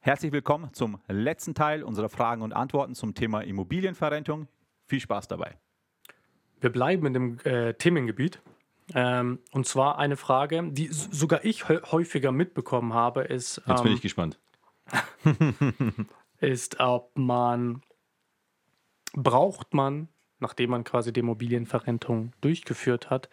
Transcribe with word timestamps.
Herzlich 0.00 0.30
willkommen 0.30 0.72
zum 0.72 1.00
letzten 1.08 1.54
Teil 1.54 1.82
unserer 1.82 2.08
Fragen 2.08 2.42
und 2.42 2.52
Antworten 2.52 2.94
zum 2.94 3.14
Thema 3.14 3.40
Immobilienverrentung. 3.40 4.46
Viel 4.86 5.00
Spaß 5.00 5.26
dabei. 5.26 5.58
Wir 6.60 6.70
bleiben 6.70 7.06
in 7.06 7.12
dem 7.12 7.38
äh, 7.40 7.74
Themengebiet. 7.74 8.40
Ähm, 8.94 9.40
und 9.50 9.66
zwar 9.66 9.98
eine 9.98 10.16
Frage, 10.16 10.70
die 10.70 10.86
sogar 10.86 11.44
ich 11.44 11.68
häufiger 11.68 12.32
mitbekommen 12.32 12.94
habe, 12.94 13.22
ist. 13.22 13.60
Jetzt 13.66 13.82
bin 13.82 13.92
ich 13.92 13.98
ähm, 13.98 14.02
gespannt. 14.02 14.38
ist, 16.40 16.78
ob 16.78 17.10
man 17.18 17.82
braucht 19.14 19.74
man, 19.74 20.08
nachdem 20.38 20.70
man 20.70 20.84
quasi 20.84 21.12
die 21.12 21.20
Immobilienverrentung 21.20 22.32
durchgeführt 22.40 23.10
hat, 23.10 23.28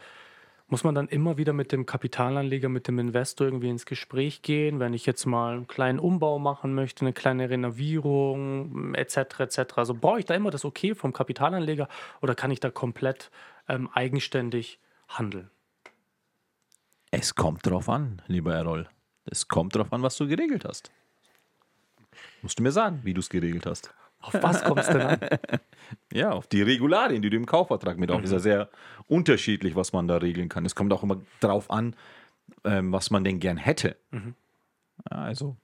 muss 0.67 0.83
man 0.83 0.95
dann 0.95 1.07
immer 1.07 1.37
wieder 1.37 1.53
mit 1.53 1.71
dem 1.71 1.85
Kapitalanleger, 1.85 2.69
mit 2.69 2.87
dem 2.87 2.97
Investor 2.97 3.47
irgendwie 3.47 3.69
ins 3.69 3.85
Gespräch 3.85 4.41
gehen, 4.41 4.79
wenn 4.79 4.93
ich 4.93 5.05
jetzt 5.05 5.25
mal 5.25 5.53
einen 5.53 5.67
kleinen 5.67 5.99
Umbau 5.99 6.39
machen 6.39 6.73
möchte, 6.73 7.01
eine 7.01 7.13
kleine 7.13 7.49
Renovierung 7.49 8.95
etc. 8.95 9.41
etc. 9.41 9.59
Also 9.75 9.93
brauche 9.93 10.19
ich 10.19 10.25
da 10.25 10.33
immer 10.33 10.49
das 10.49 10.65
Okay 10.65 10.95
vom 10.95 11.13
Kapitalanleger 11.13 11.87
oder 12.21 12.33
kann 12.33 12.49
ich 12.49 12.59
da 12.59 12.71
komplett 12.71 13.29
ähm, 13.67 13.89
eigenständig 13.93 14.79
handeln? 15.07 15.51
Es 17.11 17.35
kommt 17.35 17.65
darauf 17.65 17.87
an, 17.87 18.21
lieber 18.27 18.53
Errol. 18.55 18.89
Es 19.25 19.47
kommt 19.47 19.75
darauf 19.75 19.93
an, 19.93 20.01
was 20.01 20.17
du 20.17 20.27
geregelt 20.27 20.65
hast. 20.65 20.91
Musst 22.41 22.59
du 22.59 22.63
mir 22.63 22.71
sagen, 22.71 23.01
wie 23.03 23.13
du 23.13 23.19
es 23.19 23.29
geregelt 23.29 23.65
hast. 23.65 23.93
Auf 24.25 24.41
was 24.41 24.63
kommst 24.63 24.89
du 24.89 24.93
denn 24.93 25.07
an? 25.07 25.19
ja, 26.13 26.31
auf 26.31 26.47
die 26.47 26.61
Regularien, 26.61 27.21
die 27.21 27.29
du 27.29 27.37
im 27.37 27.45
Kaufvertrag 27.45 27.97
mit 27.97 28.11
auf. 28.11 28.19
Mhm. 28.19 28.25
Ist 28.25 28.31
ja 28.31 28.39
sehr 28.39 28.69
unterschiedlich, 29.07 29.75
was 29.75 29.93
man 29.93 30.07
da 30.07 30.17
regeln 30.17 30.49
kann. 30.49 30.65
Es 30.65 30.75
kommt 30.75 30.91
auch 30.93 31.03
immer 31.03 31.21
darauf 31.39 31.69
an, 31.69 31.95
ähm, 32.63 32.91
was 32.91 33.11
man 33.11 33.23
denn 33.23 33.39
gern 33.39 33.57
hätte. 33.57 33.97
Mhm. 34.11 34.35
Also, 35.05 35.57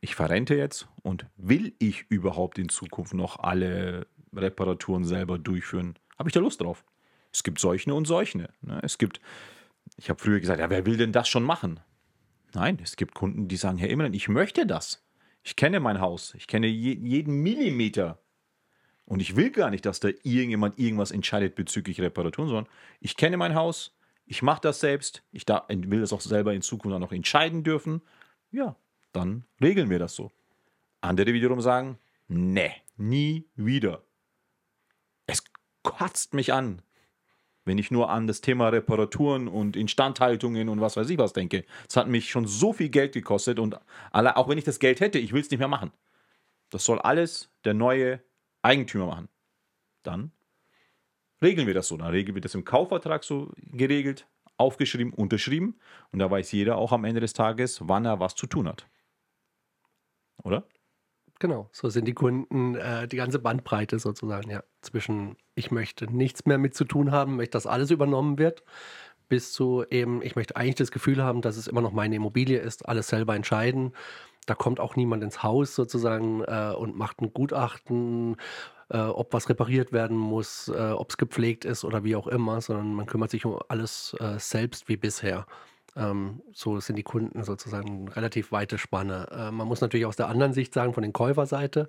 ich 0.00 0.14
verrente 0.14 0.54
jetzt 0.54 0.88
und 1.02 1.26
will 1.36 1.74
ich 1.78 2.06
überhaupt 2.08 2.58
in 2.58 2.68
Zukunft 2.68 3.14
noch 3.14 3.38
alle 3.38 4.06
Reparaturen 4.34 5.04
selber 5.04 5.38
durchführen? 5.38 5.94
Habe 6.18 6.28
ich 6.28 6.32
da 6.32 6.40
Lust 6.40 6.60
drauf? 6.60 6.84
Es 7.32 7.42
gibt 7.42 7.60
solche 7.60 7.94
und 7.94 8.06
solche. 8.06 8.48
Ne? 8.62 8.80
Es 8.82 8.98
gibt, 8.98 9.20
ich 9.96 10.10
habe 10.10 10.20
früher 10.20 10.40
gesagt, 10.40 10.60
ja, 10.60 10.70
wer 10.70 10.86
will 10.86 10.96
denn 10.96 11.12
das 11.12 11.28
schon 11.28 11.44
machen? 11.44 11.80
Nein, 12.54 12.78
es 12.82 12.96
gibt 12.96 13.14
Kunden, 13.14 13.46
die 13.46 13.56
sagen, 13.56 13.78
Herr 13.78 13.90
Immerland, 13.90 14.16
ich 14.16 14.28
möchte 14.28 14.66
das. 14.66 15.02
Ich 15.42 15.56
kenne 15.56 15.80
mein 15.80 16.00
Haus. 16.00 16.34
Ich 16.34 16.46
kenne 16.46 16.66
je, 16.66 16.94
jeden 16.94 17.42
Millimeter. 17.42 18.18
Und 19.04 19.20
ich 19.20 19.36
will 19.36 19.50
gar 19.50 19.70
nicht, 19.70 19.84
dass 19.86 20.00
da 20.00 20.08
irgendjemand 20.22 20.78
irgendwas 20.78 21.10
entscheidet 21.10 21.54
bezüglich 21.54 22.00
Reparaturen, 22.00 22.48
sondern 22.48 22.72
ich 23.00 23.16
kenne 23.16 23.36
mein 23.36 23.54
Haus. 23.54 23.96
Ich 24.26 24.42
mache 24.42 24.60
das 24.60 24.80
selbst. 24.80 25.24
Ich 25.32 25.44
da, 25.44 25.66
will 25.68 26.00
das 26.00 26.12
auch 26.12 26.20
selber 26.20 26.54
in 26.54 26.62
Zukunft 26.62 26.94
auch 26.94 27.00
noch 27.00 27.12
entscheiden 27.12 27.64
dürfen. 27.64 28.02
Ja, 28.52 28.76
dann 29.12 29.44
regeln 29.60 29.90
wir 29.90 29.98
das 29.98 30.14
so. 30.14 30.30
Andere 31.00 31.32
wiederum 31.32 31.60
sagen, 31.60 31.98
ne, 32.28 32.72
nie 32.96 33.48
wieder. 33.56 34.04
Es 35.26 35.42
kotzt 35.82 36.34
mich 36.34 36.52
an, 36.52 36.82
wenn 37.64 37.78
ich 37.78 37.90
nur 37.90 38.10
an 38.10 38.26
das 38.26 38.40
Thema 38.40 38.68
Reparaturen 38.68 39.48
und 39.48 39.76
Instandhaltungen 39.76 40.68
und 40.68 40.80
was 40.80 40.96
weiß 40.96 41.10
ich 41.10 41.18
was 41.18 41.32
denke. 41.32 41.64
Es 41.88 41.96
hat 41.96 42.08
mich 42.08 42.30
schon 42.30 42.46
so 42.46 42.72
viel 42.72 42.88
Geld 42.88 43.12
gekostet 43.12 43.58
und 43.58 43.78
alle, 44.10 44.36
auch 44.36 44.48
wenn 44.48 44.58
ich 44.58 44.64
das 44.64 44.78
Geld 44.78 45.00
hätte, 45.00 45.18
ich 45.18 45.32
will 45.32 45.42
es 45.42 45.50
nicht 45.50 45.58
mehr 45.58 45.68
machen. 45.68 45.92
Das 46.70 46.84
soll 46.84 46.98
alles 46.98 47.50
der 47.64 47.74
neue 47.74 48.22
Eigentümer 48.62 49.06
machen. 49.06 49.28
Dann 50.02 50.32
regeln 51.42 51.66
wir 51.66 51.74
das 51.74 51.88
so. 51.88 51.96
Dann 51.96 52.10
regeln 52.10 52.34
wir 52.34 52.42
das 52.42 52.54
im 52.54 52.64
Kaufvertrag 52.64 53.24
so 53.24 53.52
geregelt, 53.56 54.26
aufgeschrieben, 54.56 55.12
unterschrieben. 55.12 55.78
Und 56.12 56.20
da 56.20 56.30
weiß 56.30 56.52
jeder 56.52 56.76
auch 56.76 56.92
am 56.92 57.04
Ende 57.04 57.20
des 57.20 57.32
Tages, 57.32 57.80
wann 57.88 58.04
er 58.04 58.20
was 58.20 58.34
zu 58.34 58.46
tun 58.46 58.68
hat. 58.68 58.86
Oder? 60.42 60.64
Genau, 61.38 61.70
so 61.72 61.88
sind 61.88 62.06
die 62.06 62.12
Kunden 62.12 62.74
äh, 62.74 63.08
die 63.08 63.16
ganze 63.16 63.38
Bandbreite 63.38 63.98
sozusagen, 63.98 64.50
ja. 64.50 64.62
Zwischen 64.82 65.36
ich 65.54 65.70
möchte 65.70 66.06
nichts 66.06 66.46
mehr 66.46 66.58
mit 66.58 66.74
zu 66.74 66.84
tun 66.84 67.12
haben, 67.12 67.36
möchte, 67.36 67.52
dass 67.52 67.66
alles 67.66 67.90
übernommen 67.90 68.38
wird, 68.38 68.62
bis 69.28 69.52
zu 69.52 69.84
eben, 69.90 70.22
ich 70.22 70.36
möchte 70.36 70.56
eigentlich 70.56 70.74
das 70.76 70.90
Gefühl 70.90 71.22
haben, 71.22 71.40
dass 71.40 71.56
es 71.56 71.68
immer 71.68 71.80
noch 71.80 71.92
meine 71.92 72.16
Immobilie 72.16 72.58
ist, 72.58 72.88
alles 72.88 73.08
selber 73.08 73.34
entscheiden. 73.36 73.92
Da 74.46 74.54
kommt 74.54 74.80
auch 74.80 74.96
niemand 74.96 75.22
ins 75.22 75.42
Haus 75.42 75.74
sozusagen 75.74 76.42
äh, 76.42 76.74
und 76.76 76.96
macht 76.96 77.20
ein 77.20 77.32
Gutachten, 77.32 78.36
äh, 78.88 78.98
ob 78.98 79.32
was 79.32 79.48
repariert 79.48 79.92
werden 79.92 80.16
muss, 80.16 80.68
äh, 80.68 80.90
ob 80.90 81.10
es 81.10 81.16
gepflegt 81.16 81.64
ist 81.64 81.84
oder 81.84 82.04
wie 82.04 82.16
auch 82.16 82.26
immer, 82.26 82.60
sondern 82.60 82.94
man 82.94 83.06
kümmert 83.06 83.30
sich 83.30 83.44
um 83.44 83.58
alles 83.68 84.16
äh, 84.18 84.38
selbst 84.38 84.88
wie 84.88 84.96
bisher. 84.96 85.46
Ähm, 85.96 86.42
so 86.52 86.80
sind 86.80 86.96
die 86.96 87.02
Kunden 87.02 87.42
sozusagen 87.42 88.02
eine 88.02 88.16
relativ 88.16 88.52
weite 88.52 88.78
Spanne. 88.78 89.26
Äh, 89.30 89.50
man 89.50 89.66
muss 89.66 89.80
natürlich 89.80 90.06
aus 90.06 90.16
der 90.16 90.28
anderen 90.28 90.52
Sicht 90.52 90.72
sagen, 90.72 90.94
von 90.94 91.02
den 91.02 91.12
Käuferseite, 91.12 91.88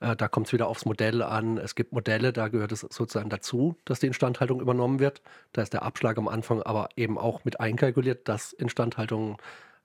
äh, 0.00 0.16
da 0.16 0.28
kommt 0.28 0.48
es 0.48 0.52
wieder 0.52 0.68
aufs 0.68 0.84
Modell 0.84 1.22
an. 1.22 1.58
Es 1.58 1.74
gibt 1.74 1.92
Modelle, 1.92 2.32
da 2.32 2.48
gehört 2.48 2.72
es 2.72 2.80
sozusagen 2.80 3.30
dazu, 3.30 3.76
dass 3.84 4.00
die 4.00 4.06
Instandhaltung 4.06 4.60
übernommen 4.60 4.98
wird. 4.98 5.22
Da 5.52 5.62
ist 5.62 5.72
der 5.72 5.82
Abschlag 5.82 6.18
am 6.18 6.28
Anfang 6.28 6.62
aber 6.62 6.88
eben 6.96 7.18
auch 7.18 7.44
mit 7.44 7.60
einkalkuliert, 7.60 8.28
dass 8.28 8.52
Instandhaltungen 8.52 9.36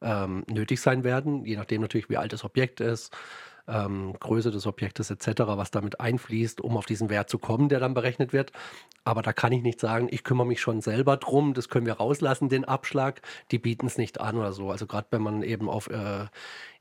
ähm, 0.01 0.43
nötig 0.49 0.81
sein 0.81 1.03
werden, 1.03 1.45
je 1.45 1.55
nachdem 1.55 1.81
natürlich, 1.81 2.09
wie 2.09 2.17
alt 2.17 2.33
das 2.33 2.43
Objekt 2.43 2.79
ist 2.81 3.15
ähm, 3.67 4.13
Größe 4.19 4.51
des 4.51 4.67
Objektes 4.67 5.11
etc., 5.11 5.41
was 5.45 5.71
damit 5.71 5.99
einfließt, 5.99 6.61
um 6.61 6.77
auf 6.77 6.85
diesen 6.85 7.09
Wert 7.09 7.29
zu 7.29 7.37
kommen, 7.37 7.69
der 7.69 7.79
dann 7.79 7.93
berechnet 7.93 8.33
wird. 8.33 8.51
Aber 9.03 9.23
da 9.23 9.33
kann 9.33 9.51
ich 9.51 9.63
nicht 9.63 9.79
sagen, 9.79 10.07
ich 10.11 10.23
kümmere 10.23 10.45
mich 10.45 10.61
schon 10.61 10.81
selber 10.81 11.17
drum, 11.17 11.55
das 11.55 11.69
können 11.69 11.87
wir 11.87 11.93
rauslassen, 11.93 12.49
den 12.49 12.65
Abschlag. 12.65 13.21
Die 13.49 13.57
bieten 13.57 13.87
es 13.87 13.97
nicht 13.97 14.21
an 14.21 14.37
oder 14.37 14.53
so. 14.53 14.69
Also 14.69 14.85
gerade 14.85 15.07
wenn 15.09 15.23
man 15.23 15.41
eben 15.41 15.69
auf 15.69 15.89
äh, 15.89 16.25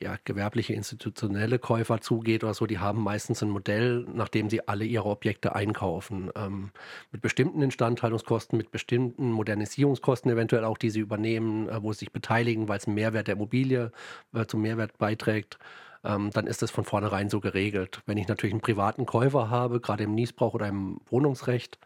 ja, 0.03 0.17
gewerbliche, 0.25 0.75
institutionelle 0.75 1.59
Käufer 1.59 2.03
zugeht 2.03 2.45
oder 2.45 2.53
so, 2.53 2.67
die 2.67 2.79
haben 2.79 3.03
meistens 3.03 3.43
ein 3.43 3.49
Modell, 3.49 4.07
nachdem 4.13 4.51
sie 4.51 4.69
alle 4.69 4.85
ihre 4.85 5.09
Objekte 5.09 5.55
einkaufen. 5.55 6.31
Ähm, 6.37 6.71
mit 7.11 7.23
bestimmten 7.23 7.63
Instandhaltungskosten, 7.63 8.59
mit 8.59 8.71
bestimmten 8.71 9.33
Modernisierungskosten 9.33 10.31
eventuell 10.31 10.65
auch, 10.65 10.77
die 10.77 10.91
sie 10.91 11.01
übernehmen, 11.01 11.71
äh, 11.71 11.83
wo 11.83 11.93
sie 11.95 12.01
sich 12.01 12.13
beteiligen, 12.13 12.69
weil 12.69 12.79
es 12.79 12.87
einen 12.87 12.97
Mehrwert 12.97 13.29
der 13.29 13.37
Immobilie 13.37 13.93
äh, 14.35 14.45
zum 14.45 14.61
Mehrwert 14.61 14.99
beiträgt 14.99 15.59
ähm, 16.05 16.31
dann 16.31 16.47
ist 16.47 16.63
das 16.63 16.71
von 16.71 16.85
vornherein 16.85 17.29
so 17.29 17.41
geregelt. 17.41 18.03
Wenn 18.07 18.19
ich 18.19 18.29
natürlich 18.29 18.55
einen 18.55 18.63
privaten 18.63 19.07
Käufer 19.07 19.51
habe, 19.51 19.81
gerade 19.81 20.05
im 20.05 20.15
Niesbrauch 20.15 20.55
oder 20.55 20.69
im 20.69 21.01
Wohnungsrecht, 21.07 21.79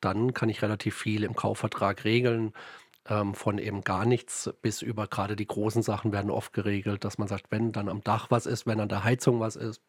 dann 0.00 0.34
kann 0.34 0.48
ich 0.48 0.62
relativ 0.62 0.96
viel 0.96 1.24
im 1.24 1.34
Kaufvertrag 1.34 2.04
regeln. 2.04 2.52
Ähm, 3.06 3.34
von 3.34 3.58
eben 3.58 3.82
gar 3.82 4.06
nichts 4.06 4.50
bis 4.62 4.82
über 4.82 5.06
gerade 5.06 5.36
die 5.36 5.46
großen 5.46 5.82
Sachen 5.82 6.12
werden 6.12 6.30
oft 6.30 6.52
geregelt, 6.54 7.04
dass 7.04 7.18
man 7.18 7.28
sagt, 7.28 7.46
wenn 7.50 7.72
dann 7.72 7.88
am 7.90 8.02
Dach 8.02 8.30
was 8.30 8.46
ist, 8.46 8.66
wenn 8.66 8.80
an 8.80 8.88
der 8.88 9.04
Heizung 9.04 9.40
was 9.40 9.56
ist, 9.56 9.82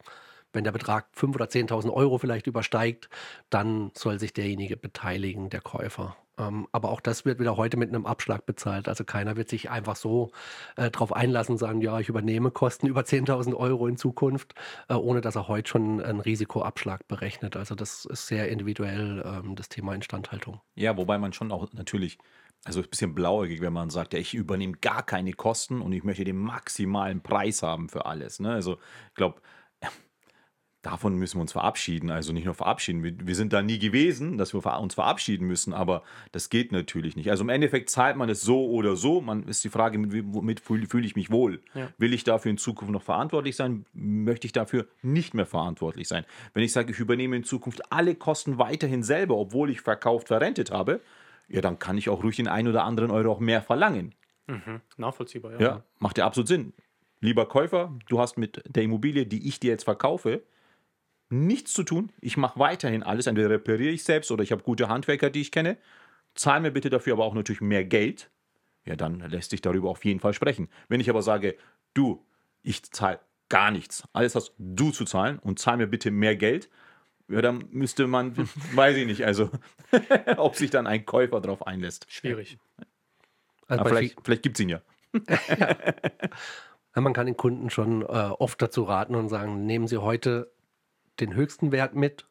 wenn 0.54 0.64
der 0.66 0.72
Betrag 0.74 1.08
5.000 1.16 1.36
oder 1.36 1.46
10.000 1.46 1.94
Euro 1.94 2.18
vielleicht 2.18 2.48
übersteigt, 2.48 3.10
dann 3.50 3.92
soll 3.96 4.20
sich 4.20 4.34
derjenige 4.34 4.78
beteiligen, 4.78 5.50
der 5.50 5.62
Käufer. 5.62 6.18
Ähm, 6.38 6.68
aber 6.72 6.90
auch 6.90 7.02
das 7.02 7.26
wird 7.26 7.40
wieder 7.40 7.58
heute 7.58 7.78
mit 7.78 7.90
einem 7.90 8.06
Abschlag 8.06 8.46
bezahlt. 8.46 8.88
Also 8.88 9.04
keiner 9.04 9.36
wird 9.36 9.50
sich 9.50 9.70
einfach 9.70 9.96
so 9.96 10.32
äh, 10.76 10.92
darauf 10.92 11.14
einlassen 11.14 11.58
sagen, 11.58 11.82
ja, 11.82 12.00
ich 12.00 12.10
übernehme 12.10 12.52
Kosten 12.52 12.88
über 12.88 13.02
10.000 13.02 13.56
Euro 13.56 13.88
in 13.88 13.98
Zukunft, 13.98 14.56
äh, 14.90 14.94
ohne 14.94 15.22
dass 15.22 15.36
er 15.36 15.48
heute 15.48 15.70
schon 15.70 16.02
einen 16.02 16.20
Risikoabschlag 16.20 17.08
berechnet. 17.08 17.56
Also 17.56 17.76
das 17.76 18.06
ist 18.06 18.28
sehr 18.28 18.50
individuell, 18.50 19.24
ähm, 19.26 19.56
das 19.56 19.70
Thema 19.70 19.94
Instandhaltung. 19.96 20.62
Ja, 20.76 20.98
wobei 20.98 21.18
man 21.18 21.34
schon 21.34 21.52
auch 21.52 21.72
natürlich 21.74 22.18
also 22.66 22.82
ein 22.82 22.90
bisschen 22.90 23.14
blauäugig, 23.14 23.62
wenn 23.62 23.74
man 23.74 23.92
sagt, 23.92 24.14
ja, 24.14 24.20
ich 24.20 24.34
übernehme 24.34 24.74
gar 24.82 25.04
keine 25.04 25.34
Kosten 25.34 25.82
und 25.82 25.94
ich 25.94 26.04
möchte 26.04 26.24
den 26.24 26.38
maximalen 26.38 27.22
Preis 27.22 27.62
haben 27.62 27.90
für 27.90 28.08
alles. 28.08 28.40
Ne? 28.40 28.52
Also 28.52 28.80
ich 29.10 29.16
glaube, 29.16 29.40
davon 30.86 31.16
müssen 31.16 31.38
wir 31.38 31.42
uns 31.42 31.52
verabschieden. 31.52 32.12
Also 32.12 32.32
nicht 32.32 32.46
nur 32.46 32.54
verabschieden. 32.54 33.04
Wir, 33.04 33.14
wir, 33.18 33.36
sind 33.36 33.54
da 33.54 33.64
nie 33.64 33.80
gewesen, 33.80 34.38
dass 34.38 34.54
wir 34.54 34.80
uns 34.80 34.94
verabschieden 34.94 35.48
müssen, 35.48 35.74
aber 35.74 36.04
das 36.32 36.50
geht 36.50 36.72
natürlich 36.72 37.16
nicht. 37.16 37.32
Also 37.32 37.44
im 37.44 37.50
Endeffekt 37.50 37.90
zahlt 37.90 38.18
man 38.18 38.30
es 38.30 38.42
so 38.42 38.70
oder 38.70 38.96
so. 38.96 39.20
Man 39.20 39.44
ist 39.48 39.64
die 39.64 39.70
Frage, 39.70 40.00
womit 40.32 40.60
fühle 40.60 40.86
fühl 40.86 41.04
ich 41.04 41.16
mich 41.16 41.32
wohl? 41.32 41.62
Ja. 41.74 41.90
Will 41.98 42.14
ich 42.14 42.24
dafür 42.24 42.52
in 42.52 42.60
Zukunft 42.60 42.92
noch 42.92 43.02
verantwortlich 43.02 43.56
sein? 43.56 43.86
Möchte 43.94 44.46
ich 44.46 44.54
dafür 44.54 44.86
nicht 45.02 45.34
mehr 45.34 45.48
verantwortlich 45.48 46.08
sein? 46.08 46.24
Wenn 46.54 46.64
ich 46.64 46.72
sage, 46.72 46.92
ich 46.92 47.00
übernehme 47.00 47.36
in 47.36 47.44
Zukunft 47.44 47.92
alle 47.92 48.14
Kosten 48.14 48.60
weiterhin 48.60 49.02
selber, 49.02 49.38
obwohl 49.38 49.72
ich 49.72 49.82
verkauft, 49.82 50.28
verrentet 50.28 50.70
habe, 50.70 51.02
ja, 51.48 51.62
dann 51.62 51.80
kann 51.80 51.98
ich 51.98 52.10
auch 52.10 52.24
ruhig 52.24 52.36
den 52.36 52.48
einen 52.48 52.68
oder 52.68 52.84
anderen 52.84 53.10
Euro 53.10 53.32
auch 53.32 53.40
mehr 53.40 53.62
verlangen. 53.64 54.14
Mhm. 54.48 54.82
Nachvollziehbar, 54.98 55.54
ja. 55.54 55.60
Ja, 55.60 55.84
macht 55.98 56.20
ja 56.20 56.28
absolut 56.28 56.48
Sinn. 56.48 56.74
Lieber 57.22 57.48
Käufer, 57.48 57.92
du 58.08 58.20
hast 58.20 58.38
mit 58.38 58.62
der 58.68 58.84
Immobilie, 58.84 59.26
die 59.26 59.48
ich 59.48 59.60
dir 59.60 59.72
jetzt 59.72 59.86
verkaufe, 59.86 60.44
nichts 61.36 61.74
zu 61.74 61.84
tun. 61.84 62.12
Ich 62.22 62.38
mache 62.38 62.60
weiterhin 62.60 63.04
alles. 63.04 63.28
Entweder 63.28 63.50
repariere 63.50 63.94
ich 63.94 64.04
selbst 64.04 64.32
oder 64.32 64.44
ich 64.44 64.52
habe 64.52 64.64
gute 64.64 64.90
Handwerker, 64.90 65.30
die 65.30 65.42
ich 65.42 65.52
kenne. 65.52 65.78
Zahl 66.34 66.62
mir 66.62 66.72
bitte 66.72 66.90
dafür 66.90 67.14
aber 67.14 67.26
auch 67.26 67.34
natürlich 67.34 67.62
mehr 67.62 67.86
Geld. 67.86 68.30
Ja, 68.86 68.96
dann 68.96 69.20
lässt 69.20 69.52
sich 69.52 69.62
darüber 69.62 69.90
auf 69.90 70.06
jeden 70.06 70.20
Fall 70.20 70.34
sprechen. 70.34 70.70
Wenn 70.90 71.00
ich 71.00 71.10
aber 71.10 71.22
sage, 71.22 71.56
du, 71.94 72.24
ich 72.62 72.84
zahle 72.84 73.20
gar 73.50 73.72
nichts, 73.72 74.08
alles 74.14 74.36
hast 74.36 74.54
du 74.58 74.92
zu 74.92 75.06
zahlen 75.06 75.40
und 75.40 75.60
zahl 75.60 75.78
mir 75.78 75.88
bitte 75.88 76.12
mehr 76.12 76.36
Geld, 76.36 76.70
ja, 77.28 77.42
dann 77.42 77.66
müsste 77.72 78.06
man, 78.06 78.36
weiß 78.74 78.98
ich 78.98 79.08
nicht, 79.08 79.26
also 79.26 79.50
ob 80.38 80.56
sich 80.56 80.70
dann 80.70 80.86
ein 80.86 81.06
Käufer 81.06 81.42
darauf 81.42 81.66
einlässt. 81.66 82.06
Schwierig. 82.10 82.58
Also 83.68 83.86
vielleicht 83.86 84.18
vielleicht 84.24 84.44
gibt 84.44 84.58
es 84.58 84.64
ihn 84.64 84.70
ja. 84.70 84.82
ja. 85.58 85.76
Ja, 86.96 87.02
man 87.02 87.14
kann 87.14 87.26
den 87.26 87.36
Kunden 87.36 87.70
schon 87.70 88.04
äh, 88.04 88.06
oft 88.06 88.62
dazu 88.62 88.84
raten 88.84 89.16
und 89.16 89.28
sagen, 89.28 89.66
nehmen 89.66 89.88
Sie 89.88 89.98
heute 89.98 90.54
den 91.20 91.34
höchsten 91.34 91.72
Wert 91.72 91.96
mit 91.96 92.26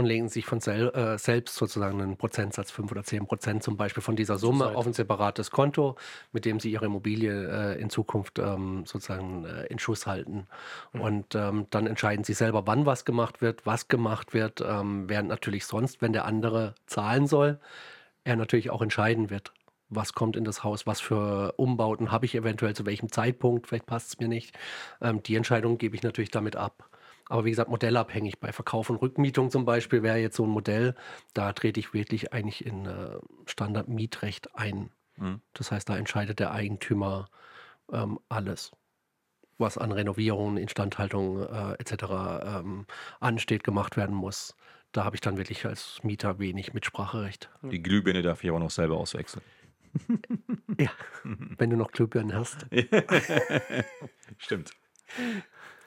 und 0.00 0.06
legen 0.06 0.28
sich 0.28 0.46
von 0.46 0.60
sel 0.60 0.88
äh, 0.90 1.18
selbst 1.18 1.56
sozusagen 1.56 2.00
einen 2.00 2.16
Prozentsatz, 2.16 2.70
5 2.70 2.90
oder 2.90 3.04
10 3.04 3.26
Prozent 3.26 3.62
zum 3.62 3.76
Beispiel 3.76 4.02
von 4.02 4.16
dieser 4.16 4.38
Summe 4.38 4.64
Seite. 4.64 4.76
auf 4.76 4.86
ein 4.86 4.92
separates 4.92 5.50
Konto, 5.50 5.96
mit 6.32 6.44
dem 6.44 6.58
Sie 6.58 6.72
Ihre 6.72 6.86
Immobilie 6.86 7.74
äh, 7.74 7.80
in 7.80 7.90
Zukunft 7.90 8.38
ähm, 8.38 8.84
sozusagen 8.86 9.44
äh, 9.44 9.66
in 9.66 9.78
Schuss 9.78 10.06
halten. 10.06 10.46
Und 10.92 11.34
ähm, 11.34 11.66
dann 11.70 11.86
entscheiden 11.86 12.24
Sie 12.24 12.34
selber, 12.34 12.66
wann 12.66 12.86
was 12.86 13.04
gemacht 13.04 13.42
wird, 13.42 13.66
was 13.66 13.88
gemacht 13.88 14.32
wird, 14.32 14.60
ähm, 14.66 15.08
während 15.08 15.28
natürlich 15.28 15.66
sonst, 15.66 16.00
wenn 16.02 16.12
der 16.12 16.24
andere 16.24 16.74
zahlen 16.86 17.26
soll, 17.26 17.60
er 18.24 18.36
natürlich 18.36 18.70
auch 18.70 18.82
entscheiden 18.82 19.28
wird. 19.30 19.52
Was 19.88 20.12
kommt 20.12 20.36
in 20.36 20.44
das 20.44 20.62
Haus? 20.62 20.86
Was 20.86 21.00
für 21.00 21.54
Umbauten 21.56 22.12
habe 22.12 22.24
ich 22.24 22.34
eventuell 22.36 22.74
zu 22.74 22.86
welchem 22.86 23.10
Zeitpunkt? 23.10 23.66
Vielleicht 23.66 23.86
passt 23.86 24.08
es 24.08 24.18
mir 24.20 24.28
nicht. 24.28 24.56
Ähm, 25.00 25.22
die 25.22 25.34
Entscheidung 25.34 25.78
gebe 25.78 25.96
ich 25.96 26.02
natürlich 26.02 26.30
damit 26.30 26.54
ab. 26.56 26.88
Aber 27.30 27.44
wie 27.44 27.50
gesagt, 27.50 27.70
modellabhängig. 27.70 28.40
Bei 28.40 28.52
Verkauf 28.52 28.90
und 28.90 28.96
Rückmietung 28.96 29.50
zum 29.50 29.64
Beispiel 29.64 30.02
wäre 30.02 30.18
jetzt 30.18 30.36
so 30.36 30.44
ein 30.44 30.50
Modell, 30.50 30.96
da 31.32 31.52
trete 31.52 31.78
ich 31.78 31.94
wirklich 31.94 32.32
eigentlich 32.32 32.66
in 32.66 32.86
äh, 32.86 33.18
Standardmietrecht 33.46 34.56
ein. 34.56 34.90
Mhm. 35.16 35.40
Das 35.54 35.70
heißt, 35.70 35.88
da 35.88 35.96
entscheidet 35.96 36.40
der 36.40 36.50
Eigentümer 36.50 37.28
ähm, 37.92 38.18
alles, 38.28 38.72
was 39.58 39.78
an 39.78 39.92
Renovierungen, 39.92 40.56
Instandhaltung 40.56 41.42
äh, 41.42 41.74
etc. 41.74 41.92
Ähm, 42.42 42.86
ansteht, 43.20 43.62
gemacht 43.62 43.96
werden 43.96 44.16
muss. 44.16 44.56
Da 44.90 45.04
habe 45.04 45.14
ich 45.14 45.20
dann 45.20 45.38
wirklich 45.38 45.64
als 45.66 46.00
Mieter 46.02 46.40
wenig 46.40 46.74
Mitspracherecht. 46.74 47.48
Die 47.62 47.80
Glühbirne 47.80 48.22
darf 48.22 48.42
ich 48.42 48.50
aber 48.50 48.58
noch 48.58 48.70
selber 48.70 48.96
auswechseln. 48.96 49.42
Ja, 50.78 50.90
wenn 51.24 51.68
du 51.68 51.76
noch 51.76 51.90
Glühbirnen 51.90 52.32
hast. 52.32 52.64
Stimmt. 54.38 54.72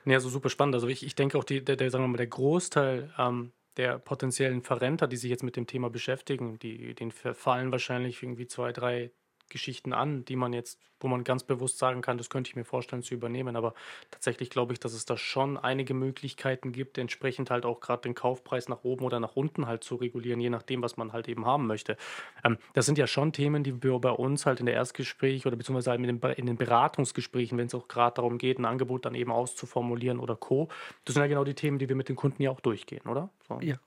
Ja, 0.06 0.20
so 0.20 0.30
super 0.30 0.50
spannend. 0.50 0.76
Also 0.76 0.88
ich, 0.88 1.06
ich 1.06 1.16
denke 1.16 1.38
auch, 1.38 1.44
die, 1.44 1.64
der, 1.64 1.76
der, 1.76 1.90
sagen 1.90 2.04
wir 2.04 2.10
mal, 2.10 2.18
der 2.18 2.28
Großteil 2.28 3.14
ähm, 3.18 3.54
der 3.78 4.00
potenziellen 4.00 4.62
Verrenter, 4.62 5.08
die 5.08 5.18
sich 5.18 5.30
jetzt 5.30 5.44
mit 5.44 5.56
dem 5.56 5.66
Thema 5.66 5.90
beschäftigen, 5.90 6.60
die, 6.60 6.94
denen 6.94 7.12
fallen 7.12 7.72
wahrscheinlich 7.72 8.22
irgendwie 8.22 8.48
zwei, 8.48 8.72
drei 8.72 9.12
Geschichten 9.50 9.94
an, 9.94 10.26
die 10.26 10.36
man 10.36 10.54
jetzt, 10.54 10.80
wo 11.00 11.08
man 11.08 11.24
ganz 11.24 11.44
bewusst 11.44 11.78
sagen 11.78 12.02
kann, 12.02 12.18
das 12.18 12.30
könnte 12.30 12.50
ich 12.50 12.56
mir 12.56 12.64
vorstellen 12.64 13.04
zu 13.04 13.14
übernehmen. 13.14 13.56
Aber 13.56 13.74
tatsächlich 14.12 14.50
glaube 14.50 14.74
ich, 14.74 14.80
dass 14.80 14.94
es 14.94 15.06
da 15.06 15.18
schon 15.18 15.58
einige 15.58 15.94
Möglichkeiten 15.94 16.72
gibt, 16.72 16.98
entsprechend 16.98 17.50
halt 17.50 17.66
auch 17.66 17.80
gerade 17.80 18.04
den 18.04 18.16
Kaufpreis 18.16 18.70
nach 18.70 18.84
oben 18.84 19.06
oder 19.06 19.20
nach 19.20 19.36
unten 19.36 19.68
halt 19.68 19.84
zu 19.84 19.96
regulieren, 19.96 20.40
je 20.40 20.50
nachdem, 20.50 20.82
was 20.82 20.98
man 20.98 21.14
halt 21.14 21.28
eben 21.28 21.46
haben 21.46 21.68
möchte. 21.68 21.98
Ähm, 22.44 22.58
das 22.74 22.86
sind 22.86 22.98
ja 22.98 23.08
schon 23.08 23.34
Themen, 23.34 23.64
die 23.64 23.84
wir 23.84 24.00
bei 24.00 24.12
uns 24.12 24.46
halt 24.46 24.60
in 24.60 24.66
der 24.66 24.76
Erstgespräch 24.76 25.46
oder 25.46 25.56
beziehungsweise 25.56 25.92
halt 25.92 26.02
den, 26.02 26.20
in 26.36 26.46
den 26.46 26.58
Beratungsgesprächen, 26.58 27.58
wenn 27.58 27.68
es 27.68 27.76
auch 27.76 27.88
gerade 27.88 28.16
darum 28.16 28.38
geht, 28.38 28.60
ein 28.60 28.66
Angebot 28.66 29.06
dann 29.06 29.16
eben 29.16 29.32
auszuformulieren 29.32 30.20
oder 30.20 30.36
Co. 30.36 30.70
Das 31.06 31.14
sind 31.14 31.22
ja 31.22 31.28
genau 31.28 31.44
die 31.44 31.54
Themen, 31.54 31.80
die 31.80 31.90
wir 31.90 31.96
mit 31.96 32.10
den 32.10 32.16
Kunden 32.16 32.42
ja 32.42 32.52
auch 32.52 32.60
durchgehen, 32.60 33.06
oder? 33.08 33.30
So. 33.48 33.60
Ja. 33.62 33.78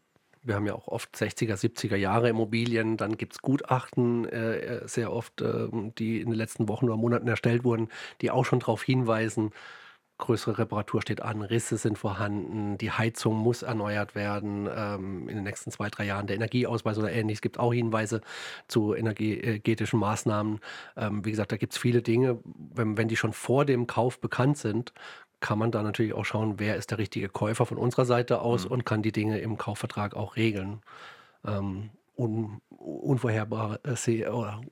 Wir 0.46 0.54
haben 0.54 0.66
ja 0.66 0.74
auch 0.74 0.86
oft 0.86 1.14
60er, 1.16 1.54
70er 1.56 1.96
Jahre 1.96 2.28
Immobilien. 2.28 2.96
Dann 2.96 3.16
gibt 3.16 3.32
es 3.34 3.42
Gutachten, 3.42 4.26
äh, 4.26 4.58
äh, 4.58 4.88
sehr 4.88 5.12
oft, 5.12 5.42
ähm, 5.42 5.92
die 5.98 6.20
in 6.20 6.30
den 6.30 6.38
letzten 6.38 6.68
Wochen 6.68 6.86
oder 6.86 6.96
Monaten 6.96 7.26
erstellt 7.26 7.64
wurden, 7.64 7.88
die 8.20 8.30
auch 8.30 8.44
schon 8.44 8.60
darauf 8.60 8.82
hinweisen, 8.82 9.50
größere 10.18 10.58
Reparatur 10.58 11.02
steht 11.02 11.20
an, 11.20 11.42
Risse 11.42 11.76
sind 11.76 11.98
vorhanden, 11.98 12.78
die 12.78 12.90
Heizung 12.90 13.36
muss 13.36 13.62
erneuert 13.62 14.14
werden 14.14 14.68
ähm, 14.74 15.28
in 15.28 15.34
den 15.36 15.44
nächsten 15.44 15.70
zwei, 15.70 15.90
drei 15.90 16.04
Jahren. 16.04 16.26
Der 16.26 16.36
Energieausweis 16.36 16.96
oder 16.96 17.12
ähnliches. 17.12 17.38
Es 17.38 17.42
gibt 17.42 17.58
auch 17.58 17.72
Hinweise 17.72 18.22
zu 18.68 18.94
energetischen 18.94 19.98
Maßnahmen. 20.00 20.60
Ähm, 20.96 21.24
wie 21.24 21.30
gesagt, 21.30 21.52
da 21.52 21.56
gibt 21.56 21.74
es 21.74 21.78
viele 21.78 22.02
Dinge. 22.02 22.38
Wenn, 22.44 22.96
wenn 22.96 23.08
die 23.08 23.16
schon 23.16 23.32
vor 23.32 23.64
dem 23.64 23.86
Kauf 23.86 24.20
bekannt 24.20 24.58
sind, 24.58 24.92
kann 25.40 25.58
man 25.58 25.70
da 25.70 25.82
natürlich 25.82 26.14
auch 26.14 26.24
schauen, 26.24 26.58
wer 26.58 26.76
ist 26.76 26.90
der 26.90 26.98
richtige 26.98 27.28
Käufer 27.28 27.66
von 27.66 27.78
unserer 27.78 28.04
Seite 28.04 28.40
aus 28.40 28.64
und 28.64 28.84
kann 28.84 29.02
die 29.02 29.12
Dinge 29.12 29.38
im 29.38 29.58
Kaufvertrag 29.58 30.14
auch 30.14 30.36
regeln. 30.36 30.80
Ähm, 31.44 31.90
un, 32.16 32.60
unvorherbare, 32.70 33.80
äh, 33.84 34.24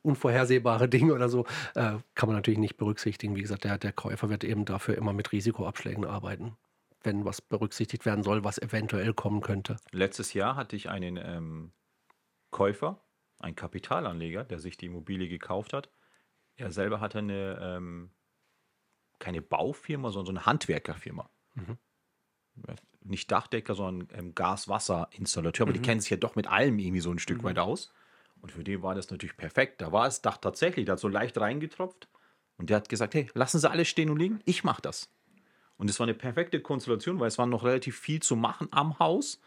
unvorhersehbare 0.03 0.89
Dinge 0.89 1.15
oder 1.15 1.29
so 1.29 1.45
äh, 1.75 1.99
kann 2.15 2.29
man 2.29 2.37
natürlich 2.37 2.59
nicht 2.59 2.77
berücksichtigen. 2.77 3.37
Wie 3.37 3.43
gesagt, 3.43 3.65
der, 3.65 3.79
der 3.79 3.93
Käufer 3.93 4.31
wird 4.31 4.45
eben 4.45 4.65
dafür 4.65 4.97
immer 4.97 5.13
mit 5.13 5.33
Risikoabschlägen 5.33 6.05
arbeiten, 6.05 6.57
wenn 7.03 7.25
was 7.25 7.41
berücksichtigt 7.41 8.07
werden 8.07 8.25
soll, 8.25 8.45
was 8.45 8.59
eventuell 8.59 9.13
kommen 9.13 9.41
könnte. 9.41 9.77
Letztes 9.93 10.33
Jahr 10.35 10.57
hatte 10.57 10.77
ich 10.77 10.89
einen 10.89 11.19
ähm, 11.23 11.73
Käufer, 12.51 13.01
einen 13.41 13.57
Kapitalanleger, 13.57 14.45
der 14.45 14.59
sich 14.59 14.77
die 14.77 14.87
Immobilie 14.87 15.29
gekauft 15.29 15.73
hat. 15.73 15.91
Er 16.57 16.71
selber 16.71 17.01
hatte 17.01 17.19
eine, 17.19 17.59
ähm, 17.61 18.11
keine 19.19 19.43
Baufirma, 19.43 20.11
sondern 20.11 20.27
so 20.27 20.33
eine 20.33 20.47
Handwerkerfirma. 20.47 21.29
Nicht 23.01 23.31
Dachdecker, 23.31 23.75
sondern 23.75 24.09
ähm, 24.19 24.35
Gas-Wasser-Installateur. 24.35 25.67
Aber 25.67 25.73
die 25.73 25.83
kennen 25.83 26.01
sich 26.01 26.11
ja 26.11 26.17
doch 26.17 26.37
mit 26.37 26.47
allem 26.47 26.79
irgendwie 26.79 27.01
so 27.01 27.11
ein 27.11 27.19
Stück 27.19 27.43
weit 27.45 27.59
aus. 27.59 27.93
Und 28.41 28.53
für 28.53 28.65
den 28.65 28.83
war 28.83 28.95
das 28.95 29.11
natürlich 29.11 29.37
perfekt. 29.37 29.81
Da 29.81 29.93
war 29.93 30.05
das 30.05 30.23
Dach 30.23 30.39
tatsächlich, 30.39 30.87
der 30.87 30.93
hat 30.93 31.01
so 31.01 31.09
leicht 31.09 31.39
reingetropft. 31.39 32.09
Und 32.57 32.71
der 32.71 32.77
hat 32.77 32.89
gesagt, 32.89 33.15
hey, 33.15 33.29
lassen 33.35 33.59
Sie 33.59 33.71
alles 33.71 33.89
stehen 33.89 34.11
und 34.11 34.19
liegen, 34.19 34.41
ich 34.45 34.65
mache 34.65 34.83
das. 34.83 35.11
Und 35.77 35.91
es 35.91 35.99
war 35.99 36.07
eine 36.07 36.15
perfekte 36.15 36.61
Konstellation, 36.61 37.19
weil 37.21 37.29
es 37.29 37.39
war 37.39 37.47
noch 37.47 37.65
relativ 37.65 37.99
viel 37.99 38.21
zu 38.21 38.37
machen 38.37 38.69
am 38.71 38.99
Haus. 38.99 39.41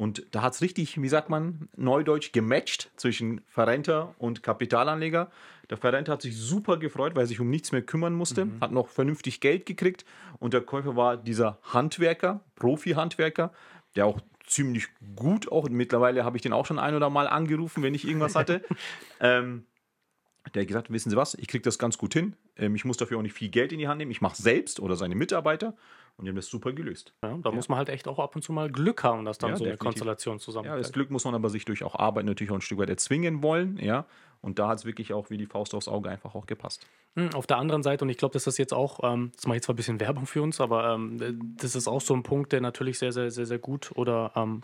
Und 0.00 0.24
da 0.30 0.40
hat 0.40 0.54
es 0.54 0.62
richtig, 0.62 1.02
wie 1.02 1.08
sagt 1.10 1.28
man, 1.28 1.68
neudeutsch 1.76 2.32
gematcht 2.32 2.90
zwischen 2.96 3.42
Verrenter 3.48 4.14
und 4.16 4.42
Kapitalanleger. 4.42 5.30
Der 5.68 5.76
Verrenter 5.76 6.12
hat 6.12 6.22
sich 6.22 6.38
super 6.38 6.78
gefreut, 6.78 7.14
weil 7.14 7.24
er 7.24 7.26
sich 7.26 7.38
um 7.38 7.50
nichts 7.50 7.70
mehr 7.70 7.82
kümmern 7.82 8.14
musste, 8.14 8.48
hat 8.62 8.72
noch 8.72 8.88
vernünftig 8.88 9.42
Geld 9.42 9.66
gekriegt. 9.66 10.06
Und 10.38 10.54
der 10.54 10.62
Käufer 10.62 10.96
war 10.96 11.18
dieser 11.18 11.58
Handwerker, 11.64 12.40
Profi-Handwerker, 12.56 13.52
der 13.94 14.06
auch 14.06 14.20
ziemlich 14.46 14.88
gut, 15.16 15.52
auch 15.52 15.68
mittlerweile 15.68 16.24
habe 16.24 16.38
ich 16.38 16.42
den 16.42 16.54
auch 16.54 16.64
schon 16.64 16.78
ein 16.78 16.94
oder 16.94 17.10
mal 17.10 17.28
angerufen, 17.28 17.82
wenn 17.82 17.92
ich 17.92 18.08
irgendwas 18.08 18.34
hatte. 18.34 18.62
ähm, 19.20 19.66
der 20.54 20.62
hat 20.62 20.68
gesagt, 20.68 20.90
wissen 20.90 21.10
Sie 21.10 21.16
was, 21.16 21.34
ich 21.34 21.48
kriege 21.48 21.62
das 21.62 21.78
ganz 21.78 21.98
gut 21.98 22.14
hin. 22.14 22.34
Ähm, 22.56 22.74
ich 22.74 22.84
muss 22.84 22.96
dafür 22.96 23.18
auch 23.18 23.22
nicht 23.22 23.34
viel 23.34 23.50
Geld 23.50 23.72
in 23.72 23.78
die 23.78 23.88
Hand 23.88 23.98
nehmen. 23.98 24.10
Ich 24.10 24.20
mache 24.20 24.40
selbst 24.40 24.80
oder 24.80 24.96
seine 24.96 25.14
Mitarbeiter. 25.14 25.74
Und 26.16 26.24
die 26.24 26.30
haben 26.30 26.36
das 26.36 26.48
super 26.48 26.72
gelöst. 26.72 27.14
Ja, 27.22 27.38
da 27.42 27.50
muss 27.50 27.68
man 27.68 27.78
halt 27.78 27.88
echt 27.88 28.06
auch 28.06 28.18
ab 28.18 28.36
und 28.36 28.42
zu 28.42 28.52
mal 28.52 28.70
Glück 28.70 29.04
haben, 29.04 29.24
dass 29.24 29.38
dann 29.38 29.50
Ja, 29.50 29.56
so 29.56 29.64
eine 29.64 29.72
definitiv. 29.72 29.84
Konstellation 29.84 30.38
zusammen. 30.38 30.66
Ja, 30.66 30.76
das 30.76 30.92
Glück 30.92 31.10
muss 31.10 31.24
man 31.24 31.34
aber 31.34 31.48
sich 31.48 31.64
durch 31.64 31.82
auch 31.82 31.94
Arbeit 31.94 32.26
natürlich 32.26 32.50
auch 32.50 32.56
ein 32.56 32.60
Stück 32.60 32.78
weit 32.78 32.90
erzwingen 32.90 33.42
wollen. 33.42 33.78
Ja, 33.78 34.04
und 34.42 34.58
da 34.58 34.68
hat 34.68 34.78
es 34.78 34.84
wirklich 34.84 35.12
auch 35.14 35.30
wie 35.30 35.38
die 35.38 35.46
Faust 35.46 35.74
aufs 35.74 35.88
Auge 35.88 36.10
einfach 36.10 36.34
auch 36.34 36.46
gepasst. 36.46 36.86
Hm, 37.16 37.30
Auf 37.34 37.46
der 37.46 37.56
anderen 37.58 37.82
Seite, 37.82 38.04
und 38.04 38.10
ich 38.10 38.18
glaube, 38.18 38.32
das 38.34 38.46
ist 38.46 38.58
jetzt 38.58 38.74
auch, 38.74 39.00
ähm, 39.02 39.32
das 39.34 39.46
mache 39.46 39.56
ich 39.56 39.62
zwar 39.62 39.74
ein 39.74 39.76
bisschen 39.76 40.00
Werbung 40.00 40.26
für 40.26 40.42
uns, 40.42 40.60
aber 40.60 40.94
ähm, 40.94 41.56
das 41.56 41.74
ist 41.74 41.88
auch 41.88 42.00
so 42.00 42.12
ein 42.14 42.22
Punkt, 42.22 42.52
der 42.52 42.60
natürlich 42.60 42.98
sehr, 42.98 43.12
sehr, 43.12 43.30
sehr, 43.30 43.46
sehr 43.46 43.58
gut 43.58 43.90
oder 43.94 44.32
ähm, 44.36 44.62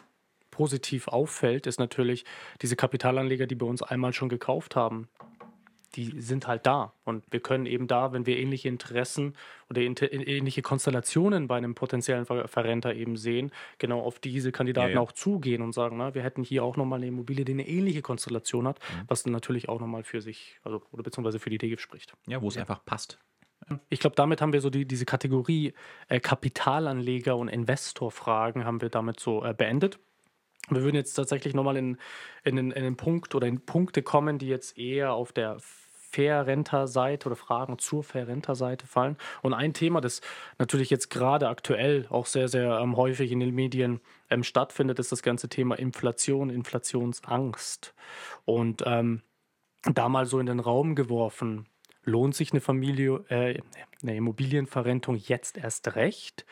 positiv 0.51 1.09
auffällt, 1.09 1.67
ist 1.67 1.79
natürlich 1.79 2.25
diese 2.63 2.77
Kapitalanleger, 2.77 3.47
die 3.47 3.55
bei 3.55 3.67
uns 3.67 3.83
einmal 3.83 4.13
schon 4.13 4.29
gekauft 4.29 4.77
haben. 4.77 5.09
Die 5.97 6.21
sind 6.21 6.47
halt 6.47 6.67
da. 6.67 6.93
Und 7.05 7.25
wir 7.31 7.41
können 7.41 7.65
eben 7.67 7.87
da, 7.89 8.13
wenn 8.13 8.27
wir 8.27 8.37
ähnliche 8.39 8.69
Interessen 8.69 9.35
oder 9.71 9.81
inter- 9.81 10.13
ähnliche 10.13 10.61
Konstellationen 10.63 11.49
bei 11.49 11.57
einem 11.57 11.75
potenziellen 11.75 12.27
Ver 12.27 12.47
Verrenter 12.49 12.95
eben 12.95 13.17
sehen, 13.17 13.51
genau 13.79 14.01
auf 14.03 14.19
diese 14.19 14.53
Kandidaten 14.53 14.91
Ja, 14.91 14.95
ja. 14.97 15.01
auch 15.01 15.13
zugehen 15.13 15.63
und 15.63 15.73
sagen, 15.73 15.97
na, 15.97 16.15
wir 16.15 16.23
hätten 16.23 16.45
hier 16.45 16.63
auch 16.65 16.77
nochmal 16.77 16.99
eine 16.99 17.07
Immobilie, 17.07 17.45
die 17.47 17.53
eine 17.53 17.67
ähnliche 17.67 18.03
Konstellation 18.03 18.69
hat, 18.69 18.79
Mhm. 18.81 19.05
was 19.09 19.23
dann 19.23 19.33
natürlich 19.33 19.69
auch 19.71 19.81
nochmal 19.81 20.03
für 20.05 20.21
sich, 20.21 20.61
also 20.63 20.83
oder 20.93 21.03
beziehungsweise 21.03 21.39
für 21.39 21.51
die 21.51 21.59
DGIF 21.59 21.81
spricht. 21.81 22.13
Ja, 22.27 22.43
wo 22.43 22.49
es 22.49 22.57
einfach 22.59 22.85
passt. 22.85 23.19
Ich 23.89 24.01
glaube, 24.01 24.15
damit 24.17 24.43
haben 24.43 24.53
wir 24.53 24.61
so 24.61 24.69
die, 24.71 24.85
diese 24.87 25.07
Kategorie 25.07 25.73
äh, 26.09 26.21
Kapitalanleger 26.21 27.37
und 27.37 27.49
Investorfragen 27.49 28.65
haben 28.65 28.81
wir 28.83 28.91
damit 28.91 29.19
so 29.19 29.43
äh, 29.45 29.55
beendet. 29.55 29.99
Wir 30.69 30.83
würden 30.83 30.97
jetzt 30.97 31.15
tatsächlich 31.15 31.55
nochmal 31.55 31.77
in, 31.77 31.97
in, 32.45 32.59
in 32.59 32.71
den 32.71 32.97
Punkt 32.97 33.35
oder 33.37 33.47
in 33.47 33.61
Punkte 33.65 34.03
kommen, 34.03 34.39
die 34.39 34.49
jetzt 34.49 34.77
eher 34.77 35.13
auf 35.15 35.33
der 35.33 35.59
Verrenter-Seite 36.17 37.27
oder 37.27 37.37
Fragen 37.37 37.79
zur 37.79 38.03
Verrenter-Seite 38.03 38.87
fallen. 38.87 39.19
Und 39.43 39.53
ein 39.53 39.75
Thema, 39.75 40.01
das 40.01 40.23
natürlich 40.59 40.89
jetzt 40.89 41.11
gerade 41.11 41.49
aktuell 41.49 42.07
auch 42.09 42.25
sehr, 42.25 42.49
sehr 42.49 42.79
ähm, 42.79 42.97
häufig 42.97 43.33
in 43.33 43.41
den 43.41 43.55
Medien 43.55 44.01
ähm, 44.31 44.43
stattfindet, 44.43 44.99
ist 44.99 45.13
das 45.13 45.23
ganze 45.23 45.51
Thema 45.51 45.79
Inflation, 45.79 46.49
Inflationsangst. 46.49 47.95
Und 48.47 48.83
ähm, 48.87 49.21
da 49.83 50.09
mal 50.09 50.25
so 50.25 50.41
in 50.41 50.47
den 50.47 50.61
Raum 50.61 50.95
geworfen, 50.95 51.67
lohnt 52.05 52.35
sich 52.35 52.53
eine 52.53 52.63
Familie, 52.63 53.25
äh, 53.29 53.61
eine 54.03 54.17
Immobilienverrentung 54.17 55.17
jetzt 55.17 55.59
erst 55.59 55.97
recht? 55.97 56.47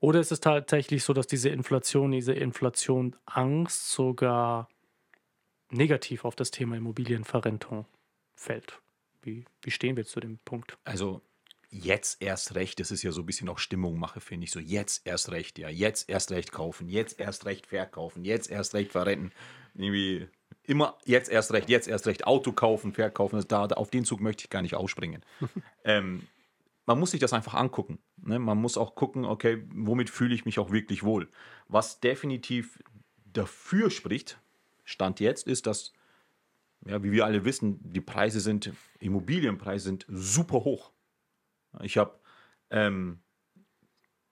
Oder 0.00 0.18
ist 0.18 0.32
es 0.32 0.40
tatsächlich 0.40 1.04
so, 1.04 1.12
dass 1.12 1.28
diese 1.28 1.50
Inflation, 1.50 2.10
diese 2.10 2.32
Inflationsangst 2.32 3.92
sogar 3.92 4.68
negativ 5.70 6.24
auf 6.24 6.34
das 6.34 6.50
Thema 6.50 6.76
Immobilienverrentung 6.76 7.86
fällt? 8.40 8.80
Wie, 9.22 9.44
wie 9.62 9.70
stehen 9.70 9.96
wir 9.96 10.06
zu 10.06 10.20
dem 10.20 10.38
Punkt? 10.44 10.78
Also 10.84 11.20
jetzt 11.68 12.22
erst 12.22 12.54
recht, 12.54 12.80
das 12.80 12.90
ist 12.90 13.02
ja 13.02 13.12
so 13.12 13.22
ein 13.22 13.26
bisschen 13.26 13.48
auch 13.48 13.58
Stimmungmache, 13.58 14.20
finde 14.20 14.44
ich. 14.44 14.50
So 14.50 14.58
jetzt 14.58 15.06
erst 15.06 15.30
recht, 15.30 15.58
ja, 15.58 15.68
jetzt 15.68 16.08
erst 16.08 16.30
recht 16.30 16.50
kaufen, 16.50 16.88
jetzt 16.88 17.20
erst 17.20 17.44
recht 17.44 17.66
verkaufen, 17.66 18.24
jetzt 18.24 18.50
erst 18.50 18.74
recht 18.74 18.92
verrenten. 18.92 19.32
Irgendwie 19.74 20.26
immer 20.64 20.98
jetzt 21.04 21.30
erst 21.30 21.52
recht, 21.52 21.68
jetzt 21.68 21.86
erst 21.86 22.06
recht 22.06 22.26
Auto 22.26 22.52
kaufen, 22.52 22.92
verkaufen. 22.92 23.36
Das, 23.36 23.46
da, 23.46 23.66
auf 23.66 23.90
den 23.90 24.04
Zug 24.04 24.20
möchte 24.20 24.44
ich 24.44 24.50
gar 24.50 24.62
nicht 24.62 24.74
ausspringen. 24.74 25.24
ähm, 25.84 26.26
man 26.86 26.98
muss 26.98 27.12
sich 27.12 27.20
das 27.20 27.32
einfach 27.32 27.54
angucken. 27.54 27.98
Ne? 28.16 28.38
Man 28.38 28.58
muss 28.58 28.76
auch 28.76 28.94
gucken, 28.94 29.24
okay, 29.24 29.62
womit 29.72 30.10
fühle 30.10 30.34
ich 30.34 30.44
mich 30.44 30.58
auch 30.58 30.72
wirklich 30.72 31.02
wohl. 31.02 31.30
Was 31.68 32.00
definitiv 32.00 32.82
dafür 33.32 33.90
spricht, 33.90 34.40
Stand 34.84 35.20
jetzt, 35.20 35.46
ist, 35.46 35.66
dass, 35.66 35.92
ja, 36.86 37.02
wie 37.02 37.12
wir 37.12 37.24
alle 37.24 37.44
wissen, 37.44 37.78
die 37.82 38.00
Preise 38.00 38.40
sind, 38.40 38.72
Immobilienpreise 38.98 39.84
sind 39.84 40.06
super 40.08 40.64
hoch. 40.64 40.92
Ich 41.82 41.98
habe, 41.98 42.18
ähm, 42.70 43.20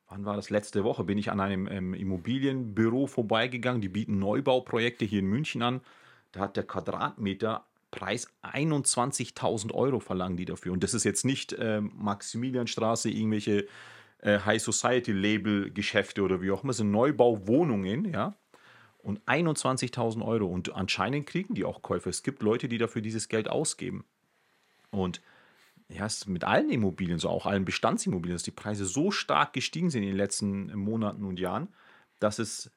wann 0.09 0.25
war 0.25 0.37
das 0.37 0.50
letzte 0.50 0.85
Woche, 0.85 1.05
bin 1.05 1.19
ich 1.19 1.31
an 1.31 1.40
einem 1.40 1.69
ähm, 1.69 1.95
Immobilienbüro 1.95 3.07
vorbeigegangen, 3.07 3.81
die 3.81 3.88
bieten 3.88 4.19
Neubauprojekte 4.19 5.05
hier 5.05 5.21
in 5.21 5.26
München 5.26 5.62
an. 5.62 5.81
Da 6.33 6.40
hat 6.40 6.57
der 6.57 6.64
Quadratmeter 6.64 7.67
Preis 7.90 8.28
21.000 8.43 9.73
Euro 9.73 10.00
verlangen 10.00 10.37
die 10.37 10.45
dafür. 10.45 10.73
Und 10.73 10.83
das 10.83 10.95
ist 10.95 11.05
jetzt 11.05 11.25
nicht 11.25 11.52
äh, 11.55 11.81
Maximilianstraße, 11.81 13.11
irgendwelche 13.11 13.67
äh, 14.19 14.40
High 14.40 14.62
Society 14.62 15.12
Label 15.12 15.71
Geschäfte 15.71 16.23
oder 16.23 16.43
wie 16.43 16.50
auch 16.50 16.62
immer, 16.62 16.71
es 16.71 16.78
sind 16.78 16.90
Neubauwohnungen, 16.90 18.05
ja. 18.07 18.35
Und 19.08 19.22
21.000 19.22 20.22
Euro. 20.22 20.44
Und 20.48 20.74
anscheinend 20.74 21.26
kriegen 21.26 21.54
die 21.54 21.64
auch 21.64 21.80
Käufer. 21.80 22.10
Es 22.10 22.22
gibt 22.22 22.42
Leute, 22.42 22.68
die 22.68 22.76
dafür 22.76 23.00
dieses 23.00 23.30
Geld 23.30 23.48
ausgeben. 23.48 24.04
Und 24.90 25.22
ja, 25.88 26.04
es 26.04 26.18
ist 26.18 26.28
mit 26.28 26.44
allen 26.44 26.68
Immobilien, 26.68 27.18
so 27.18 27.30
auch 27.30 27.46
allen 27.46 27.64
Bestandsimmobilien, 27.64 28.34
dass 28.34 28.42
die 28.42 28.50
Preise 28.50 28.84
so 28.84 29.10
stark 29.10 29.54
gestiegen 29.54 29.88
sind 29.88 30.02
in 30.02 30.10
den 30.10 30.18
letzten 30.18 30.76
Monaten 30.76 31.24
und 31.24 31.40
Jahren, 31.40 31.68
dass 32.20 32.38
es 32.38 32.70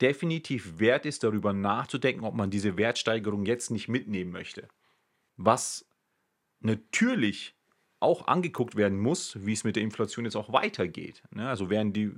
definitiv 0.00 0.78
wert 0.78 1.04
ist, 1.04 1.22
darüber 1.22 1.52
nachzudenken, 1.52 2.24
ob 2.24 2.34
man 2.34 2.48
diese 2.48 2.78
Wertsteigerung 2.78 3.44
jetzt 3.44 3.70
nicht 3.70 3.88
mitnehmen 3.88 4.32
möchte. 4.32 4.68
Was 5.36 5.84
natürlich 6.60 7.54
auch 8.00 8.28
angeguckt 8.28 8.76
werden 8.76 8.98
muss, 8.98 9.44
wie 9.44 9.52
es 9.52 9.64
mit 9.64 9.76
der 9.76 9.82
Inflation 9.82 10.24
jetzt 10.24 10.36
auch 10.36 10.54
weitergeht. 10.54 11.22
Ne? 11.32 11.46
Also 11.46 11.68
werden 11.68 11.92
die 11.92 12.12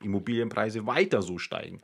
Immobilienpreise 0.00 0.86
weiter 0.86 1.20
so 1.20 1.36
steigen. 1.36 1.82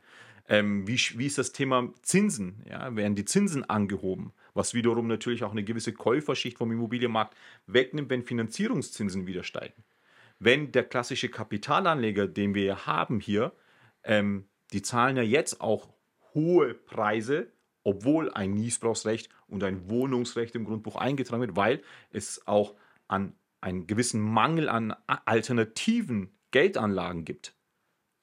Ähm, 0.49 0.87
wie, 0.87 0.97
wie 1.15 1.27
ist 1.27 1.37
das 1.37 1.51
Thema 1.51 1.93
Zinsen? 2.01 2.65
Ja? 2.67 2.95
Werden 2.95 3.15
die 3.15 3.23
Zinsen 3.25 3.69
angehoben? 3.69 4.33
Was 4.55 4.73
wiederum 4.73 5.07
natürlich 5.07 5.43
auch 5.43 5.51
eine 5.51 5.63
gewisse 5.63 5.93
Käuferschicht 5.93 6.57
vom 6.57 6.71
Immobilienmarkt 6.71 7.37
wegnimmt, 7.67 8.09
wenn 8.09 8.23
Finanzierungszinsen 8.23 9.27
wieder 9.27 9.43
steigen. 9.43 9.83
Wenn 10.39 10.71
der 10.71 10.85
klassische 10.85 11.29
Kapitalanleger, 11.29 12.27
den 12.27 12.55
wir 12.55 12.87
haben 12.87 13.19
hier, 13.19 13.53
ähm, 14.03 14.45
die 14.73 14.81
zahlen 14.81 15.17
ja 15.17 15.23
jetzt 15.23 15.61
auch 15.61 15.89
hohe 16.33 16.73
Preise, 16.73 17.51
obwohl 17.83 18.31
ein 18.31 18.53
Niesbrauchsrecht 18.55 19.29
und 19.47 19.63
ein 19.63 19.87
Wohnungsrecht 19.89 20.55
im 20.55 20.65
Grundbuch 20.65 20.95
eingetragen 20.95 21.41
wird, 21.41 21.55
weil 21.55 21.81
es 22.11 22.47
auch 22.47 22.75
an 23.07 23.33
einen 23.61 23.85
gewissen 23.85 24.21
Mangel 24.21 24.67
an 24.67 24.95
alternativen 25.05 26.31
Geldanlagen 26.51 27.25
gibt. 27.25 27.53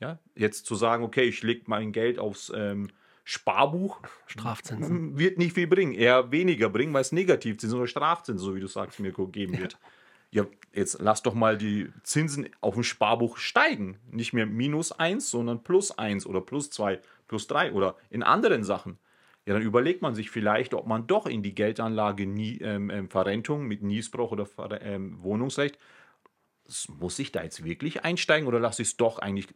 Ja, 0.00 0.19
jetzt 0.35 0.67
zu 0.67 0.75
sagen, 0.75 1.05
okay, 1.05 1.25
ich 1.25 1.43
lege 1.43 1.62
mein 1.67 1.93
Geld 1.93 2.19
aufs 2.19 2.53
ähm, 2.55 2.88
Sparbuch, 3.25 4.00
Strafzinsen. 4.26 5.19
wird 5.19 5.38
nicht 5.38 5.55
viel 5.55 5.67
bringen, 5.67 5.95
eher 5.95 6.31
weniger 6.31 6.69
bringen, 6.69 6.93
weil 6.93 7.00
es 7.00 7.12
Negativzinsen 7.12 7.79
oder 7.79 7.88
Strafzinsen, 7.88 8.45
so 8.45 8.55
wie 8.55 8.61
du 8.61 8.67
sagst, 8.67 9.00
Mirko, 9.00 9.26
geben 9.26 9.59
wird. 9.59 9.79
Ja, 10.31 10.45
jetzt 10.73 10.99
lass 11.00 11.23
doch 11.23 11.35
mal 11.35 11.57
die 11.57 11.88
Zinsen 12.03 12.49
auf 12.61 12.75
dem 12.75 12.83
Sparbuch 12.83 13.38
steigen. 13.38 13.99
Nicht 14.11 14.33
mehr 14.33 14.45
minus 14.45 14.93
1, 14.93 15.31
sondern 15.31 15.62
plus 15.62 15.97
1 15.97 16.26
oder 16.26 16.41
plus 16.41 16.69
2, 16.71 17.00
plus 17.26 17.47
3 17.47 17.73
oder 17.73 17.97
in 18.11 18.23
anderen 18.23 18.65
Sachen. 18.65 18.99
Ja, 19.47 19.55
dann 19.55 19.62
überlegt 19.62 20.03
man 20.03 20.15
sich 20.15 20.31
vielleicht, 20.31 20.75
ob 20.75 20.87
man 20.87 21.07
doch 21.07 21.26
in 21.26 21.43
die 21.43 21.55
Geldanlage 21.55 22.26
nie, 22.26 22.59
ähm, 22.59 22.91
ähm, 22.91 23.09
Verrentung 23.09 23.67
mit 23.67 23.83
Niesbrauch 23.83 24.33
oder 24.33 24.45
Ver 24.45 24.83
ähm, 24.83 25.23
Wohnungsrecht, 25.23 25.79
muss 26.88 27.19
ich 27.21 27.31
da 27.31 27.45
jetzt 27.45 27.65
wirklich 27.65 28.05
einsteigen 28.05 28.49
oder 28.49 28.59
lasse 28.59 28.83
ich 28.83 28.88
es 28.88 28.97
doch 28.97 29.21
eigentlich 29.21 29.47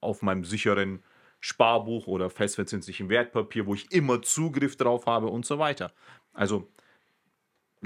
auf 0.00 0.22
meinem 0.22 0.44
sicheren 0.44 1.02
Sparbuch 1.40 2.06
oder 2.06 2.30
festverzinslichen 2.30 3.08
Wertpapier, 3.08 3.66
wo 3.66 3.74
ich 3.74 3.92
immer 3.92 4.22
Zugriff 4.22 4.76
drauf 4.76 5.06
habe 5.06 5.28
und 5.28 5.46
so 5.46 5.58
weiter. 5.58 5.92
Also 6.32 6.68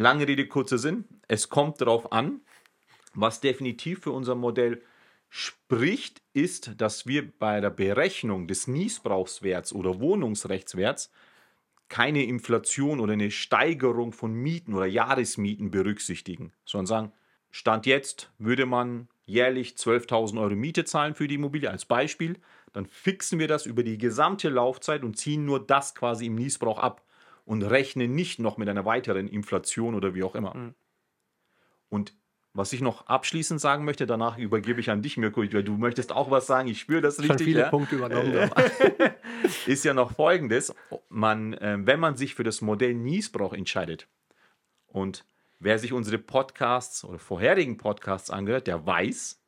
Lange 0.00 0.26
Rede, 0.26 0.46
kurzer 0.48 0.78
Sinn. 0.78 1.04
Es 1.28 1.50
kommt 1.50 1.82
darauf 1.82 2.10
an, 2.10 2.40
was 3.12 3.42
definitiv 3.42 4.00
für 4.00 4.12
unser 4.12 4.34
Modell 4.34 4.82
spricht, 5.28 6.22
ist, 6.32 6.80
dass 6.80 7.06
wir 7.06 7.30
bei 7.38 7.60
der 7.60 7.68
Berechnung 7.68 8.48
des 8.48 8.66
Niesbrauchswerts 8.66 9.74
oder 9.74 10.00
Wohnungsrechtswerts 10.00 11.12
keine 11.90 12.24
Inflation 12.24 12.98
oder 12.98 13.12
eine 13.12 13.30
Steigerung 13.30 14.12
von 14.12 14.32
Mieten 14.32 14.72
oder 14.72 14.86
Jahresmieten 14.86 15.70
berücksichtigen, 15.70 16.54
sondern 16.64 16.86
sagen, 16.86 17.12
Stand 17.50 17.84
jetzt 17.84 18.32
würde 18.38 18.64
man 18.64 19.06
jährlich 19.30 19.74
12.000 19.74 20.40
Euro 20.40 20.54
Miete 20.54 20.84
zahlen 20.84 21.14
für 21.14 21.28
die 21.28 21.36
Immobilie 21.36 21.70
als 21.70 21.84
Beispiel, 21.84 22.36
dann 22.72 22.86
fixen 22.86 23.38
wir 23.38 23.48
das 23.48 23.66
über 23.66 23.82
die 23.82 23.98
gesamte 23.98 24.48
Laufzeit 24.48 25.02
und 25.02 25.16
ziehen 25.16 25.44
nur 25.44 25.64
das 25.64 25.94
quasi 25.94 26.26
im 26.26 26.34
Niesbrauch 26.34 26.78
ab 26.78 27.02
und 27.44 27.62
rechne 27.62 28.08
nicht 28.08 28.38
noch 28.38 28.58
mit 28.58 28.68
einer 28.68 28.84
weiteren 28.84 29.28
Inflation 29.28 29.94
oder 29.94 30.14
wie 30.14 30.22
auch 30.22 30.34
immer. 30.34 30.54
Mhm. 30.54 30.74
Und 31.88 32.14
was 32.52 32.72
ich 32.72 32.80
noch 32.80 33.06
abschließend 33.06 33.60
sagen 33.60 33.84
möchte, 33.84 34.06
danach 34.06 34.36
übergebe 34.36 34.80
ich 34.80 34.90
an 34.90 35.02
dich, 35.02 35.16
Mirko, 35.16 35.42
weil 35.42 35.62
du 35.62 35.76
möchtest 35.76 36.12
auch 36.12 36.30
was 36.30 36.46
sagen, 36.46 36.68
ich 36.68 36.80
spüre 36.80 37.00
das 37.00 37.18
richtig. 37.20 37.38
Schon 37.38 37.46
viele 37.46 37.60
ja? 37.60 37.68
Punkte 37.68 37.96
übernommen. 37.96 38.50
ist 39.66 39.84
ja 39.84 39.94
noch 39.94 40.12
folgendes, 40.12 40.74
man, 41.08 41.54
äh, 41.54 41.78
wenn 41.80 42.00
man 42.00 42.16
sich 42.16 42.34
für 42.34 42.42
das 42.42 42.60
Modell 42.60 42.94
Niesbrauch 42.94 43.52
entscheidet 43.52 44.08
und 44.88 45.24
wer 45.60 45.78
sich 45.78 45.92
unsere 45.92 46.18
Podcasts 46.18 47.04
oder 47.04 47.18
vorherigen 47.18 47.76
Podcasts 47.76 48.30
angehört, 48.30 48.66
der 48.66 48.84
weiß, 48.84 49.40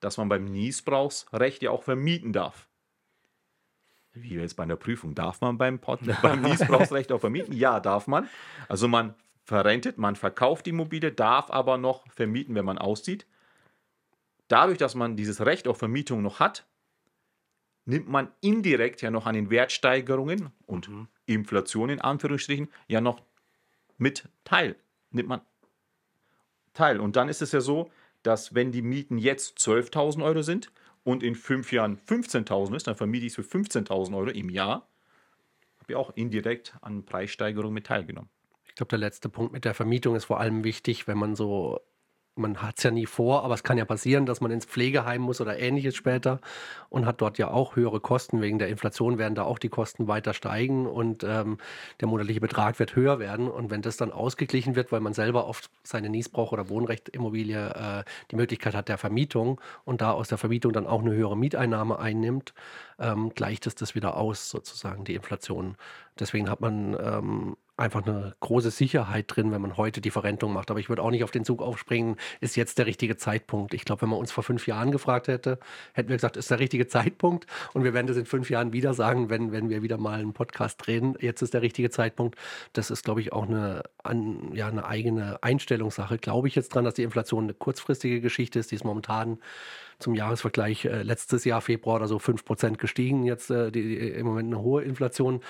dass 0.00 0.16
man 0.16 0.28
beim 0.28 0.44
Niesbrauchsrecht 0.46 1.62
ja 1.62 1.70
auch 1.70 1.82
vermieten 1.82 2.32
darf 2.32 2.68
wie 4.14 4.34
jetzt 4.36 4.54
bei 4.54 4.62
einer 4.62 4.76
Prüfung, 4.76 5.14
darf 5.14 5.40
man 5.40 5.58
beim, 5.58 5.78
Pod, 5.78 6.00
beim 6.22 6.42
Niesbrauchsrecht 6.42 7.12
auch 7.12 7.20
vermieten? 7.20 7.52
Ja, 7.52 7.80
darf 7.80 8.06
man. 8.06 8.28
Also 8.68 8.88
man 8.88 9.14
verrentet, 9.44 9.98
man 9.98 10.16
verkauft 10.16 10.66
die 10.66 10.70
Immobilie, 10.70 11.12
darf 11.12 11.50
aber 11.50 11.76
noch 11.76 12.10
vermieten, 12.10 12.54
wenn 12.54 12.64
man 12.64 12.78
auszieht. 12.78 13.26
Dadurch, 14.48 14.78
dass 14.78 14.94
man 14.94 15.16
dieses 15.16 15.44
Recht 15.44 15.68
auf 15.68 15.78
Vermietung 15.78 16.22
noch 16.22 16.40
hat, 16.40 16.66
nimmt 17.86 18.08
man 18.08 18.28
indirekt 18.40 19.02
ja 19.02 19.10
noch 19.10 19.26
an 19.26 19.34
den 19.34 19.50
Wertsteigerungen 19.50 20.52
und 20.66 20.88
mhm. 20.88 21.08
Inflation 21.26 21.90
in 21.90 22.00
Anführungsstrichen 22.00 22.68
ja 22.86 23.00
noch 23.00 23.22
mit 23.98 24.28
teil. 24.44 24.76
Nimmt 25.14 25.28
man 25.28 25.40
teil. 26.74 27.00
Und 27.00 27.16
dann 27.16 27.28
ist 27.28 27.42
es 27.42 27.52
ja 27.52 27.60
so, 27.60 27.90
dass 28.22 28.54
wenn 28.54 28.72
die 28.72 28.82
Mieten 28.82 29.18
jetzt 29.18 29.58
12.000 29.58 30.22
Euro 30.24 30.42
sind, 30.42 30.70
und 31.04 31.22
in 31.22 31.34
fünf 31.34 31.70
Jahren 31.70 31.98
15.000 31.98 32.74
ist, 32.74 32.86
dann 32.86 32.96
vermiete 32.96 33.26
ich 33.26 33.36
es 33.38 33.46
für 33.46 33.58
15.000 33.58 34.16
Euro 34.16 34.30
im 34.30 34.48
Jahr. 34.48 34.88
Habe 35.78 35.92
ich 35.92 35.96
auch 35.96 36.10
indirekt 36.16 36.74
an 36.80 37.04
Preissteigerungen 37.04 37.74
mit 37.74 37.86
teilgenommen. 37.86 38.30
Ich 38.66 38.74
glaube, 38.74 38.88
der 38.88 38.98
letzte 38.98 39.28
Punkt 39.28 39.52
mit 39.52 39.64
der 39.64 39.74
Vermietung 39.74 40.16
ist 40.16 40.24
vor 40.24 40.40
allem 40.40 40.64
wichtig, 40.64 41.06
wenn 41.06 41.18
man 41.18 41.36
so 41.36 41.80
man 42.36 42.62
hat 42.62 42.78
es 42.78 42.84
ja 42.84 42.90
nie 42.90 43.06
vor, 43.06 43.44
aber 43.44 43.54
es 43.54 43.62
kann 43.62 43.78
ja 43.78 43.84
passieren, 43.84 44.26
dass 44.26 44.40
man 44.40 44.50
ins 44.50 44.64
Pflegeheim 44.64 45.22
muss 45.22 45.40
oder 45.40 45.58
ähnliches 45.58 45.94
später 45.94 46.40
und 46.88 47.06
hat 47.06 47.20
dort 47.20 47.38
ja 47.38 47.48
auch 47.48 47.76
höhere 47.76 48.00
Kosten. 48.00 48.40
Wegen 48.40 48.58
der 48.58 48.68
Inflation 48.68 49.18
werden 49.18 49.34
da 49.34 49.44
auch 49.44 49.58
die 49.58 49.68
Kosten 49.68 50.08
weiter 50.08 50.34
steigen 50.34 50.86
und 50.86 51.22
ähm, 51.24 51.58
der 52.00 52.08
monatliche 52.08 52.40
Betrag 52.40 52.78
wird 52.78 52.96
höher 52.96 53.18
werden. 53.18 53.48
Und 53.48 53.70
wenn 53.70 53.82
das 53.82 53.96
dann 53.96 54.10
ausgeglichen 54.10 54.74
wird, 54.74 54.90
weil 54.90 55.00
man 55.00 55.14
selber 55.14 55.44
auf 55.44 55.62
seine 55.82 56.08
Niesbrauch- 56.08 56.52
oder 56.52 56.68
Wohnrechtimmobilie 56.68 57.70
äh, 57.70 58.04
die 58.30 58.36
Möglichkeit 58.36 58.74
hat 58.74 58.88
der 58.88 58.98
Vermietung 58.98 59.60
und 59.84 60.00
da 60.00 60.12
aus 60.12 60.28
der 60.28 60.38
Vermietung 60.38 60.72
dann 60.72 60.86
auch 60.86 61.02
eine 61.02 61.12
höhere 61.12 61.36
Mieteinnahme 61.36 61.98
einnimmt, 61.98 62.54
ähm, 62.98 63.32
gleicht 63.34 63.66
es 63.66 63.74
das 63.74 63.94
wieder 63.94 64.16
aus, 64.16 64.50
sozusagen, 64.50 65.04
die 65.04 65.14
Inflation. 65.14 65.76
Deswegen 66.18 66.50
hat 66.50 66.60
man 66.60 66.96
ähm, 67.00 67.56
einfach 67.76 68.06
eine 68.06 68.34
große 68.40 68.70
Sicherheit 68.70 69.24
drin, 69.28 69.50
wenn 69.50 69.60
man 69.60 69.76
heute 69.76 70.00
die 70.00 70.10
Verrentung 70.10 70.52
macht. 70.52 70.70
Aber 70.70 70.78
ich 70.78 70.88
würde 70.88 71.02
auch 71.02 71.10
nicht 71.10 71.24
auf 71.24 71.32
den 71.32 71.44
Zug 71.44 71.60
aufspringen, 71.60 72.16
ist 72.40 72.56
jetzt 72.56 72.78
der 72.78 72.86
richtige 72.86 73.16
Zeitpunkt. 73.16 73.74
Ich 73.74 73.84
glaube, 73.84 74.02
wenn 74.02 74.10
man 74.10 74.18
uns 74.18 74.30
vor 74.30 74.44
fünf 74.44 74.66
Jahren 74.66 74.92
gefragt 74.92 75.26
hätte, 75.26 75.58
hätten 75.92 76.08
wir 76.08 76.16
gesagt, 76.16 76.36
ist 76.36 76.50
der 76.50 76.60
richtige 76.60 76.86
Zeitpunkt. 76.86 77.46
Und 77.72 77.82
wir 77.82 77.92
werden 77.92 78.06
das 78.06 78.16
in 78.16 78.26
fünf 78.26 78.48
Jahren 78.48 78.72
wieder 78.72 78.94
sagen, 78.94 79.28
wenn, 79.28 79.50
wenn 79.50 79.70
wir 79.70 79.82
wieder 79.82 79.98
mal 79.98 80.20
einen 80.20 80.32
Podcast 80.32 80.86
drehen. 80.86 81.16
Jetzt 81.20 81.42
ist 81.42 81.54
der 81.54 81.62
richtige 81.62 81.90
Zeitpunkt. 81.90 82.38
Das 82.72 82.90
ist, 82.90 83.04
glaube 83.04 83.20
ich, 83.20 83.32
auch 83.32 83.48
eine, 83.48 83.82
an, 84.02 84.52
ja, 84.54 84.68
eine 84.68 84.86
eigene 84.86 85.42
Einstellungssache. 85.42 86.18
Glaube 86.18 86.46
ich 86.48 86.54
jetzt 86.54 86.74
dran, 86.74 86.84
dass 86.84 86.94
die 86.94 87.02
Inflation 87.02 87.44
eine 87.44 87.54
kurzfristige 87.54 88.20
Geschichte 88.20 88.60
ist, 88.60 88.70
die 88.70 88.76
ist 88.76 88.84
momentan 88.84 89.38
zum 89.98 90.14
Jahresvergleich 90.14 90.84
äh, 90.84 91.02
letztes 91.02 91.44
Jahr 91.44 91.60
Februar 91.60 91.96
oder 91.96 92.08
so 92.08 92.18
5% 92.18 92.76
gestiegen. 92.76 93.24
Jetzt 93.24 93.50
äh, 93.50 93.70
die, 93.70 93.82
die, 93.82 93.96
im 93.96 94.26
Moment 94.26 94.52
eine 94.52 94.62
hohe 94.62 94.82
Inflation. 94.82 95.40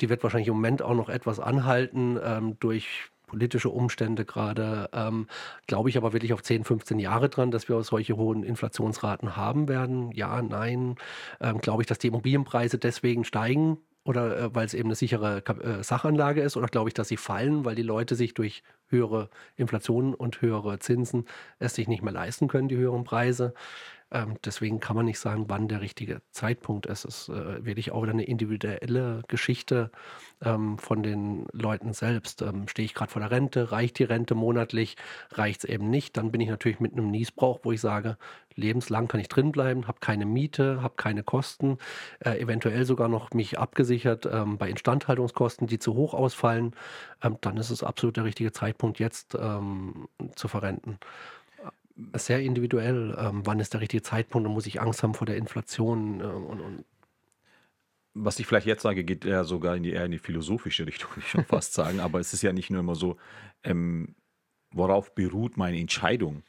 Die 0.00 0.08
wird 0.08 0.22
wahrscheinlich 0.22 0.48
im 0.48 0.54
Moment 0.54 0.82
auch 0.82 0.94
noch 0.94 1.08
etwas 1.08 1.40
anhalten 1.40 2.18
ähm, 2.22 2.58
durch 2.60 3.10
politische 3.26 3.70
Umstände 3.70 4.24
gerade. 4.24 4.88
Ähm, 4.92 5.26
Glaube 5.66 5.88
ich 5.88 5.96
aber 5.96 6.12
wirklich 6.12 6.32
auf 6.32 6.42
10, 6.42 6.64
15 6.64 6.98
Jahre 6.98 7.28
dran, 7.28 7.50
dass 7.50 7.68
wir 7.68 7.82
solche 7.82 8.16
hohen 8.16 8.42
Inflationsraten 8.42 9.36
haben 9.36 9.68
werden? 9.68 10.12
Ja, 10.12 10.42
nein. 10.42 10.96
Ähm, 11.40 11.58
Glaube 11.58 11.82
ich, 11.82 11.86
dass 11.88 11.98
die 11.98 12.08
Immobilienpreise 12.08 12.78
deswegen 12.78 13.24
steigen? 13.24 13.78
oder 14.06 14.38
äh, 14.38 14.54
weil 14.54 14.66
es 14.66 14.74
eben 14.74 14.88
eine 14.88 14.94
sichere 14.94 15.42
äh, 15.44 15.82
Sachanlage 15.82 16.40
ist 16.40 16.56
oder 16.56 16.68
glaube 16.68 16.88
ich, 16.88 16.94
dass 16.94 17.08
sie 17.08 17.16
fallen, 17.16 17.64
weil 17.64 17.74
die 17.74 17.82
Leute 17.82 18.14
sich 18.14 18.34
durch 18.34 18.62
höhere 18.88 19.28
Inflation 19.56 20.14
und 20.14 20.40
höhere 20.40 20.78
Zinsen 20.78 21.26
es 21.58 21.74
sich 21.74 21.88
nicht 21.88 22.02
mehr 22.02 22.12
leisten 22.12 22.48
können, 22.48 22.68
die 22.68 22.76
höheren 22.76 23.04
Preise. 23.04 23.52
Ähm, 24.12 24.36
deswegen 24.44 24.78
kann 24.78 24.94
man 24.94 25.06
nicht 25.06 25.18
sagen, 25.18 25.46
wann 25.48 25.66
der 25.66 25.80
richtige 25.80 26.22
Zeitpunkt 26.30 26.86
ist. 26.86 27.04
Es 27.04 27.22
ist 27.22 27.28
äh, 27.28 27.64
wirklich 27.64 27.90
auch 27.90 28.02
wieder 28.02 28.12
eine 28.12 28.24
individuelle 28.24 29.22
Geschichte 29.26 29.90
ähm, 30.42 30.78
von 30.78 31.02
den 31.02 31.46
Leuten 31.52 31.92
selbst. 31.92 32.42
Ähm, 32.42 32.68
stehe 32.68 32.86
ich 32.86 32.94
gerade 32.94 33.10
vor 33.10 33.20
der 33.20 33.32
Rente? 33.32 33.72
Reicht 33.72 33.98
die 33.98 34.04
Rente 34.04 34.36
monatlich? 34.36 34.96
Reicht 35.32 35.64
es 35.64 35.70
eben 35.70 35.90
nicht? 35.90 36.16
Dann 36.16 36.30
bin 36.30 36.40
ich 36.40 36.48
natürlich 36.48 36.78
mit 36.78 36.92
einem 36.92 37.10
Niesbrauch, 37.10 37.60
wo 37.64 37.72
ich 37.72 37.80
sage, 37.80 38.16
lebenslang 38.54 39.08
kann 39.08 39.20
ich 39.20 39.28
drinbleiben, 39.28 39.88
habe 39.88 39.98
keine 40.00 40.24
Miete, 40.24 40.82
habe 40.82 40.94
keine 40.96 41.22
Kosten, 41.22 41.78
äh, 42.20 42.38
eventuell 42.38 42.84
sogar 42.84 43.08
noch 43.08 43.32
mich 43.32 43.58
abgesichert 43.58 44.26
ähm, 44.30 44.56
bei 44.56 44.70
Instandhaltungskosten, 44.70 45.66
die 45.66 45.78
zu 45.78 45.94
hoch 45.94 46.14
ausfallen. 46.14 46.74
Ähm, 47.22 47.38
dann 47.40 47.56
ist 47.56 47.70
es 47.70 47.82
absolut 47.82 48.16
der 48.16 48.24
richtige 48.24 48.52
Zeitpunkt, 48.52 48.98
jetzt 48.98 49.36
ähm, 49.38 50.08
zu 50.36 50.48
verrenten 50.48 50.98
sehr 52.14 52.40
individuell. 52.40 53.16
Ähm, 53.18 53.42
wann 53.44 53.60
ist 53.60 53.72
der 53.72 53.80
richtige 53.80 54.02
Zeitpunkt 54.02 54.46
und 54.46 54.54
muss 54.54 54.66
ich 54.66 54.80
Angst 54.80 55.02
haben 55.02 55.14
vor 55.14 55.26
der 55.26 55.36
Inflation? 55.36 56.20
Äh, 56.20 56.24
und, 56.24 56.60
und 56.60 56.84
was 58.14 58.38
ich 58.38 58.46
vielleicht 58.46 58.66
jetzt 58.66 58.82
sage, 58.82 59.04
geht 59.04 59.24
ja 59.24 59.44
sogar 59.44 59.76
in 59.76 59.82
die, 59.82 59.92
eher 59.92 60.06
in 60.06 60.12
die 60.12 60.18
philosophische 60.18 60.86
Richtung, 60.86 61.10
würde 61.10 61.20
ich 61.20 61.30
schon 61.30 61.44
fast 61.44 61.72
sagen. 61.74 62.00
Aber 62.00 62.20
es 62.20 62.32
ist 62.32 62.42
ja 62.42 62.52
nicht 62.52 62.70
nur 62.70 62.80
immer 62.80 62.94
so, 62.94 63.16
ähm, 63.62 64.14
worauf 64.72 65.14
beruht 65.14 65.56
meine 65.56 65.78
Entscheidung? 65.78 66.42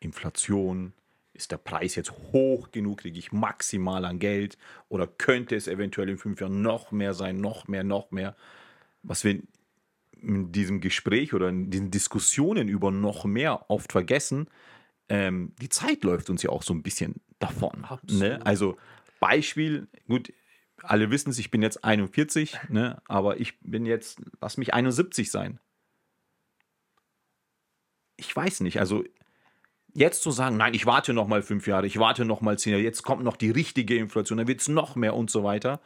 Inflation, 0.00 0.94
ist 1.32 1.52
der 1.52 1.58
Preis 1.58 1.94
jetzt 1.94 2.12
hoch 2.32 2.70
genug, 2.70 2.98
kriege 2.98 3.18
ich 3.18 3.32
maximal 3.32 4.04
an 4.04 4.18
Geld 4.18 4.58
oder 4.88 5.06
könnte 5.06 5.56
es 5.56 5.68
eventuell 5.68 6.08
in 6.08 6.18
fünf 6.18 6.40
Jahren 6.40 6.62
noch 6.62 6.90
mehr 6.90 7.14
sein, 7.14 7.40
noch 7.40 7.68
mehr, 7.68 7.84
noch 7.84 8.10
mehr? 8.10 8.36
Was 9.02 9.24
wir 9.24 9.40
in 10.22 10.52
diesem 10.52 10.80
Gespräch 10.80 11.34
oder 11.34 11.48
in 11.48 11.70
diesen 11.70 11.90
Diskussionen 11.90 12.68
über 12.68 12.90
noch 12.90 13.24
mehr 13.24 13.70
oft 13.70 13.92
vergessen, 13.92 14.48
ähm, 15.08 15.52
die 15.60 15.68
Zeit 15.68 16.04
läuft 16.04 16.30
uns 16.30 16.42
ja 16.42 16.50
auch 16.50 16.62
so 16.62 16.72
ein 16.72 16.82
bisschen 16.82 17.20
davon. 17.38 17.86
Ne? 18.18 18.40
Also 18.44 18.78
Beispiel, 19.18 19.88
gut, 20.06 20.32
alle 20.82 21.10
wissen 21.10 21.30
es, 21.30 21.38
ich 21.38 21.50
bin 21.50 21.62
jetzt 21.62 21.84
41, 21.84 22.56
ne? 22.68 23.02
aber 23.06 23.40
ich 23.40 23.58
bin 23.60 23.86
jetzt, 23.86 24.20
lass 24.40 24.56
mich 24.56 24.72
71 24.72 25.30
sein. 25.30 25.58
Ich 28.16 28.34
weiß 28.34 28.60
nicht, 28.60 28.78
also 28.80 29.04
jetzt 29.94 30.22
zu 30.22 30.30
sagen, 30.30 30.56
nein, 30.56 30.74
ich 30.74 30.86
warte 30.86 31.12
noch 31.12 31.26
mal 31.26 31.42
fünf 31.42 31.66
Jahre, 31.66 31.86
ich 31.86 31.98
warte 31.98 32.24
noch 32.24 32.40
mal 32.40 32.58
zehn 32.58 32.72
Jahre, 32.72 32.82
jetzt 32.82 33.02
kommt 33.02 33.24
noch 33.24 33.36
die 33.36 33.50
richtige 33.50 33.96
Inflation, 33.96 34.38
dann 34.38 34.46
wird 34.48 34.60
es 34.60 34.68
noch 34.68 34.94
mehr 34.94 35.14
und 35.14 35.30
so 35.30 35.42
weiter. 35.42 35.80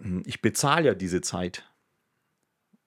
Hm, 0.00 0.22
ich 0.26 0.40
bezahle 0.40 0.86
ja 0.86 0.94
diese 0.94 1.20
Zeit. 1.20 1.68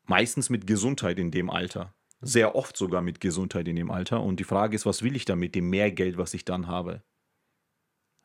Meistens 0.09 0.49
mit 0.49 0.65
Gesundheit 0.65 1.19
in 1.19 1.29
dem 1.29 1.51
Alter. 1.51 1.93
Sehr 2.19 2.55
oft 2.55 2.75
sogar 2.75 3.03
mit 3.03 3.21
Gesundheit 3.21 3.67
in 3.67 3.75
dem 3.75 3.91
Alter. 3.91 4.23
Und 4.23 4.39
die 4.39 4.43
Frage 4.43 4.75
ist, 4.75 4.87
was 4.87 5.03
will 5.03 5.15
ich 5.15 5.23
dann 5.23 5.37
mit 5.37 5.53
dem 5.53 5.69
mehr 5.69 5.91
Geld, 5.91 6.17
was 6.17 6.33
ich 6.33 6.45
dann 6.45 6.65
habe? 6.65 7.03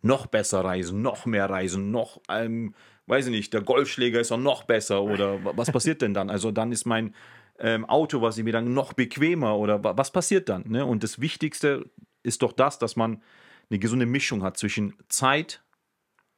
Noch 0.00 0.26
besser 0.26 0.64
reisen, 0.64 1.02
noch 1.02 1.26
mehr 1.26 1.50
reisen, 1.50 1.90
noch, 1.90 2.22
ähm, 2.30 2.74
weiß 3.04 3.26
ich 3.26 3.32
nicht, 3.32 3.52
der 3.52 3.60
Golfschläger 3.60 4.18
ist 4.18 4.32
auch 4.32 4.38
noch 4.38 4.64
besser 4.64 5.02
oder 5.02 5.44
was 5.56 5.70
passiert 5.70 6.00
denn 6.00 6.14
dann? 6.14 6.30
Also 6.30 6.50
dann 6.50 6.72
ist 6.72 6.86
mein 6.86 7.14
ähm, 7.58 7.84
Auto, 7.84 8.22
was 8.22 8.38
ich 8.38 8.44
mir 8.44 8.52
dann 8.52 8.72
noch 8.72 8.94
bequemer 8.94 9.58
oder 9.58 9.84
was 9.84 10.10
passiert 10.10 10.48
dann? 10.48 10.64
Ne? 10.66 10.86
Und 10.86 11.02
das 11.02 11.20
Wichtigste 11.20 11.90
ist 12.22 12.40
doch 12.40 12.52
das, 12.52 12.78
dass 12.78 12.96
man 12.96 13.22
eine 13.68 13.78
gesunde 13.78 14.06
Mischung 14.06 14.42
hat 14.42 14.56
zwischen 14.56 14.94
Zeit, 15.08 15.62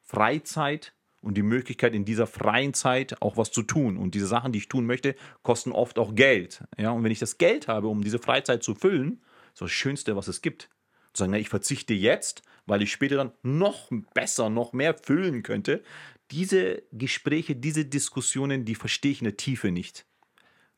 Freizeit 0.03 0.96
und 1.27 1.35
die 1.35 1.43
Möglichkeit, 1.43 1.93
in 1.93 2.05
dieser 2.05 2.29
freien 2.29 2.73
Zeit 2.73 3.21
auch 3.21 3.37
was 3.37 3.51
zu 3.51 3.65
tun. 3.65 3.97
Und 3.97 4.15
diese 4.15 4.29
Sachen, 4.29 4.53
die 4.53 4.59
ich 4.59 4.69
tun 4.69 4.87
möchte, 4.87 5.17
kosten 5.43 5.73
oft 5.73 5.99
auch 5.99 6.15
Geld. 6.15 6.63
Ja, 6.79 6.93
und 6.93 7.03
wenn 7.03 7.11
ich 7.11 7.19
das 7.19 7.37
Geld 7.37 7.67
habe, 7.67 7.89
um 7.89 8.05
diese 8.05 8.21
Freizeit 8.21 8.63
zu 8.63 8.77
füllen, 8.77 9.21
ist 9.53 9.61
das 9.61 9.73
Schönste, 9.73 10.15
was 10.15 10.29
es 10.29 10.41
gibt. 10.41 10.71
Zu 11.13 11.25
sagen, 11.25 11.33
na, 11.33 11.39
ich 11.39 11.49
verzichte 11.49 11.95
jetzt, 11.95 12.43
weil 12.65 12.81
ich 12.81 12.93
später 12.93 13.17
dann 13.17 13.33
noch 13.43 13.91
besser, 14.15 14.51
noch 14.51 14.73
mehr 14.73 14.95
füllen 14.95 15.43
könnte. 15.43 15.83
Diese 16.31 16.85
Gespräche, 16.93 17.57
diese 17.57 17.85
Diskussionen, 17.85 18.65
die 18.65 18.77
verstehe 18.77 19.11
ich 19.11 19.21
in 19.21 19.25
der 19.25 19.37
Tiefe 19.37 19.73
nicht. 19.73 20.07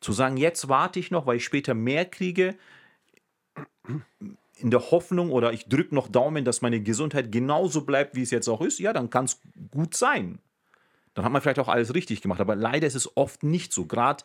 Zu 0.00 0.12
sagen, 0.12 0.38
jetzt 0.38 0.70
warte 0.70 0.98
ich 0.98 1.10
noch, 1.10 1.26
weil 1.26 1.36
ich 1.36 1.44
später 1.44 1.74
mehr 1.74 2.06
kriege, 2.06 2.56
in 4.60 4.70
der 4.70 4.90
Hoffnung 4.90 5.30
oder 5.30 5.52
ich 5.52 5.68
drücke 5.68 5.94
noch 5.94 6.08
Daumen, 6.08 6.44
dass 6.44 6.62
meine 6.62 6.80
Gesundheit 6.80 7.32
genauso 7.32 7.84
bleibt, 7.84 8.14
wie 8.16 8.22
es 8.22 8.30
jetzt 8.30 8.48
auch 8.48 8.60
ist, 8.60 8.78
ja, 8.78 8.92
dann 8.92 9.10
kann 9.10 9.26
es 9.26 9.40
gut 9.70 9.94
sein. 9.94 10.38
Dann 11.14 11.24
hat 11.24 11.32
man 11.32 11.42
vielleicht 11.42 11.58
auch 11.58 11.68
alles 11.68 11.94
richtig 11.94 12.22
gemacht. 12.22 12.40
Aber 12.40 12.54
leider 12.54 12.86
ist 12.86 12.94
es 12.94 13.16
oft 13.16 13.42
nicht 13.42 13.72
so. 13.72 13.86
Gerade, 13.86 14.24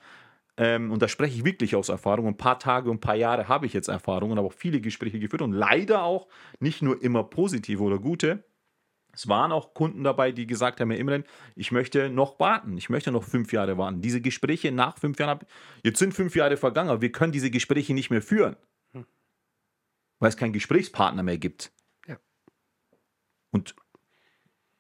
ähm, 0.58 0.92
und 0.92 1.02
da 1.02 1.08
spreche 1.08 1.36
ich 1.36 1.46
wirklich 1.46 1.76
aus 1.76 1.90
Erfahrung, 1.90 2.28
ein 2.28 2.38
paar 2.38 2.60
Tage 2.60 2.90
und 2.90 2.98
ein 2.98 3.02
paar 3.02 3.16
Jahre 3.16 3.48
habe 3.48 3.66
ich 3.66 3.74
jetzt 3.74 3.88
Erfahrungen, 3.88 4.38
aber 4.38 4.48
auch 4.48 4.54
viele 4.54 4.82
Gespräche 4.82 5.20
geführt 5.20 5.42
und 5.42 5.54
leider 5.54 6.04
auch 6.04 6.28
nicht 6.60 6.82
nur 6.82 7.02
immer 7.02 7.24
positive 7.24 7.82
oder 7.82 8.00
gute. 8.00 8.44
Es 9.12 9.28
waren 9.28 9.52
auch 9.52 9.76
Kunden 9.76 10.04
dabei, 10.04 10.32
die 10.32 10.48
gesagt 10.48 10.80
haben, 10.80 10.90
Herr 10.90 11.00
Imren, 11.00 11.24
ich 11.56 11.72
möchte 11.72 12.10
noch 12.10 12.40
warten, 12.40 12.78
ich 12.78 12.90
möchte 12.90 13.12
noch 13.12 13.24
fünf 13.24 13.54
Jahre 13.54 13.78
warten. 13.78 14.02
Diese 14.02 14.22
Gespräche 14.22 14.72
nach 14.72 14.98
fünf 14.98 15.20
Jahren, 15.20 15.40
jetzt 15.84 16.00
sind 16.00 16.16
fünf 16.16 16.36
Jahre 16.36 16.58
vergangen, 16.58 16.90
aber 16.90 17.02
wir 17.02 17.12
können 17.12 17.32
diese 17.32 17.52
Gespräche 17.52 17.94
nicht 17.94 18.10
mehr 18.10 18.24
führen 18.24 18.56
weil 20.24 20.30
es 20.30 20.38
keinen 20.38 20.54
Gesprächspartner 20.54 21.22
mehr 21.22 21.38
gibt. 21.38 21.74
Ja. 22.08 22.18
Und 23.52 23.76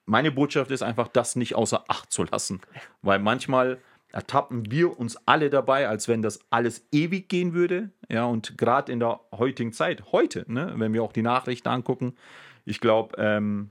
meine 0.06 0.32
Botschaft 0.32 0.71
ist 0.71 0.84
einfach, 0.84 1.10
das 1.10 1.36
nicht 1.36 1.56
außer 1.56 1.84
Acht 1.89 2.13
zu 2.13 2.23
lassen, 2.23 2.62
weil 3.01 3.19
manchmal 3.19 3.82
ertappen 4.13 4.71
wir 4.71 4.97
uns 4.97 5.17
alle 5.27 5.49
dabei, 5.49 5.89
als 5.89 6.08
wenn 6.08 6.21
das 6.21 6.39
alles 6.49 6.88
ewig 6.93 7.27
gehen 7.27 7.53
würde. 7.53 7.91
Ja, 8.08 8.23
und 8.23 8.58
gerade 8.58 8.89
in 8.93 9.01
der 9.01 9.19
heutigen 9.34 9.73
Zeit, 9.73 10.13
heute, 10.13 10.45
ne, 10.47 10.75
wenn 10.77 10.93
wir 10.93 11.03
auch 11.03 11.12
die 11.12 11.23
Nachrichten 11.23 11.67
angucken, 11.67 12.15
ich 12.63 12.79
glaube, 12.79 13.17
ähm, 13.17 13.69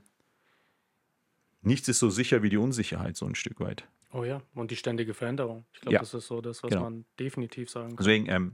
nichts 1.63 1.87
ist 1.87 1.97
so 1.97 2.11
sicher 2.11 2.43
wie 2.43 2.49
die 2.49 2.57
Unsicherheit, 2.57 3.17
so 3.17 3.25
ein 3.25 3.33
Stück 3.33 3.59
weit. 3.59 3.87
Oh 4.11 4.23
ja, 4.23 4.43
und 4.53 4.69
die 4.69 4.75
ständige 4.75 5.15
Veränderung. 5.15 5.65
Ich 5.73 5.81
glaube, 5.81 5.95
ja. 5.95 6.01
das 6.01 6.13
ist 6.13 6.27
so 6.27 6.39
das, 6.39 6.61
was 6.61 6.69
genau. 6.69 6.83
man 6.83 7.05
definitiv 7.19 7.71
sagen 7.71 7.95
kann. 7.95 7.97
Deswegen, 7.97 8.29
ähm, 8.29 8.51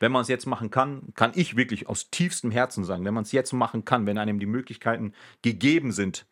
wenn 0.00 0.12
man 0.12 0.22
es 0.22 0.28
jetzt 0.28 0.46
machen 0.46 0.70
kann, 0.70 1.02
kann 1.14 1.32
ich 1.34 1.56
wirklich 1.56 1.88
aus 1.88 2.10
tiefstem 2.10 2.50
Herzen 2.50 2.84
sagen, 2.84 3.04
wenn 3.04 3.14
man 3.14 3.24
es 3.24 3.32
jetzt 3.32 3.52
machen 3.52 3.84
kann, 3.84 4.06
wenn 4.06 4.18
einem 4.18 4.38
die 4.38 4.46
Möglichkeiten 4.46 5.12
gegeben 5.42 5.92
sind, 5.92 6.26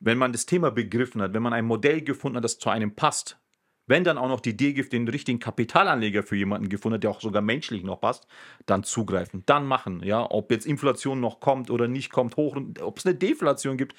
wenn 0.00 0.18
man 0.18 0.32
das 0.32 0.46
Thema 0.46 0.70
begriffen 0.70 1.22
hat, 1.22 1.34
wenn 1.34 1.42
man 1.42 1.52
ein 1.52 1.64
Modell 1.64 2.02
gefunden 2.02 2.36
hat, 2.36 2.44
das 2.44 2.58
zu 2.58 2.68
einem 2.68 2.94
passt, 2.94 3.38
wenn 3.86 4.04
dann 4.04 4.18
auch 4.18 4.28
noch 4.28 4.40
die 4.40 4.50
Idee 4.50 4.72
gibt, 4.72 4.92
den 4.92 5.06
richtigen 5.06 5.38
Kapitalanleger 5.38 6.22
für 6.24 6.36
jemanden 6.36 6.68
gefunden 6.68 6.94
hat, 6.94 7.04
der 7.04 7.10
auch 7.10 7.20
sogar 7.20 7.42
menschlich 7.42 7.84
noch 7.84 8.00
passt, 8.00 8.26
dann 8.66 8.82
zugreifen, 8.82 9.44
dann 9.46 9.64
machen. 9.64 10.02
Ja, 10.02 10.28
ob 10.28 10.50
jetzt 10.50 10.66
Inflation 10.66 11.20
noch 11.20 11.38
kommt 11.38 11.70
oder 11.70 11.86
nicht 11.86 12.10
kommt, 12.10 12.36
hoch, 12.36 12.56
ob 12.80 12.98
es 12.98 13.06
eine 13.06 13.14
Deflation 13.14 13.76
gibt, 13.76 13.94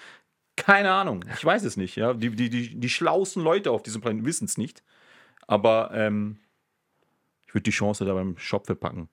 keine 0.57 0.91
Ahnung. 0.91 1.23
Ich 1.33 1.45
weiß 1.45 1.63
es 1.63 1.77
nicht. 1.77 1.95
Ja, 1.95 2.13
die, 2.13 2.31
die, 2.31 2.49
die, 2.49 2.79
die 2.79 2.89
schlauesten 2.89 3.43
Leute 3.43 3.71
auf 3.71 3.83
diesem 3.83 4.01
Planeten 4.01 4.25
wissen 4.25 4.45
es 4.45 4.57
nicht. 4.57 4.83
Aber 5.47 5.91
ähm, 5.93 6.39
ich 7.47 7.53
würde 7.53 7.63
die 7.63 7.71
Chance 7.71 8.05
da 8.05 8.13
beim 8.13 8.37
Shop 8.37 8.65
verpacken. 8.65 9.09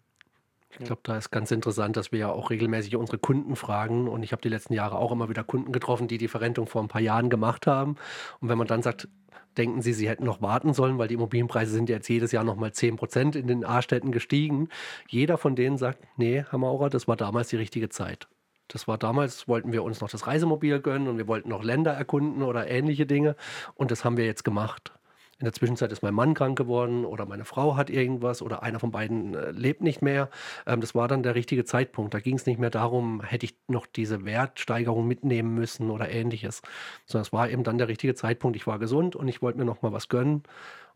Ich 0.79 0.87
glaube, 0.87 1.03
da 1.05 1.17
ist 1.17 1.31
ganz 1.31 1.53
interessant, 1.53 1.97
dass 1.97 2.11
wir 2.11 2.19
ja 2.19 2.33
auch 2.33 2.51
regelmäßig 2.51 2.97
unsere 2.97 3.19
Kunden 3.19 3.55
fragen. 3.55 4.09
Und 4.09 4.25
ich 4.25 4.33
habe 4.33 4.43
die 4.43 4.49
letzten 4.49 4.75
Jahre 4.75 4.99
auch 4.99 5.13
immer 5.13 5.29
wieder 5.29 5.45
Kunden 5.45 5.71
getroffen, 5.71 6.09
die 6.09 6.19
die 6.19 6.27
Verrentung 6.27 6.67
vor 6.67 6.83
ein 6.83 6.89
paar 6.89 7.01
Jahren 7.01 7.31
gemacht 7.31 7.69
haben. 7.69 7.97
Und 8.41 8.49
wenn 8.49 8.59
man 8.59 8.67
dann 8.67 8.83
sagt, 8.83 9.09
denken 9.57 9.83
Sie, 9.83 9.93
Sie 9.93 10.09
hätten 10.09 10.25
noch 10.25 10.43
warten 10.43 10.75
sollen, 10.75 10.99
weil 10.99 11.07
die 11.07 11.15
Immobilienpreise 11.15 11.73
sind 11.73 11.89
jetzt 11.89 12.09
jedes 12.09 12.33
Jahr 12.33 12.43
noch 12.43 12.57
mal 12.57 12.73
10 12.73 12.97
Prozent 12.97 13.37
in 13.37 13.47
den 13.47 13.65
A-Städten 13.65 14.11
gestiegen. 14.11 14.69
Jeder 15.09 15.39
von 15.39 15.55
denen 15.55 15.79
sagt, 15.79 16.01
nee, 16.17 16.45
Herr 16.49 16.59
Maurer, 16.59 16.91
das 16.91 17.07
war 17.07 17.17
damals 17.17 17.49
die 17.49 17.57
richtige 17.57 17.89
Zeit. 17.89 18.27
Das 18.67 18.89
war 18.89 18.99
damals, 18.99 19.47
wollten 19.47 19.73
wir 19.73 19.85
uns 19.85 20.01
noch 20.01 20.11
das 20.11 20.27
Reisemobil 20.27 20.81
gönnen 20.81 21.07
und 21.07 21.19
wir 21.19 21.29
wollten 21.29 21.51
noch 21.51 21.63
Länder 21.63 21.93
erkunden 21.93 22.43
oder 22.43 22.69
ähnliche 22.69 23.07
Dinge. 23.07 23.37
Und 23.75 23.93
das 23.93 24.05
haben 24.05 24.17
wir 24.17 24.25
jetzt 24.25 24.43
gemacht. 24.43 24.93
In 25.39 25.45
der 25.45 25.53
Zwischenzeit 25.53 25.91
ist 25.91 26.03
mein 26.03 26.15
Mann 26.15 26.35
krank 26.35 26.57
geworden 26.57 27.05
oder 27.05 27.27
meine 27.27 27.45
Frau 27.45 27.77
hat 27.77 27.91
irgendwas 27.91 28.41
oder 28.41 28.63
einer 28.63 28.79
von 28.79 28.93
beiden 28.93 29.35
äh, 29.35 29.51
lebt 29.51 29.83
nicht 29.83 30.01
mehr. 30.01 30.31
Ähm, 30.67 30.81
das 30.81 30.95
war 30.95 31.09
dann 31.09 31.23
der 31.23 31.35
richtige 31.35 31.65
Zeitpunkt. 31.65 32.15
Da 32.15 32.21
ging 32.21 32.37
es 32.37 32.47
nicht 32.47 32.61
mehr 32.61 32.71
darum, 32.71 33.21
hätte 33.21 33.47
ich 33.47 33.57
noch 33.67 33.87
diese 33.87 34.25
Wertsteigerung 34.25 35.09
mitnehmen 35.09 35.55
müssen 35.55 35.91
oder 35.91 36.09
ähnliches. 36.09 36.63
Sondern 37.07 37.27
es 37.27 37.33
war 37.33 37.51
eben 37.51 37.65
dann 37.65 37.79
der 37.79 37.89
richtige 37.89 38.15
Zeitpunkt. 38.15 38.57
Ich 38.57 38.67
war 38.67 38.79
gesund 38.79 39.17
und 39.17 39.27
ich 39.27 39.43
wollte 39.43 39.59
mir 39.59 39.65
noch 39.65 39.83
mal 39.83 39.93
was 39.93 40.09
gönnen 40.09 40.45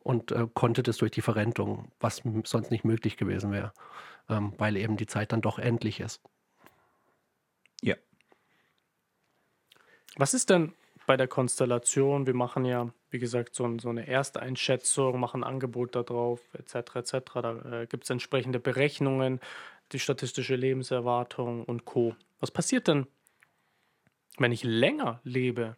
und 0.01 0.31
äh, 0.31 0.47
konnte 0.55 0.83
das 0.83 0.99
durch 0.99 1.11
die 1.11 1.23
Verrentung, 1.23 1.91
was 1.99 2.23
sonst 2.45 2.71
nicht 2.71 2.85
möglich 2.85 3.17
gewesen 3.17 3.51
wäre, 3.51 3.73
ähm, 4.29 4.53
weil 4.57 4.77
eben 4.77 4.97
die 4.97 5.07
Zeit 5.07 5.33
dann 5.33 5.41
doch 5.41 5.59
endlich 5.59 6.01
ist. 6.01 6.23
Ja. 7.83 7.97
Was 10.17 10.33
ist 10.33 10.51
denn 10.51 10.75
bei 11.09 11.17
der 11.17 11.27
Konstellation? 11.27 12.29
Wir 12.29 12.35
machen 12.35 12.65
ja 12.65 12.93
wie 13.11 13.19
gesagt, 13.19 13.55
so, 13.55 13.79
so 13.79 13.89
eine 13.89 14.07
Ersteinschätzung, 14.07 15.19
machen 15.19 15.43
ein 15.43 15.51
Angebot 15.51 15.95
darauf, 15.95 16.41
etc. 16.55 16.97
etc. 16.97 17.13
Da 17.35 17.83
äh, 17.83 17.87
gibt 17.87 18.05
es 18.05 18.11
entsprechende 18.11 18.61
Berechnungen, 18.61 19.41
die 19.93 19.99
statistische 19.99 20.57
Lebenserwartung 20.57 21.65
und 21.65 21.85
Co. 21.85 22.15
Was 22.41 22.51
passiert 22.51 22.89
denn, 22.89 23.07
wenn 24.37 24.53
ich 24.53 24.63
länger 24.63 25.21
lebe 25.25 25.77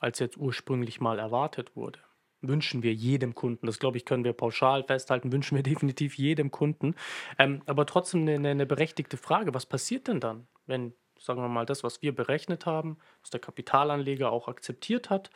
als 0.00 0.20
jetzt 0.20 0.36
ursprünglich 0.36 1.00
mal 1.00 1.18
erwartet 1.18 1.74
wurde. 1.74 1.98
Wünschen 2.40 2.84
wir 2.84 2.94
jedem 2.94 3.34
Kunden. 3.34 3.66
Das, 3.66 3.80
glaube 3.80 3.96
ich, 3.96 4.04
können 4.04 4.22
wir 4.22 4.32
pauschal 4.32 4.84
festhalten, 4.84 5.32
wünschen 5.32 5.56
wir 5.56 5.62
definitiv 5.64 6.16
jedem 6.16 6.52
Kunden. 6.52 6.94
Ähm, 7.36 7.62
aber 7.66 7.84
trotzdem 7.84 8.28
eine, 8.28 8.50
eine 8.50 8.66
berechtigte 8.66 9.16
Frage, 9.16 9.54
was 9.54 9.66
passiert 9.66 10.06
denn 10.06 10.20
dann, 10.20 10.46
wenn, 10.66 10.92
sagen 11.18 11.42
wir 11.42 11.48
mal, 11.48 11.66
das, 11.66 11.84
was 11.84 12.02
wir 12.02 12.14
berechnet 12.14 12.66
haben, 12.66 12.98
was 13.20 13.30
der 13.30 13.40
Kapitalanleger 13.40 14.30
auch 14.30 14.48
akzeptiert 14.48 15.10
hat, 15.10 15.30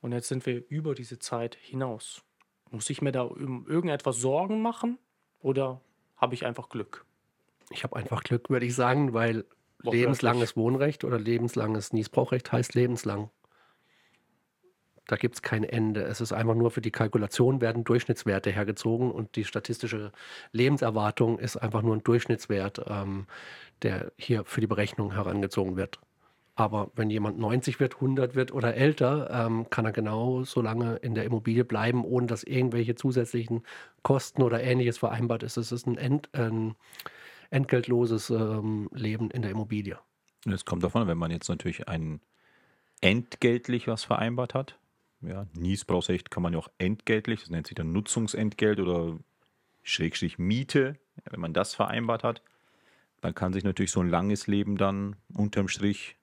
und 0.00 0.12
jetzt 0.12 0.28
sind 0.28 0.46
wir 0.46 0.62
über 0.68 0.94
diese 0.94 1.18
Zeit 1.18 1.56
hinaus? 1.56 2.22
Muss 2.70 2.88
ich 2.90 3.02
mir 3.02 3.12
da 3.12 3.22
um 3.22 3.66
irgendetwas 3.66 4.16
Sorgen 4.16 4.62
machen 4.62 4.98
oder 5.40 5.80
habe 6.16 6.34
ich 6.34 6.46
einfach 6.46 6.68
Glück? 6.68 7.04
Ich 7.70 7.82
habe 7.84 7.96
einfach 7.96 8.22
Glück, 8.22 8.48
würde 8.50 8.66
ich 8.66 8.74
sagen, 8.74 9.12
weil 9.12 9.44
lebenslanges 9.82 10.56
Wohnrecht 10.56 11.04
oder 11.04 11.18
lebenslanges 11.18 11.92
Niesbrauchrecht 11.92 12.52
heißt 12.52 12.74
lebenslang. 12.74 13.30
Da 15.08 15.16
gibt 15.16 15.34
es 15.36 15.42
kein 15.42 15.64
Ende. 15.64 16.02
Es 16.02 16.20
ist 16.20 16.32
einfach 16.32 16.54
nur 16.54 16.70
für 16.70 16.82
die 16.82 16.90
Kalkulation 16.90 17.62
werden 17.62 17.82
Durchschnittswerte 17.82 18.50
hergezogen 18.50 19.10
und 19.10 19.36
die 19.36 19.44
statistische 19.44 20.12
Lebenserwartung 20.52 21.38
ist 21.38 21.56
einfach 21.56 21.80
nur 21.82 21.96
ein 21.96 22.04
Durchschnittswert, 22.04 22.84
ähm, 22.88 23.26
der 23.82 24.12
hier 24.16 24.44
für 24.44 24.60
die 24.60 24.66
Berechnung 24.66 25.12
herangezogen 25.14 25.76
wird. 25.76 25.98
Aber 26.56 26.90
wenn 26.94 27.08
jemand 27.08 27.38
90 27.38 27.80
wird, 27.80 27.94
100 27.94 28.34
wird 28.34 28.52
oder 28.52 28.74
älter, 28.74 29.30
ähm, 29.30 29.70
kann 29.70 29.86
er 29.86 29.92
genau 29.92 30.42
so 30.42 30.60
lange 30.60 30.96
in 30.96 31.14
der 31.14 31.24
Immobilie 31.24 31.64
bleiben, 31.64 32.04
ohne 32.04 32.26
dass 32.26 32.44
irgendwelche 32.44 32.94
zusätzlichen 32.94 33.62
Kosten 34.02 34.42
oder 34.42 34.62
ähnliches 34.62 34.98
vereinbart 34.98 35.42
ist. 35.42 35.56
Es 35.56 35.72
ist 35.72 35.86
ein, 35.86 35.96
Ent, 35.96 36.28
ein 36.34 36.74
entgeltloses 37.48 38.28
ähm, 38.28 38.90
Leben 38.92 39.30
in 39.30 39.40
der 39.40 39.52
Immobilie. 39.52 39.98
Es 40.44 40.66
kommt 40.66 40.82
davon, 40.82 41.06
wenn 41.06 41.16
man 41.16 41.30
jetzt 41.30 41.48
natürlich 41.48 41.88
ein 41.88 42.20
entgeltlich 43.00 43.86
was 43.86 44.04
vereinbart 44.04 44.52
hat. 44.52 44.78
Ja, 45.20 45.46
Niesbrauchsrecht 45.54 46.30
kann 46.30 46.42
man 46.42 46.52
ja 46.52 46.58
auch 46.58 46.70
entgeltlich, 46.78 47.40
das 47.40 47.50
nennt 47.50 47.66
sich 47.66 47.74
dann 47.74 47.92
Nutzungsentgelt 47.92 48.78
oder 48.78 49.18
Schrägstrich 49.82 50.38
Miete. 50.38 50.96
Wenn 51.24 51.40
man 51.40 51.52
das 51.52 51.74
vereinbart 51.74 52.22
hat, 52.22 52.42
dann 53.20 53.34
kann 53.34 53.52
sich 53.52 53.64
natürlich 53.64 53.90
so 53.90 54.00
ein 54.00 54.08
langes 54.08 54.46
Leben 54.46 54.76
dann 54.76 55.16
unterm 55.34 55.68
Strich 55.68 56.16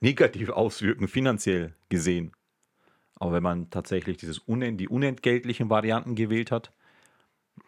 negativ 0.00 0.50
auswirken, 0.50 1.08
finanziell 1.08 1.74
gesehen. 1.88 2.32
Aber 3.14 3.32
wenn 3.32 3.42
man 3.42 3.70
tatsächlich 3.70 4.18
dieses 4.18 4.38
unent, 4.38 4.78
die 4.78 4.88
unentgeltlichen 4.88 5.70
Varianten 5.70 6.14
gewählt 6.14 6.50
hat, 6.50 6.72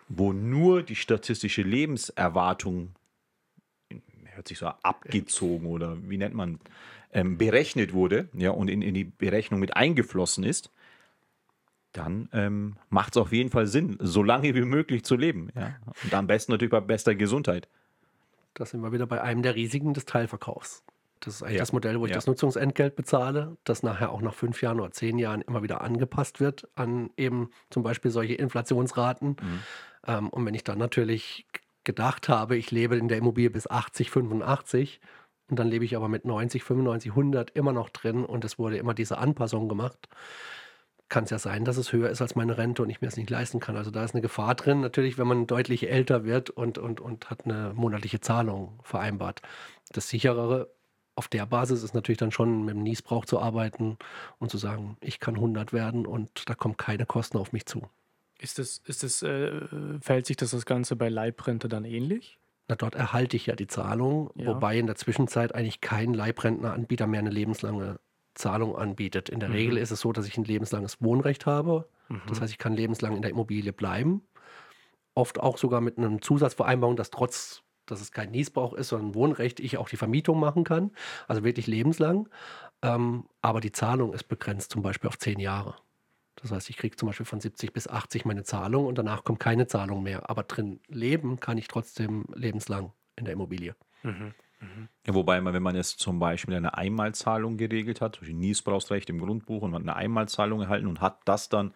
wo 0.08 0.34
nur 0.34 0.82
die 0.82 0.96
statistische 0.96 1.62
Lebenserwartung, 1.62 2.94
hört 4.26 4.48
sich 4.48 4.58
so 4.58 4.66
abgezogen 4.66 5.66
oder 5.66 5.96
wie 6.08 6.18
nennt 6.18 6.34
man, 6.34 6.60
ähm, 7.12 7.38
berechnet 7.38 7.92
wurde 7.92 8.28
ja, 8.34 8.50
und 8.50 8.68
in, 8.68 8.82
in 8.82 8.94
die 8.94 9.04
Berechnung 9.04 9.60
mit 9.60 9.76
eingeflossen 9.76 10.44
ist, 10.44 10.70
dann 11.92 12.28
ähm, 12.32 12.76
macht 12.90 13.14
es 13.14 13.22
auf 13.22 13.32
jeden 13.32 13.50
Fall 13.50 13.66
Sinn, 13.66 13.96
so 14.00 14.22
lange 14.22 14.54
wie 14.54 14.60
möglich 14.62 15.04
zu 15.04 15.16
leben. 15.16 15.48
Ja? 15.54 15.76
Und 16.04 16.14
am 16.14 16.26
besten 16.26 16.52
natürlich 16.52 16.70
bei 16.70 16.80
bester 16.80 17.14
Gesundheit. 17.14 17.68
Da 18.54 18.66
sind 18.66 18.80
wir 18.82 18.92
wieder 18.92 19.06
bei 19.06 19.20
einem 19.22 19.42
der 19.42 19.54
Risiken 19.54 19.94
des 19.94 20.04
Teilverkaufs. 20.04 20.82
Das 21.20 21.34
ist 21.34 21.42
eigentlich 21.42 21.54
Ja. 21.56 21.62
das 21.62 21.72
Modell, 21.72 21.98
wo 21.98 22.04
ich 22.04 22.10
Ja. 22.10 22.16
das 22.16 22.26
Nutzungsentgelt 22.26 22.94
bezahle, 22.94 23.56
das 23.64 23.82
nachher 23.82 24.10
auch 24.12 24.20
nach 24.20 24.34
fünf 24.34 24.62
Jahren 24.62 24.78
oder 24.80 24.92
zehn 24.92 25.18
Jahren 25.18 25.40
immer 25.40 25.62
wieder 25.62 25.80
angepasst 25.80 26.40
wird 26.40 26.68
an 26.74 27.10
eben 27.16 27.50
zum 27.70 27.82
Beispiel 27.82 28.10
solche 28.10 28.34
Inflationsraten. 28.34 29.36
Ähm, 30.06 30.28
und 30.28 30.46
wenn 30.46 30.54
ich 30.54 30.62
dann 30.64 30.78
natürlich 30.78 31.46
gedacht 31.84 32.28
habe, 32.28 32.56
ich 32.56 32.70
lebe 32.70 32.96
in 32.96 33.08
der 33.08 33.18
Immobilie 33.18 33.50
bis 33.50 33.66
80, 33.68 34.10
85 34.10 35.00
und 35.50 35.58
dann 35.58 35.68
lebe 35.68 35.84
ich 35.84 35.96
aber 35.96 36.08
mit 36.08 36.24
90, 36.24 36.62
95, 36.62 37.12
100 37.12 37.50
immer 37.50 37.72
noch 37.72 37.88
drin 37.88 38.24
und 38.24 38.44
es 38.44 38.58
wurde 38.58 38.76
immer 38.76 38.94
diese 38.94 39.18
Anpassung 39.18 39.68
gemacht, 39.68 40.08
kann 41.08 41.24
es 41.24 41.30
ja 41.30 41.38
sein, 41.38 41.64
dass 41.64 41.78
es 41.78 41.92
höher 41.92 42.10
ist 42.10 42.20
als 42.20 42.36
meine 42.36 42.58
Rente 42.58 42.82
und 42.82 42.90
ich 42.90 43.00
mir 43.00 43.08
es 43.08 43.16
nicht 43.16 43.30
leisten 43.30 43.60
kann. 43.60 43.76
Also 43.76 43.90
da 43.90 44.04
ist 44.04 44.14
eine 44.14 44.20
Gefahr 44.20 44.54
drin, 44.54 44.80
natürlich, 44.80 45.16
wenn 45.16 45.26
man 45.26 45.46
deutlich 45.46 45.88
älter 45.90 46.24
wird 46.24 46.50
und, 46.50 46.76
und, 46.76 47.00
und 47.00 47.30
hat 47.30 47.44
eine 47.44 47.72
monatliche 47.74 48.20
Zahlung 48.20 48.78
vereinbart. 48.82 49.40
Das 49.90 50.08
sicherere 50.08 50.70
auf 51.14 51.26
der 51.26 51.46
Basis 51.46 51.82
ist 51.82 51.94
natürlich 51.94 52.18
dann 52.18 52.30
schon 52.30 52.64
mit 52.64 52.76
dem 52.76 52.82
Niesbrauch 52.82 53.24
zu 53.24 53.40
arbeiten 53.40 53.96
und 54.38 54.50
zu 54.50 54.58
sagen, 54.58 54.96
ich 55.00 55.18
kann 55.18 55.34
100 55.34 55.72
werden 55.72 56.06
und 56.06 56.48
da 56.48 56.54
kommen 56.54 56.76
keine 56.76 57.06
Kosten 57.06 57.38
auf 57.38 57.52
mich 57.52 57.66
zu. 57.66 57.88
Ist 58.38 58.60
es, 58.60 58.78
ist 58.84 59.02
es, 59.02 59.22
äh, 59.22 59.60
verhält 60.00 60.26
sich 60.26 60.36
das, 60.36 60.50
das 60.50 60.64
Ganze 60.64 60.94
bei 60.94 61.08
Leibrente 61.08 61.68
dann 61.68 61.84
ähnlich? 61.84 62.38
Na, 62.68 62.76
dort 62.76 62.94
erhalte 62.94 63.36
ich 63.36 63.46
ja 63.46 63.56
die 63.56 63.66
Zahlung, 63.66 64.30
Ja. 64.34 64.46
wobei 64.46 64.78
in 64.78 64.86
der 64.86 64.96
Zwischenzeit 64.96 65.54
eigentlich 65.54 65.80
kein 65.80 66.12
Leibrentneranbieter 66.14 67.06
mehr 67.06 67.20
eine 67.20 67.30
lebenslange 67.30 67.98
Zahlung 68.34 68.76
anbietet. 68.76 69.28
In 69.30 69.40
der 69.40 69.48
Mhm. 69.48 69.54
Regel 69.54 69.76
ist 69.78 69.90
es 69.90 70.00
so, 70.00 70.12
dass 70.12 70.26
ich 70.26 70.36
ein 70.36 70.44
lebenslanges 70.44 71.00
Wohnrecht 71.02 71.46
habe. 71.46 71.88
Mhm. 72.08 72.20
Das 72.28 72.40
heißt, 72.40 72.52
ich 72.52 72.58
kann 72.58 72.74
lebenslang 72.74 73.16
in 73.16 73.22
der 73.22 73.30
Immobilie 73.30 73.72
bleiben. 73.72 74.22
Oft 75.14 75.40
auch 75.40 75.58
sogar 75.58 75.80
mit 75.80 75.98
einer 75.98 76.20
Zusatzvereinbarung, 76.20 76.94
dass 76.96 77.10
trotz, 77.10 77.62
dass 77.86 78.00
es 78.00 78.12
kein 78.12 78.30
Niesbrauch 78.30 78.74
ist, 78.74 78.88
sondern 78.90 79.10
ein 79.10 79.14
Wohnrecht, 79.14 79.58
ich 79.60 79.78
auch 79.78 79.88
die 79.88 79.96
Vermietung 79.96 80.38
machen 80.38 80.62
kann. 80.62 80.92
Also 81.26 81.42
wirklich 81.42 81.66
lebenslang. 81.66 82.28
Ähm, 82.82 83.24
aber 83.42 83.60
die 83.60 83.72
Zahlung 83.72 84.12
ist 84.12 84.24
begrenzt, 84.28 84.70
zum 84.70 84.82
Beispiel 84.82 85.08
auf 85.08 85.18
zehn 85.18 85.40
Jahre. 85.40 85.74
Das 86.40 86.52
heißt, 86.52 86.70
ich 86.70 86.76
kriege 86.76 86.96
zum 86.96 87.08
Beispiel 87.08 87.26
von 87.26 87.40
70 87.40 87.72
bis 87.72 87.88
80 87.88 88.24
meine 88.24 88.44
Zahlung 88.44 88.86
und 88.86 88.96
danach 88.96 89.24
kommt 89.24 89.40
keine 89.40 89.66
Zahlung 89.66 90.02
mehr. 90.02 90.30
Aber 90.30 90.42
drin 90.42 90.80
leben 90.88 91.40
kann 91.40 91.58
ich 91.58 91.68
trotzdem 91.68 92.26
lebenslang 92.34 92.92
in 93.16 93.24
der 93.24 93.34
Immobilie. 93.34 93.74
Mhm. 94.02 94.34
Ja, 95.06 95.14
wobei 95.14 95.40
man, 95.40 95.54
wenn 95.54 95.62
man 95.62 95.76
jetzt 95.76 96.00
zum 96.00 96.18
Beispiel 96.18 96.54
eine 96.54 96.76
Einmalzahlung 96.76 97.56
geregelt 97.56 98.00
hat, 98.00 98.16
zum 98.16 98.22
Beispiel 98.22 98.36
Niesbrauchsrecht 98.36 99.08
im 99.08 99.20
Grundbuch 99.20 99.62
und 99.62 99.70
man 99.70 99.82
hat 99.82 99.88
eine 99.88 99.96
Einmalzahlung 99.96 100.62
erhalten 100.62 100.88
und 100.88 101.00
hat 101.00 101.20
das 101.26 101.48
dann 101.48 101.74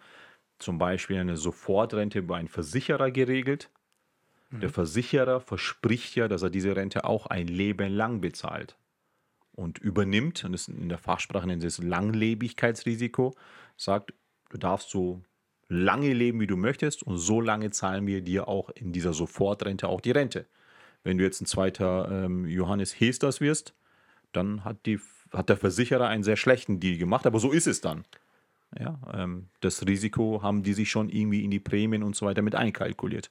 zum 0.58 0.78
Beispiel 0.78 1.18
eine 1.18 1.36
Sofortrente 1.36 2.18
über 2.18 2.36
einen 2.36 2.48
Versicherer 2.48 3.10
geregelt. 3.10 3.70
Der 4.60 4.68
Versicherer 4.68 5.40
verspricht 5.40 6.14
ja, 6.14 6.28
dass 6.28 6.42
er 6.42 6.50
diese 6.50 6.76
Rente 6.76 7.04
auch 7.04 7.26
ein 7.26 7.46
Leben 7.46 7.90
lang 7.90 8.20
bezahlt 8.20 8.76
und 9.52 9.78
übernimmt, 9.78 10.44
und 10.44 10.52
das 10.52 10.68
in 10.68 10.90
der 10.90 10.98
Fachsprache 10.98 11.46
nennt 11.46 11.64
es 11.64 11.78
Langlebigkeitsrisiko, 11.78 13.34
sagt, 13.78 14.12
du 14.52 14.58
darfst 14.58 14.90
so 14.90 15.22
lange 15.68 16.12
leben, 16.12 16.40
wie 16.40 16.46
du 16.46 16.56
möchtest 16.56 17.02
und 17.02 17.16
so 17.16 17.40
lange 17.40 17.70
zahlen 17.70 18.06
wir 18.06 18.20
dir 18.20 18.46
auch 18.46 18.70
in 18.70 18.92
dieser 18.92 19.14
Sofortrente 19.14 19.88
auch 19.88 20.00
die 20.00 20.10
Rente. 20.10 20.46
Wenn 21.02 21.18
du 21.18 21.24
jetzt 21.24 21.40
ein 21.40 21.46
zweiter 21.46 22.08
ähm, 22.10 22.46
Johannes 22.46 23.00
Hesters 23.00 23.40
wirst, 23.40 23.74
dann 24.32 24.64
hat, 24.64 24.86
die, 24.86 25.00
hat 25.32 25.48
der 25.48 25.56
Versicherer 25.56 26.06
einen 26.06 26.22
sehr 26.22 26.36
schlechten 26.36 26.78
Deal 26.78 26.98
gemacht, 26.98 27.26
aber 27.26 27.40
so 27.40 27.50
ist 27.50 27.66
es 27.66 27.80
dann. 27.80 28.04
Ja, 28.78 28.98
ähm, 29.12 29.48
das 29.60 29.86
Risiko 29.86 30.42
haben 30.42 30.62
die 30.62 30.72
sich 30.74 30.90
schon 30.90 31.08
irgendwie 31.08 31.44
in 31.44 31.50
die 31.50 31.60
Prämien 31.60 32.02
und 32.02 32.14
so 32.14 32.26
weiter 32.26 32.42
mit 32.42 32.54
einkalkuliert. 32.54 33.30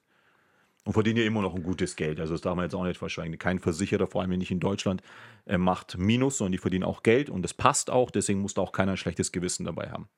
Und 0.83 0.93
verdienen 0.93 1.19
ja 1.19 1.25
immer 1.25 1.43
noch 1.43 1.53
ein 1.53 1.61
gutes 1.61 1.95
Geld. 1.95 2.19
Also 2.19 2.33
das 2.33 2.41
darf 2.41 2.55
man 2.55 2.65
jetzt 2.65 2.73
auch 2.73 2.83
nicht 2.83 2.97
verschweigen. 2.97 3.37
Kein 3.37 3.59
Versicherer, 3.59 4.07
vor 4.07 4.21
allem 4.21 4.31
nicht 4.31 4.49
in 4.49 4.59
Deutschland, 4.59 5.03
äh, 5.45 5.59
macht 5.59 5.97
Minus, 5.97 6.39
sondern 6.39 6.53
die 6.53 6.57
verdienen 6.57 6.83
auch 6.83 7.03
Geld 7.03 7.29
und 7.29 7.43
das 7.43 7.53
passt 7.53 7.91
auch. 7.91 8.09
Deswegen 8.09 8.41
muss 8.41 8.55
da 8.55 8.61
auch 8.61 8.71
keiner 8.71 8.93
ein 8.93 8.97
schlechtes 8.97 9.31
Gewissen 9.31 9.65
dabei 9.65 9.91
haben. 9.91 10.09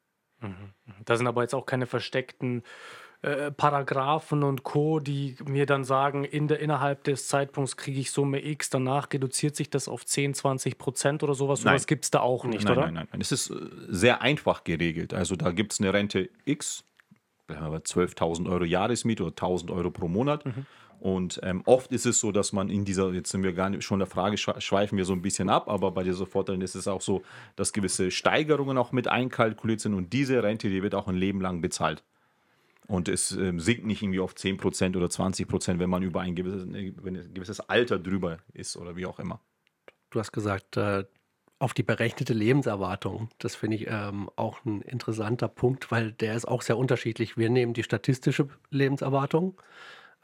Da 1.06 1.18
sind 1.18 1.28
aber 1.28 1.42
jetzt 1.42 1.54
auch 1.54 1.66
keine 1.66 1.86
versteckten 1.86 2.64
äh, 3.24 3.52
Paragraphen 3.52 4.44
und 4.44 4.64
Co., 4.64 5.00
die 5.00 5.38
mir 5.48 5.66
dann 5.66 5.86
sagen, 5.86 6.26
in 6.26 6.50
der, 6.50 6.60
innerhalb 6.60 7.06
des 7.06 7.30
Zeitpunkts 7.30 7.78
kriege 7.78 8.00
ich 8.02 8.12
Summe 8.12 8.44
X, 8.44 8.70
danach 8.70 9.08
reduziert 9.14 9.56
sich 9.56 9.70
das 9.70 9.88
auf 9.88 10.06
10, 10.06 10.34
20 10.34 10.78
Prozent 10.78 11.24
oder 11.24 11.34
sowas. 11.34 11.64
Nein. 11.64 11.72
Sowas 11.74 11.88
gibt 11.88 12.04
es 12.04 12.12
da 12.12 12.20
auch 12.20 12.44
nicht, 12.44 12.66
nein, 12.66 12.74
oder? 12.74 12.86
nein, 12.86 12.94
nein, 12.96 13.08
nein. 13.12 13.22
Es 13.22 13.32
ist 13.32 13.50
äh, 13.50 13.56
sehr 13.88 14.22
einfach 14.22 14.66
geregelt. 14.66 15.14
Also 15.14 15.38
da 15.38 15.52
gibt 15.52 15.72
es 15.72 15.80
eine 15.80 15.94
Rente 15.94 16.30
X, 16.44 16.84
bleiben 17.48 17.64
wir 17.64 17.72
bei 17.72 17.78
12.000 17.78 18.50
Euro 18.50 18.66
Jahresmiete 18.66 19.24
oder 19.24 19.34
1.000 19.34 19.74
Euro 19.74 19.90
pro 19.90 20.10
Monat. 20.10 20.44
Und 21.04 21.42
ähm, 21.44 21.64
oft 21.66 21.92
ist 21.92 22.06
es 22.06 22.22
so, 22.22 22.32
dass 22.32 22.54
man 22.54 22.70
in 22.70 22.86
dieser, 22.86 23.12
jetzt 23.12 23.30
sind 23.30 23.44
wir 23.44 23.52
gar 23.52 23.70
nicht 23.70 23.84
schon 23.84 24.00
der 24.00 24.08
Frage, 24.08 24.38
schwe- 24.38 24.62
schweifen 24.62 24.98
wir 24.98 25.04
so 25.04 25.12
ein 25.12 25.22
bisschen 25.22 25.50
ab, 25.50 25.68
aber 25.68 25.92
bei 25.92 26.02
der 26.02 26.14
Sofortrente 26.14 26.64
ist 26.64 26.76
es 26.76 26.88
auch 26.88 27.02
so, 27.02 27.24
dass 27.58 27.74
gewisse 27.74 28.10
Steigerungen 28.10 28.78
auch 28.78 28.94
mit 28.94 29.10
einkalkuliert 29.10 29.82
sind 29.82 29.96
und 29.96 30.14
diese 30.14 30.42
Rente, 30.42 30.70
die 30.70 30.82
wird 30.82 30.96
auch 30.96 31.10
ein 31.10 31.16
Leben 31.16 31.42
lang 31.42 31.60
bezahlt. 31.60 32.06
Und 32.88 33.10
es 33.10 33.34
ähm, 33.34 33.60
sinkt 33.60 33.86
nicht 33.86 34.02
irgendwie 34.02 34.22
auf 34.22 34.34
10% 34.34 34.96
oder 34.96 35.08
20%, 35.08 35.78
wenn 35.78 35.90
man 35.90 36.04
über 36.04 36.22
ein 36.22 36.36
gewisses, 36.36 36.68
wenn 36.72 37.18
ein 37.18 37.34
gewisses 37.34 37.60
Alter 37.60 38.00
drüber 38.00 38.38
ist 38.54 38.78
oder 38.78 38.96
wie 38.96 39.06
auch 39.06 39.20
immer. 39.20 39.42
Du 40.10 40.22
hast 40.22 40.32
gesagt, 40.32 40.78
äh, 40.78 41.04
auf 41.60 41.74
die 41.74 41.84
berechnete 41.84 42.34
Lebenserwartung. 42.34 43.28
Das 43.40 43.56
finde 43.56 43.76
ich 43.76 43.88
ähm, 43.90 44.30
auch 44.38 44.64
ein 44.64 44.82
interessanter 44.84 45.50
Punkt, 45.50 45.92
weil 45.92 46.14
der 46.14 46.36
ist 46.36 46.48
auch 46.48 46.62
sehr 46.62 46.78
unterschiedlich. 46.78 47.36
Wir 47.36 47.50
nehmen 47.50 47.74
die 47.74 47.84
statistische 47.84 48.48
Lebenserwartung. 48.70 49.58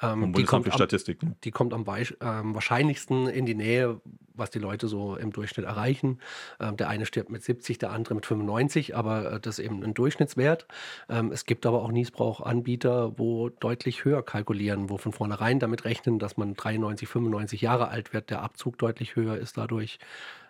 Ähm, 0.01 0.33
die, 0.33 0.43
kommt 0.43 0.65
am, 0.67 0.71
Statistik. 0.71 1.19
Die 1.43 1.51
kommt 1.51 1.73
am 1.73 1.85
ähm, 1.87 2.53
wahrscheinlichsten 2.53 3.27
in 3.27 3.45
die 3.45 3.55
Nähe, 3.55 3.99
was 4.33 4.49
die 4.49 4.59
Leute 4.59 4.87
so 4.87 5.15
im 5.15 5.31
Durchschnitt 5.31 5.65
erreichen. 5.65 6.19
Ähm, 6.59 6.77
der 6.77 6.89
eine 6.89 7.05
stirbt 7.05 7.29
mit 7.29 7.43
70, 7.43 7.77
der 7.77 7.91
andere 7.91 8.15
mit 8.15 8.25
95, 8.25 8.95
aber 8.95 9.33
äh, 9.33 9.39
das 9.39 9.59
ist 9.59 9.65
eben 9.65 9.83
ein 9.83 9.93
Durchschnittswert. 9.93 10.67
Ähm, 11.09 11.31
es 11.31 11.45
gibt 11.45 11.65
aber 11.65 11.81
auch 11.81 11.91
Niesbrauchanbieter, 11.91 13.17
wo 13.17 13.49
deutlich 13.49 14.05
höher 14.05 14.23
kalkulieren, 14.23 14.89
wo 14.89 14.97
von 14.97 15.11
vornherein 15.11 15.59
damit 15.59 15.83
rechnen, 15.85 16.19
dass 16.19 16.37
man 16.37 16.53
93, 16.53 17.07
95 17.07 17.61
Jahre 17.61 17.89
alt 17.89 18.13
wird, 18.13 18.29
der 18.29 18.41
Abzug 18.41 18.77
deutlich 18.77 19.15
höher 19.15 19.37
ist 19.37 19.57
dadurch. 19.57 19.99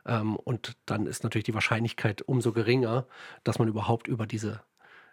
Ähm, 0.06 0.36
und 0.36 0.78
dann 0.86 1.08
ist 1.08 1.24
natürlich 1.24 1.46
die 1.46 1.54
Wahrscheinlichkeit 1.54 2.22
umso 2.22 2.52
geringer, 2.52 3.08
dass 3.44 3.58
man 3.58 3.68
überhaupt 3.68 4.08
über 4.08 4.28
diese 4.28 4.62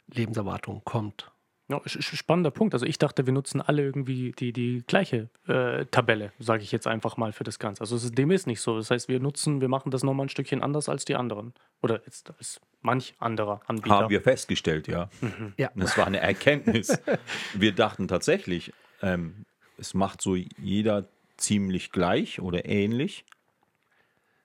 Lebenserwartung 0.09 0.83
kommt. 0.85 1.33
Ja, 1.69 1.81
spannender 1.85 2.53
Punkt. 2.53 2.75
Also 2.75 2.87
ich 2.87 2.97
dachte, 2.99 3.27
wir 3.27 3.33
nutzen 3.33 3.61
alle 3.61 3.83
irgendwie 3.83 4.31
die, 4.39 4.53
die 4.53 4.85
gleiche 4.87 5.29
äh, 5.49 5.85
Tabelle, 5.87 6.33
sage 6.39 6.63
ich 6.63 6.71
jetzt 6.71 6.87
einfach 6.87 7.17
mal 7.17 7.33
für 7.33 7.43
das 7.43 7.59
Ganze. 7.59 7.81
Also 7.81 7.97
ist, 7.97 8.17
dem 8.17 8.31
ist 8.31 8.47
nicht 8.47 8.61
so. 8.61 8.77
Das 8.77 8.93
heißt, 8.93 9.09
wir 9.09 9.19
nutzen, 9.19 9.61
wir 9.61 9.69
machen 9.69 9.91
das 9.91 10.05
nochmal 10.05 10.27
ein 10.27 10.29
Stückchen 10.29 10.63
anders 10.63 10.89
als 10.89 11.05
die 11.05 11.17
anderen. 11.17 11.55
Oder 11.83 12.03
jetzt 12.07 12.31
als 12.39 12.61
manch 12.83 13.15
anderer 13.19 13.63
Anbieter. 13.67 13.97
Haben 13.97 14.11
wir 14.11 14.21
festgestellt, 14.21 14.87
ja. 14.87 15.11
Mhm. 15.21 15.55
ja. 15.57 15.71
Das 15.75 15.99
war 15.99 16.07
eine 16.07 16.21
Erkenntnis. 16.21 17.01
wir 17.55 17.73
dachten 17.73 18.07
tatsächlich, 18.07 18.73
ähm, 19.03 19.45
es 19.77 19.93
macht 19.93 20.23
so 20.23 20.37
jeder 20.37 21.09
ziemlich 21.37 21.91
gleich 21.91 22.41
oder 22.41 22.65
ähnlich. 22.67 23.25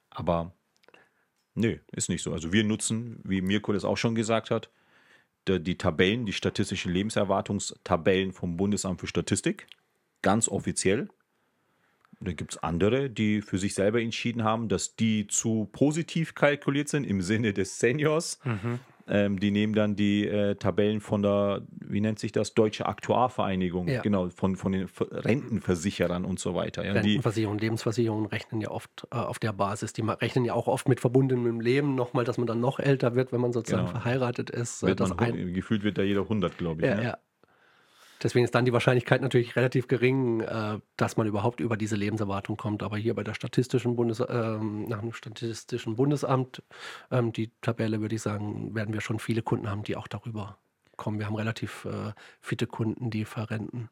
Aber 0.09 0.53
nö, 1.53 1.77
ist 1.91 2.09
nicht 2.09 2.23
so. 2.23 2.33
Also 2.33 2.51
wir 2.51 2.63
nutzen, 2.63 3.21
wie 3.23 3.41
Mirko 3.41 3.73
das 3.73 3.85
auch 3.85 3.97
schon 3.97 4.15
gesagt 4.15 4.49
hat, 4.49 4.71
die 5.47 5.77
Tabellen, 5.77 6.25
die 6.25 6.33
statistischen 6.33 6.91
Lebenserwartungstabellen 6.93 8.31
vom 8.31 8.57
Bundesamt 8.57 8.99
für 8.99 9.07
Statistik, 9.07 9.67
ganz 10.21 10.47
offiziell. 10.47 11.09
Da 12.19 12.33
gibt 12.33 12.53
es 12.53 12.57
andere, 12.61 13.09
die 13.09 13.41
für 13.41 13.57
sich 13.57 13.73
selber 13.73 13.99
entschieden 13.99 14.43
haben, 14.43 14.69
dass 14.69 14.95
die 14.95 15.25
zu 15.27 15.67
positiv 15.71 16.35
kalkuliert 16.35 16.87
sind 16.87 17.03
im 17.03 17.21
Sinne 17.21 17.53
des 17.53 17.79
Seniors. 17.79 18.39
Mhm. 18.43 18.79
Ähm, 19.07 19.39
die 19.39 19.51
nehmen 19.51 19.73
dann 19.73 19.95
die 19.95 20.27
äh, 20.27 20.55
Tabellen 20.55 21.01
von 21.01 21.21
der, 21.21 21.61
wie 21.69 22.01
nennt 22.01 22.19
sich 22.19 22.31
das, 22.31 22.53
Deutsche 22.53 22.85
Aktuarvereinigung, 22.85 23.87
ja. 23.87 24.01
genau, 24.01 24.29
von, 24.29 24.55
von 24.55 24.71
den 24.71 24.87
Rentenversicherern 24.99 26.25
und 26.25 26.39
so 26.39 26.55
weiter. 26.55 26.85
Ja, 26.85 26.93
Rentenversicherung, 26.93 27.57
Lebensversicherungen 27.57 28.25
rechnen 28.27 28.61
ja 28.61 28.71
oft 28.71 29.07
äh, 29.11 29.15
auf 29.15 29.39
der 29.39 29.53
Basis. 29.53 29.93
Die 29.93 30.01
rechnen 30.01 30.45
ja 30.45 30.53
auch 30.53 30.67
oft 30.67 30.87
mit 30.87 30.99
verbundenem 30.99 31.61
Leben 31.61 31.95
nochmal, 31.95 32.25
dass 32.25 32.37
man 32.37 32.47
dann 32.47 32.59
noch 32.59 32.79
älter 32.79 33.15
wird, 33.15 33.31
wenn 33.31 33.41
man 33.41 33.53
sozusagen 33.53 33.87
genau. 33.87 33.99
verheiratet 33.99 34.49
ist. 34.49 34.83
Wird 34.83 34.99
man, 34.99 35.17
ein, 35.19 35.53
gefühlt 35.53 35.83
wird 35.83 35.97
da 35.97 36.01
jeder 36.01 36.21
100, 36.21 36.57
glaube 36.57 36.81
ich. 36.81 36.87
Ja, 36.87 36.95
ne? 36.95 37.03
ja. 37.03 37.17
Deswegen 38.23 38.45
ist 38.45 38.53
dann 38.53 38.65
die 38.65 38.73
Wahrscheinlichkeit 38.73 39.21
natürlich 39.21 39.55
relativ 39.55 39.87
gering, 39.87 40.41
äh, 40.41 40.79
dass 40.97 41.17
man 41.17 41.27
überhaupt 41.27 41.59
über 41.59 41.77
diese 41.77 41.95
Lebenserwartung 41.95 42.57
kommt. 42.57 42.83
Aber 42.83 42.97
hier 42.97 43.15
bei 43.15 43.23
der 43.23 43.33
statistischen 43.33 43.95
Bundes, 43.95 44.23
ähm, 44.27 44.85
nach 44.85 45.01
dem 45.01 45.13
Statistischen 45.13 45.95
Bundesamt, 45.95 46.63
ähm, 47.09 47.31
die 47.31 47.51
Tabelle 47.61 48.01
würde 48.01 48.15
ich 48.15 48.21
sagen, 48.21 48.75
werden 48.75 48.93
wir 48.93 49.01
schon 49.01 49.19
viele 49.19 49.41
Kunden 49.41 49.69
haben, 49.69 49.83
die 49.83 49.95
auch 49.95 50.07
darüber 50.07 50.57
kommen. 50.97 51.19
Wir 51.19 51.25
haben 51.25 51.35
relativ 51.35 51.85
äh, 51.85 52.13
fitte 52.39 52.67
Kunden, 52.67 53.09
die 53.09 53.25
verrenten. 53.25 53.89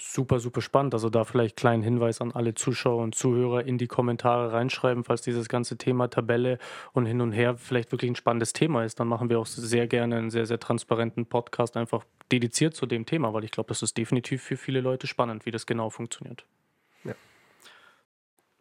Super, 0.00 0.40
super 0.40 0.60
spannend. 0.60 0.94
Also 0.94 1.10
da 1.10 1.24
vielleicht 1.24 1.56
kleinen 1.56 1.82
Hinweis 1.82 2.20
an 2.20 2.32
alle 2.32 2.54
Zuschauer 2.54 3.02
und 3.02 3.14
Zuhörer 3.14 3.64
in 3.64 3.78
die 3.78 3.86
Kommentare 3.86 4.52
reinschreiben, 4.52 5.04
falls 5.04 5.22
dieses 5.22 5.48
ganze 5.48 5.76
Thema 5.76 6.08
Tabelle 6.08 6.58
und 6.92 7.06
hin 7.06 7.20
und 7.20 7.32
her 7.32 7.56
vielleicht 7.56 7.92
wirklich 7.92 8.10
ein 8.10 8.16
spannendes 8.16 8.52
Thema 8.52 8.84
ist. 8.84 9.00
Dann 9.00 9.08
machen 9.08 9.28
wir 9.30 9.38
auch 9.38 9.46
sehr 9.46 9.86
gerne 9.86 10.16
einen 10.16 10.30
sehr, 10.30 10.46
sehr 10.46 10.60
transparenten 10.60 11.26
Podcast 11.26 11.76
einfach 11.76 12.04
dediziert 12.30 12.74
zu 12.74 12.86
dem 12.86 13.06
Thema, 13.06 13.32
weil 13.32 13.44
ich 13.44 13.50
glaube, 13.50 13.68
das 13.68 13.82
ist 13.82 13.96
definitiv 13.96 14.42
für 14.42 14.56
viele 14.56 14.80
Leute 14.80 15.06
spannend, 15.06 15.46
wie 15.46 15.50
das 15.50 15.66
genau 15.66 15.90
funktioniert. 15.90 16.44
Ja. 17.04 17.14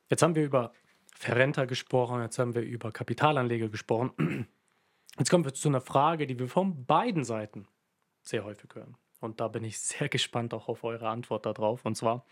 Jetzt 0.10 0.24
haben 0.24 0.36
wir 0.36 0.44
über 0.44 0.72
Verrenter 1.14 1.66
gesprochen, 1.68 2.22
jetzt 2.22 2.40
haben 2.40 2.56
wir 2.56 2.62
über 2.62 2.92
Kapitalanleger 2.92 3.70
gesprochen. 3.70 4.48
Jetzt 5.18 5.32
kommen 5.32 5.46
wir 5.46 5.54
zu 5.54 5.68
einer 5.68 5.82
Frage, 5.82 6.28
die 6.28 6.38
wir 6.38 6.48
von 6.48 6.86
beiden 6.86 7.24
Seiten 7.24 7.68
sehr 8.22 8.44
häufig 8.44 8.70
hören. 8.76 8.96
Und 9.20 9.40
da 9.40 9.48
bin 9.48 9.64
ich 9.64 9.80
sehr 9.80 10.10
gespannt 10.10 10.54
auch 10.54 10.68
auf 10.68 10.84
eure 10.84 11.10
Antwort 11.10 11.46
darauf. 11.46 11.86
Und 11.86 11.96
zwar, 11.96 12.26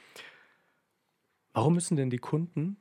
warum 1.54 1.74
müssen 1.74 1.98
denn 1.98 2.10
die 2.10 2.17
Kunden 2.17 2.78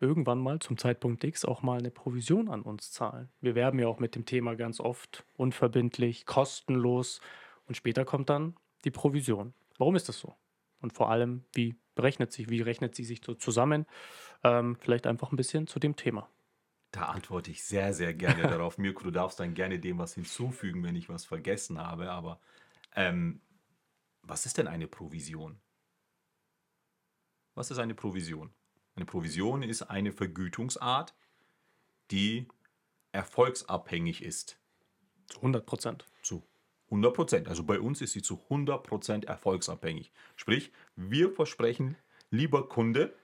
irgendwann 0.00 0.38
mal 0.38 0.58
zum 0.58 0.76
Zeitpunkt 0.76 1.24
X 1.24 1.44
auch 1.44 1.62
mal 1.62 1.78
eine 1.78 1.90
Provision 1.90 2.48
an 2.48 2.62
uns 2.62 2.90
zahlen? 2.90 3.30
Wir 3.40 3.54
werben 3.54 3.78
ja 3.78 3.86
auch 3.86 3.98
mit 3.98 4.14
dem 4.14 4.26
Thema 4.26 4.54
ganz 4.54 4.80
oft 4.80 5.24
unverbindlich, 5.36 6.26
kostenlos 6.26 7.20
und 7.66 7.76
später 7.76 8.04
kommt 8.04 8.28
dann 8.30 8.56
die 8.84 8.90
Provision. 8.90 9.54
Warum 9.78 9.96
ist 9.96 10.08
das 10.08 10.18
so? 10.18 10.34
Und 10.80 10.92
vor 10.92 11.10
allem, 11.10 11.44
wie 11.52 11.76
berechnet 11.94 12.32
sich, 12.32 12.50
wie 12.50 12.60
rechnet 12.60 12.94
sie 12.94 13.04
sich 13.04 13.22
so 13.24 13.34
zusammen? 13.34 13.86
Ähm, 14.42 14.76
vielleicht 14.80 15.06
einfach 15.06 15.32
ein 15.32 15.36
bisschen 15.36 15.66
zu 15.66 15.78
dem 15.78 15.96
Thema. 15.96 16.28
Da 16.90 17.06
antworte 17.06 17.50
ich 17.50 17.64
sehr, 17.64 17.92
sehr 17.94 18.14
gerne 18.14 18.42
darauf. 18.42 18.78
Mirko, 18.78 19.04
du 19.04 19.10
darfst 19.10 19.40
dann 19.40 19.54
gerne 19.54 19.78
dem 19.78 19.98
was 19.98 20.14
hinzufügen, 20.14 20.84
wenn 20.84 20.94
ich 20.94 21.08
was 21.08 21.24
vergessen 21.24 21.80
habe. 21.80 22.10
Aber 22.10 22.38
ähm, 22.94 23.40
was 24.22 24.46
ist 24.46 24.58
denn 24.58 24.68
eine 24.68 24.86
Provision? 24.86 25.60
Was 27.54 27.70
ist 27.70 27.78
eine 27.78 27.94
Provision? 27.94 28.52
Eine 28.96 29.06
Provision 29.06 29.62
ist 29.62 29.82
eine 29.82 30.12
Vergütungsart, 30.12 31.14
die 32.10 32.48
erfolgsabhängig 33.12 34.22
ist. 34.22 34.58
Zu 35.26 35.38
100 35.38 35.66
Prozent. 35.66 36.06
Zu 36.22 36.42
100 36.86 37.14
Prozent. 37.14 37.48
Also 37.48 37.64
bei 37.64 37.80
uns 37.80 38.00
ist 38.00 38.12
sie 38.12 38.22
zu 38.22 38.40
100 38.44 38.82
Prozent 38.82 39.24
erfolgsabhängig. 39.24 40.12
Sprich, 40.36 40.72
wir 40.96 41.30
versprechen, 41.30 41.96
lieber 42.30 42.68
Kunde, 42.68 43.14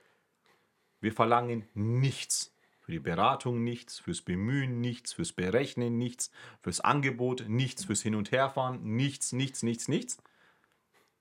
wir 0.99 1.13
verlangen 1.13 1.67
nichts. 1.73 2.55
Für 2.81 2.91
die 2.91 2.99
Beratung 2.99 3.63
nichts, 3.63 3.99
fürs 3.99 4.21
Bemühen 4.21 4.81
nichts, 4.81 5.13
fürs 5.13 5.33
Berechnen 5.33 5.97
nichts, 5.97 6.31
fürs 6.59 6.81
Angebot 6.81 7.47
nichts, 7.47 7.85
fürs 7.85 8.01
Hin- 8.01 8.15
und 8.15 8.31
Herfahren 8.31 8.95
nichts, 8.95 9.33
nichts, 9.33 9.63
nichts, 9.63 9.87
nichts. 9.87 10.17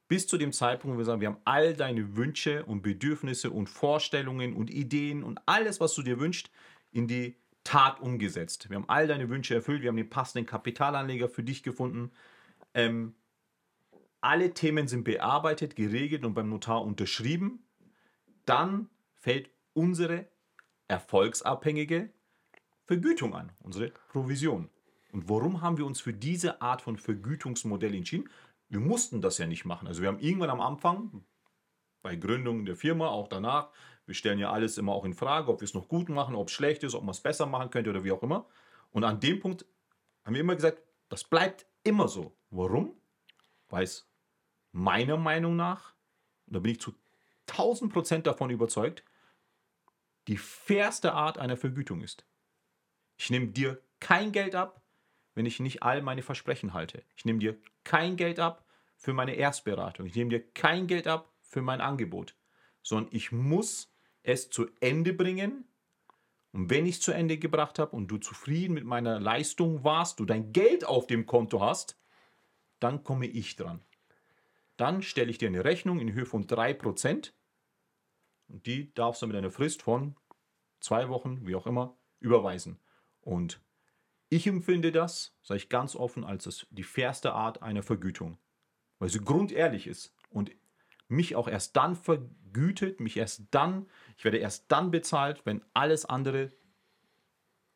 Bis 0.09 0.27
zu 0.27 0.39
dem 0.39 0.53
Zeitpunkt, 0.53 0.95
wo 0.95 0.99
wir 0.99 1.05
sagen, 1.05 1.21
wir 1.21 1.29
haben 1.29 1.41
all 1.45 1.75
deine 1.75 2.17
Wünsche 2.17 2.65
und 2.65 2.83
Bedürfnisse 2.83 3.51
und 3.51 3.69
Vorstellungen 3.69 4.55
und 4.55 4.71
Ideen 4.71 5.23
und 5.23 5.41
alles, 5.47 5.81
was 5.81 5.95
du 5.95 6.03
dir 6.03 6.19
wünschst, 6.19 6.51
in 6.91 7.07
die 7.07 7.37
Tat 7.63 8.01
umgesetzt. 8.01 8.71
Wir 8.71 8.77
haben 8.77 8.89
all 8.89 9.07
deine 9.07 9.29
Wünsche 9.29 9.55
erfüllt, 9.55 9.83
wir 9.83 9.89
haben 9.89 9.97
den 9.97 10.11
passenden 10.11 10.47
Kapitalanleger 10.47 11.29
für 11.29 11.45
dich 11.45 11.63
gefunden. 11.63 12.11
Ähm, 12.75 13.15
alle 14.21 14.53
Themen 14.55 14.89
sind 14.89 15.05
bearbeitet, 15.05 15.77
geregelt 15.77 16.25
und 16.25 16.35
beim 16.35 16.49
Notar 16.49 16.83
unterschrieben. 16.83 17.63
Dann 18.47 18.89
fällt 19.19 19.51
unsere 19.75 20.27
erfolgsabhängige 20.91 22.11
Vergütung 22.85 23.35
an, 23.35 23.53
unsere 23.61 23.93
Provision. 24.09 24.69
Und 25.13 25.29
warum 25.29 25.61
haben 25.63 25.79
wir 25.79 25.87
uns 25.87 26.01
für 26.01 26.13
diese 26.13 26.61
Art 26.61 26.83
von 26.83 26.97
Vergütungsmodell 26.97 27.95
entschieden? 27.95 28.29
Wir 28.69 28.81
mussten 28.81 29.21
das 29.21 29.39
ja 29.39 29.47
nicht 29.47 29.65
machen. 29.65 29.87
Also 29.87 30.03
wir 30.03 30.09
haben 30.09 30.19
irgendwann 30.19 30.51
am 30.51 30.61
Anfang, 30.61 31.25
bei 32.03 32.17
Gründung 32.17 32.65
der 32.65 32.77
Firma, 32.77 33.09
auch 33.09 33.29
danach, 33.29 33.71
wir 34.07 34.15
stellen 34.15 34.39
ja 34.39 34.51
alles 34.51 34.79
immer 34.79 34.93
auch 34.93 35.05
in 35.05 35.15
Frage, 35.15 35.53
ob 35.53 35.61
wir 35.61 35.65
es 35.65 35.75
noch 35.75 35.87
gut 35.87 36.09
machen, 36.09 36.35
ob 36.35 36.49
es 36.49 36.55
schlecht 36.55 36.83
ist, 36.83 36.95
ob 36.95 37.05
man 37.05 37.11
es 37.11 37.21
besser 37.21 37.47
machen 37.47 37.71
könnte 37.71 37.91
oder 37.91 38.03
wie 38.03 38.13
auch 38.13 38.23
immer. 38.23 38.47
Und 38.91 39.05
an 39.05 39.21
dem 39.21 39.39
Punkt 39.39 39.67
haben 40.25 40.35
wir 40.35 40.41
immer 40.41 40.57
gesagt, 40.57 40.83
das 41.09 41.23
bleibt 41.23 41.67
immer 41.85 42.09
so. 42.09 42.37
Warum? 42.51 42.95
Weil 43.69 43.85
es 43.85 44.11
meiner 44.73 45.17
Meinung 45.17 45.55
nach, 45.55 45.95
und 46.47 46.55
da 46.55 46.61
bin 46.61 46.73
ich 46.73 46.81
zu 46.81 46.95
1000 47.49 47.93
Prozent 47.93 48.27
davon 48.27 48.51
überzeugt, 48.51 49.05
die 50.29 50.37
fairste 50.37 51.13
Art 51.13 51.39
einer 51.39 51.57
Vergütung 51.57 52.01
ist. 52.03 52.25
Ich 53.17 53.31
nehme 53.31 53.49
dir 53.49 53.83
kein 54.01 54.33
Geld 54.33 54.55
ab, 54.55 54.83
wenn 55.35 55.47
ich 55.47 55.61
nicht 55.61 55.83
all 55.83 56.03
meine 56.03 56.23
Versprechen 56.23 56.73
halte. 56.75 57.05
Ich 57.17 57.25
nehme 57.25 57.39
dir 57.39 57.61
kein 57.85 58.17
Geld 58.17 58.39
ab 58.39 58.65
für 58.97 59.13
meine 59.13 59.35
Erstberatung. 59.35 60.07
Ich 60.07 60.15
nehme 60.15 60.31
dir 60.31 60.41
kein 60.53 60.87
Geld 60.87 61.07
ab 61.07 61.33
für 61.41 61.63
mein 61.63 61.81
Angebot, 61.81 62.37
sondern 62.83 63.15
ich 63.15 63.33
muss 63.33 63.93
es 64.23 64.51
zu 64.51 64.69
Ende 64.81 65.13
bringen. 65.13 65.65
Und 66.53 66.69
wenn 66.71 66.87
ich 66.87 66.97
es 66.97 67.01
zu 67.01 67.13
Ende 67.13 67.39
gebracht 67.39 67.79
habe 67.79 67.95
und 67.95 68.09
du 68.09 68.19
zufrieden 68.19 68.75
mit 68.75 68.85
meiner 68.85 69.21
Leistung 69.21 69.85
warst, 69.85 70.19
du 70.21 70.25
dein 70.25 70.53
Geld 70.53 70.85
auf 70.85 71.07
dem 71.07 71.27
Konto 71.27 71.61
hast, 71.61 71.99
dann 72.81 73.05
komme 73.05 73.27
ich 73.27 73.57
dran. 73.57 73.85
Dann 74.77 75.03
stelle 75.03 75.31
ich 75.31 75.39
dir 75.39 75.49
eine 75.49 75.65
Rechnung 75.65 76.01
in 76.01 76.13
Höhe 76.13 76.27
von 76.27 76.47
3% 76.47 77.33
und 78.51 78.67
die 78.67 78.93
darfst 78.95 79.23
du 79.23 79.27
mit 79.27 79.37
einer 79.37 79.51
Frist 79.51 79.83
von 79.83 80.17
zwei 80.81 81.09
Wochen, 81.09 81.47
wie 81.47 81.55
auch 81.55 81.67
immer, 81.67 81.97
überweisen. 82.19 82.79
Und 83.21 83.61
ich 84.29 84.47
empfinde 84.47 84.93
das, 84.93 85.37
sage 85.43 85.59
ich 85.59 85.69
ganz 85.69 85.97
offen, 85.97 86.25
als 86.25 86.67
die 86.71 86.83
fairste 86.83 87.33
Art 87.33 87.63
einer 87.63 87.83
Vergütung, 87.83 88.39
weil 88.99 89.09
sie 89.09 89.21
grundehrlich 89.21 89.87
ist 89.87 90.15
und 90.31 90.51
mich 91.09 91.35
auch 91.35 91.49
erst 91.49 91.77
dann 91.77 91.97
vergütet, 91.97 93.01
mich 93.01 93.17
erst 93.17 93.47
dann, 93.51 93.89
ich 94.17 94.25
werde 94.25 94.39
erst 94.39 94.71
dann 94.71 94.91
bezahlt, 94.91 95.45
wenn 95.45 95.65
alles 95.75 96.05
andere 96.05 96.53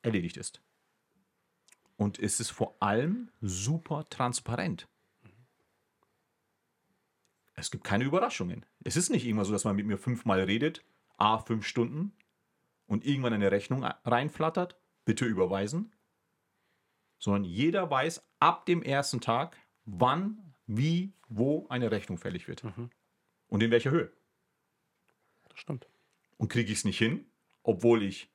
erledigt 0.03 0.37
ist. 0.37 0.63
Und 1.97 2.19
es 2.19 2.41
ist 2.41 2.51
vor 2.51 2.77
allem 2.81 3.31
super 3.41 4.05
transparent. 4.09 4.89
Es 7.55 7.71
gibt 7.71 7.85
keine 7.85 8.05
Überraschungen. 8.05 8.67
Es 8.83 8.97
ist 8.97 9.11
nicht 9.11 9.27
immer 9.27 9.45
so, 9.45 9.53
dass 9.53 9.65
man 9.65 9.77
mit 9.77 9.87
mir 9.87 9.99
fünfmal 9.99 10.41
redet, 10.41 10.85
a 11.17 11.39
fünf 11.39 11.67
Stunden, 11.67 12.13
und 12.87 13.07
irgendwann 13.07 13.33
eine 13.33 13.51
Rechnung 13.51 13.85
reinflattert, 13.85 14.77
bitte 15.05 15.25
überweisen, 15.25 15.93
sondern 17.19 17.45
jeder 17.45 17.91
weiß 17.91 18.23
ab 18.41 18.67
dem 18.67 18.83
ersten 18.83 19.21
Tag, 19.21 19.57
wann, 19.87 20.55
wie, 20.67 21.13
wo 21.29 21.67
eine 21.69 21.91
Rechnung 21.91 22.19
fällig 22.19 22.49
wird 22.49 22.65
Mhm. 22.65 22.91
und 23.49 23.63
in 23.63 23.71
welcher 23.71 23.91
Höhe. 23.91 24.13
Das 25.49 25.61
stimmt. 25.61 25.89
Und 26.37 26.49
kriege 26.49 26.73
ich 26.73 26.79
es 26.79 26.85
nicht 26.85 26.99
hin, 26.99 27.27
obwohl 27.63 28.03
ich 28.03 28.31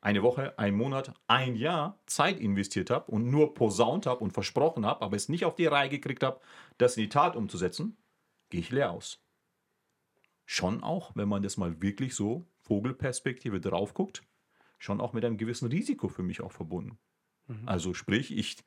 eine 0.00 0.22
Woche, 0.22 0.58
einen 0.58 0.76
Monat, 0.76 1.12
ein 1.26 1.54
Jahr 1.54 2.00
Zeit 2.06 2.40
investiert 2.40 2.90
habe 2.90 3.10
und 3.10 3.30
nur 3.30 3.54
posaunt 3.54 4.06
habe 4.06 4.24
und 4.24 4.32
versprochen 4.32 4.86
habe, 4.86 5.02
aber 5.02 5.14
es 5.16 5.28
nicht 5.28 5.44
auf 5.44 5.54
die 5.54 5.66
Reihe 5.66 5.90
gekriegt 5.90 6.22
habe, 6.22 6.40
das 6.78 6.96
in 6.96 7.02
die 7.02 7.08
Tat 7.10 7.36
umzusetzen, 7.36 7.96
gehe 8.50 8.60
ich 8.60 8.70
leer 8.70 8.90
aus. 8.90 9.22
Schon 10.44 10.82
auch, 10.82 11.12
wenn 11.14 11.28
man 11.28 11.42
das 11.42 11.56
mal 11.56 11.80
wirklich 11.80 12.14
so 12.14 12.46
Vogelperspektive 12.58 13.60
drauf 13.60 13.94
guckt, 13.94 14.22
schon 14.78 15.00
auch 15.00 15.12
mit 15.12 15.24
einem 15.24 15.38
gewissen 15.38 15.68
Risiko 15.68 16.08
für 16.08 16.22
mich 16.22 16.40
auch 16.40 16.52
verbunden. 16.52 16.98
Also 17.66 17.94
sprich, 17.94 18.36
ich 18.36 18.58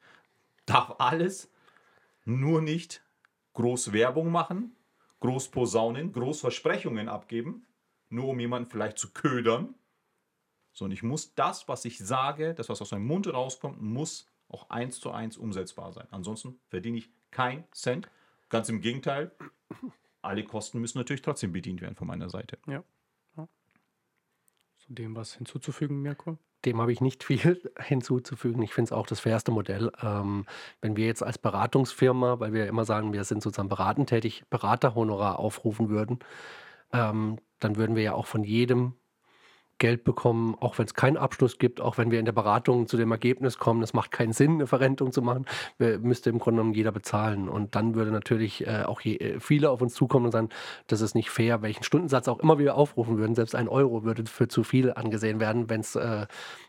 darf 0.66 0.96
alles 1.00 1.52
nur 2.26 2.62
nicht 2.62 3.04
groß 3.54 3.94
Werbung 3.94 4.32
machen, 4.32 4.76
groß 5.20 5.52
posaunen, 5.52 6.12
groß 6.12 6.42
Versprechungen 6.42 7.08
abgeben, 7.08 7.66
nur 8.10 8.28
um 8.30 8.40
jemanden 8.40 8.70
vielleicht 8.70 8.98
zu 8.98 9.12
ködern, 9.14 9.76
sondern 10.74 10.94
ich 10.94 11.04
muss 11.04 11.34
das, 11.36 11.68
was 11.68 11.86
ich 11.86 11.98
sage, 12.00 12.54
das, 12.54 12.70
was 12.70 12.82
aus 12.82 12.92
meinem 12.92 13.08
Mund 13.08 13.32
rauskommt, 13.32 13.82
muss 13.82 14.28
auch 14.50 14.70
eins 14.70 15.00
zu 15.00 15.12
eins 15.12 15.38
umsetzbar 15.38 15.94
sein. 15.94 16.08
Ansonsten 16.12 16.60
verdiene 16.68 16.98
ich 16.98 17.10
kein 17.32 17.64
Cent. 17.72 18.10
Ganz 18.54 18.70
im 18.70 18.82
Gegenteil, 18.82 19.32
alle 20.22 20.44
Kosten 20.44 20.80
müssen 20.80 21.00
natürlich 21.00 21.24
trotzdem 21.24 21.52
bedient 21.52 21.82
werden 21.82 21.96
von 21.96 22.06
meiner 22.06 22.30
Seite. 22.30 22.60
Ja. 22.68 22.84
ja. 23.36 23.48
Zu 24.78 24.94
dem 24.94 25.16
was 25.16 25.34
hinzuzufügen, 25.34 26.04
Mirko? 26.04 26.38
Dem 26.64 26.80
habe 26.80 26.94
ich 26.94 27.02
nicht 27.02 27.24
viel 27.24 27.60
hinzuzufügen. 27.80 28.62
Ich 28.62 28.72
finde 28.72 28.90
es 28.90 28.92
auch 28.92 29.08
das 29.08 29.22
fairste 29.22 29.50
Modell. 29.50 29.92
Ähm, 30.04 30.46
wenn 30.82 30.96
wir 30.96 31.08
jetzt 31.08 31.24
als 31.24 31.40
Beratungsfirma, 31.40 32.40
weil 32.40 32.54
wir 32.54 32.68
immer 32.68 32.86
sagen, 32.86 33.12
wir 33.12 33.24
sind 33.24 33.42
sozusagen 33.42 33.70
beratend 33.70 34.10
tätig, 34.10 34.44
Beraterhonorar 34.52 35.40
aufrufen 35.40 35.90
würden, 35.90 36.20
ähm, 36.92 37.40
dann 37.58 37.76
würden 37.76 37.96
wir 37.96 38.04
ja 38.04 38.14
auch 38.14 38.28
von 38.28 38.44
jedem 38.44 38.94
Geld 39.78 40.04
bekommen, 40.04 40.56
auch 40.60 40.78
wenn 40.78 40.86
es 40.86 40.94
keinen 40.94 41.18
Abschluss 41.18 41.58
gibt, 41.58 41.82
auch 41.82 41.98
wenn 41.98 42.12
wir 42.12 42.20
in 42.20 42.26
der 42.26 42.32
Beratung 42.32 42.88
zu 42.88 42.98
dem 42.98 43.12
Ergebnis 43.12 43.58
kommen, 43.58 43.82
es 43.84 43.94
macht 43.94 44.12
keinen 44.12 44.34
Sinn, 44.34 44.54
eine 44.54 44.68
Verrentung 44.68 45.12
zu 45.12 45.22
machen, 45.22 45.46
müsste 45.78 46.30
im 46.30 46.40
Grunde 46.40 46.60
genommen 46.60 46.74
jeder 46.74 46.92
bezahlen. 46.92 47.50
Und 47.50 47.76
dann 47.76 47.96
würde 47.96 48.12
natürlich 48.12 48.66
äh, 48.68 48.84
auch 48.84 49.02
je, 49.02 49.16
äh, 49.18 49.40
viele 49.40 49.70
auf 49.70 49.82
uns 49.82 49.94
zukommen 49.94 50.26
und 50.26 50.32
sagen, 50.32 50.50
das 50.88 51.02
ist 51.02 51.16
nicht 51.16 51.30
fair, 51.30 51.62
welchen 51.62 51.84
Stundensatz 51.84 52.28
auch 52.28 52.40
immer 52.40 52.60
wir 52.60 52.76
aufrufen 52.76 53.18
würden, 53.18 53.36
selbst 53.36 53.56
ein 53.56 53.68
Euro 53.68 54.04
würde 54.04 54.26
für 54.26 54.48
zu 54.48 54.64
viel 54.64 54.94
angesehen 54.94 55.40
werden, 55.40 55.70
wenn's, 55.70 55.96
äh, 55.96 56.28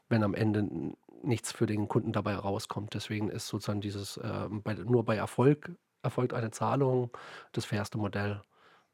wenn 0.09 0.23
am 0.23 0.35
Ende 0.35 0.95
nichts 1.23 1.53
für 1.53 1.67
den 1.67 1.89
Kunden 1.89 2.13
dabei 2.13 2.35
rauskommt. 2.35 2.95
Deswegen 2.95 3.31
ist 3.31 3.49
sozusagen 3.49 3.81
dieses 3.81 4.17
äh, 4.19 4.49
bei, 4.51 4.75
nur 4.75 5.05
bei 5.05 5.17
Erfolg 5.17 5.73
erfolgt 6.03 6.35
eine 6.35 6.51
Zahlung 6.51 7.11
das 7.53 7.65
fairste 7.65 7.99
Modell. 7.99 8.43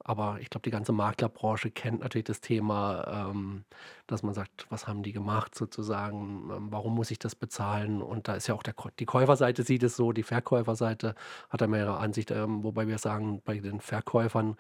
Aber 0.03 0.39
ich 0.41 0.49
glaube, 0.49 0.63
die 0.63 0.71
ganze 0.71 0.93
Maklerbranche 0.93 1.71
kennt 1.71 2.01
natürlich 2.01 2.25
das 2.25 2.41
Thema, 2.41 3.29
ähm, 3.31 3.65
dass 4.07 4.23
man 4.23 4.35
sagt, 4.35 4.67
was 4.71 4.87
haben 4.87 5.03
die 5.03 5.13
gemacht 5.13 5.55
sozusagen, 5.55 6.51
ähm, 6.51 6.69
warum 6.71 6.95
muss 6.95 7.11
ich 7.11 7.19
das 7.19 7.35
bezahlen? 7.35 8.01
Und 8.01 8.27
da 8.27 8.35
ist 8.35 8.47
ja 8.47 8.55
auch 8.55 8.63
der, 8.63 8.75
die 8.99 9.07
Käuferseite 9.07 9.63
sieht 9.63 9.83
es 9.83 9.97
so, 9.97 10.13
die 10.13 10.23
Verkäuferseite 10.23 11.15
hat 11.51 11.61
da 11.61 11.67
mehrere 11.67 11.99
Ansicht, 11.99 12.31
ähm, 12.31 12.65
wobei 12.65 12.89
wir 12.89 12.99
sagen, 12.99 13.43
bei 13.45 13.59
den 13.59 13.81
Verkäufern, 13.81 14.57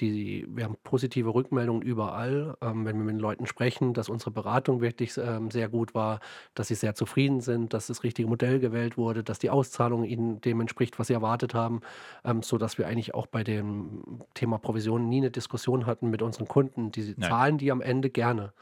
die, 0.00 0.46
wir 0.48 0.64
haben 0.64 0.76
positive 0.82 1.34
Rückmeldungen 1.34 1.82
überall, 1.82 2.56
ähm, 2.60 2.84
wenn 2.84 2.96
wir 2.96 3.04
mit 3.04 3.14
den 3.14 3.20
Leuten 3.20 3.46
sprechen, 3.46 3.94
dass 3.94 4.08
unsere 4.08 4.30
Beratung 4.30 4.80
wirklich 4.80 5.16
ähm, 5.18 5.50
sehr 5.50 5.68
gut 5.68 5.94
war, 5.94 6.20
dass 6.54 6.68
sie 6.68 6.74
sehr 6.74 6.94
zufrieden 6.94 7.40
sind, 7.40 7.74
dass 7.74 7.86
das 7.88 8.02
richtige 8.02 8.28
Modell 8.28 8.58
gewählt 8.58 8.96
wurde, 8.96 9.22
dass 9.22 9.38
die 9.38 9.50
Auszahlung 9.50 10.04
ihnen 10.04 10.40
dem 10.40 10.60
entspricht, 10.60 10.98
was 10.98 11.08
sie 11.08 11.14
erwartet 11.14 11.54
haben, 11.54 11.80
ähm, 12.24 12.42
sodass 12.42 12.78
wir 12.78 12.86
eigentlich 12.86 13.14
auch 13.14 13.26
bei 13.26 13.44
dem 13.44 14.02
Thema 14.34 14.58
Provisionen 14.58 15.08
nie 15.08 15.18
eine 15.18 15.30
Diskussion 15.30 15.86
hatten 15.86 16.10
mit 16.10 16.22
unseren 16.22 16.48
Kunden. 16.48 16.90
Die 16.92 17.14
Nein. 17.16 17.28
zahlen 17.28 17.58
die 17.58 17.70
am 17.70 17.80
Ende 17.80 18.10
gerne, 18.10 18.52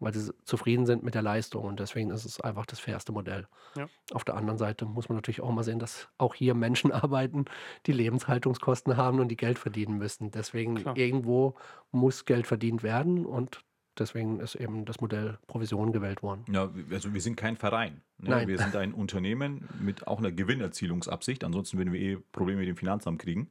weil 0.00 0.12
sie 0.12 0.32
zufrieden 0.44 0.86
sind 0.86 1.02
mit 1.02 1.14
der 1.14 1.22
Leistung 1.22 1.64
und 1.64 1.80
deswegen 1.80 2.10
ist 2.10 2.24
es 2.24 2.40
einfach 2.40 2.66
das 2.66 2.80
fairste 2.80 3.12
Modell. 3.12 3.46
Ja. 3.76 3.86
Auf 4.12 4.24
der 4.24 4.36
anderen 4.36 4.58
Seite 4.58 4.84
muss 4.84 5.08
man 5.08 5.16
natürlich 5.16 5.40
auch 5.40 5.52
mal 5.52 5.64
sehen, 5.64 5.78
dass 5.78 6.08
auch 6.18 6.34
hier 6.34 6.54
Menschen 6.54 6.92
arbeiten, 6.92 7.44
die 7.86 7.92
Lebenshaltungskosten 7.92 8.96
haben 8.96 9.20
und 9.20 9.28
die 9.28 9.36
Geld 9.36 9.58
verdienen 9.58 9.98
müssen. 9.98 10.30
Deswegen 10.30 10.76
Klar. 10.76 10.96
irgendwo 10.96 11.54
muss 11.90 12.24
Geld 12.24 12.46
verdient 12.46 12.82
werden 12.82 13.24
und 13.24 13.64
deswegen 13.98 14.40
ist 14.40 14.56
eben 14.56 14.84
das 14.84 15.00
Modell 15.00 15.38
Provision 15.46 15.92
gewählt 15.92 16.22
worden. 16.22 16.44
Ja, 16.50 16.70
also 16.90 17.14
wir 17.14 17.20
sind 17.20 17.36
kein 17.36 17.56
Verein. 17.56 18.02
Ne? 18.18 18.30
Nein. 18.30 18.48
Wir 18.48 18.58
sind 18.58 18.76
ein 18.76 18.92
Unternehmen 18.92 19.68
mit 19.80 20.06
auch 20.06 20.18
einer 20.18 20.32
Gewinnerzielungsabsicht. 20.32 21.44
Ansonsten 21.44 21.78
würden 21.78 21.92
wir 21.92 22.00
eh 22.00 22.16
Probleme 22.32 22.60
mit 22.60 22.68
dem 22.68 22.76
Finanzamt 22.76 23.20
kriegen. 23.20 23.50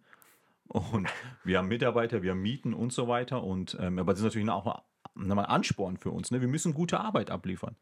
Und 0.68 1.08
wir 1.44 1.58
haben 1.58 1.68
Mitarbeiter, 1.68 2.24
wir 2.24 2.32
haben 2.32 2.42
Mieten 2.42 2.74
und 2.74 2.92
so 2.94 3.08
weiter. 3.08 3.44
Und, 3.44 3.78
ähm, 3.80 4.00
aber 4.00 4.14
das 4.14 4.20
ist 4.20 4.26
natürlich 4.26 4.50
auch 4.50 4.84
ein 5.16 5.32
Ansporn 5.32 5.98
für 5.98 6.12
uns. 6.12 6.32
Ne? 6.32 6.42
Wir 6.42 6.48
müssen 6.48 6.74
gute 6.74 7.00
Arbeit 7.00 7.30
abliefern. 7.30 7.76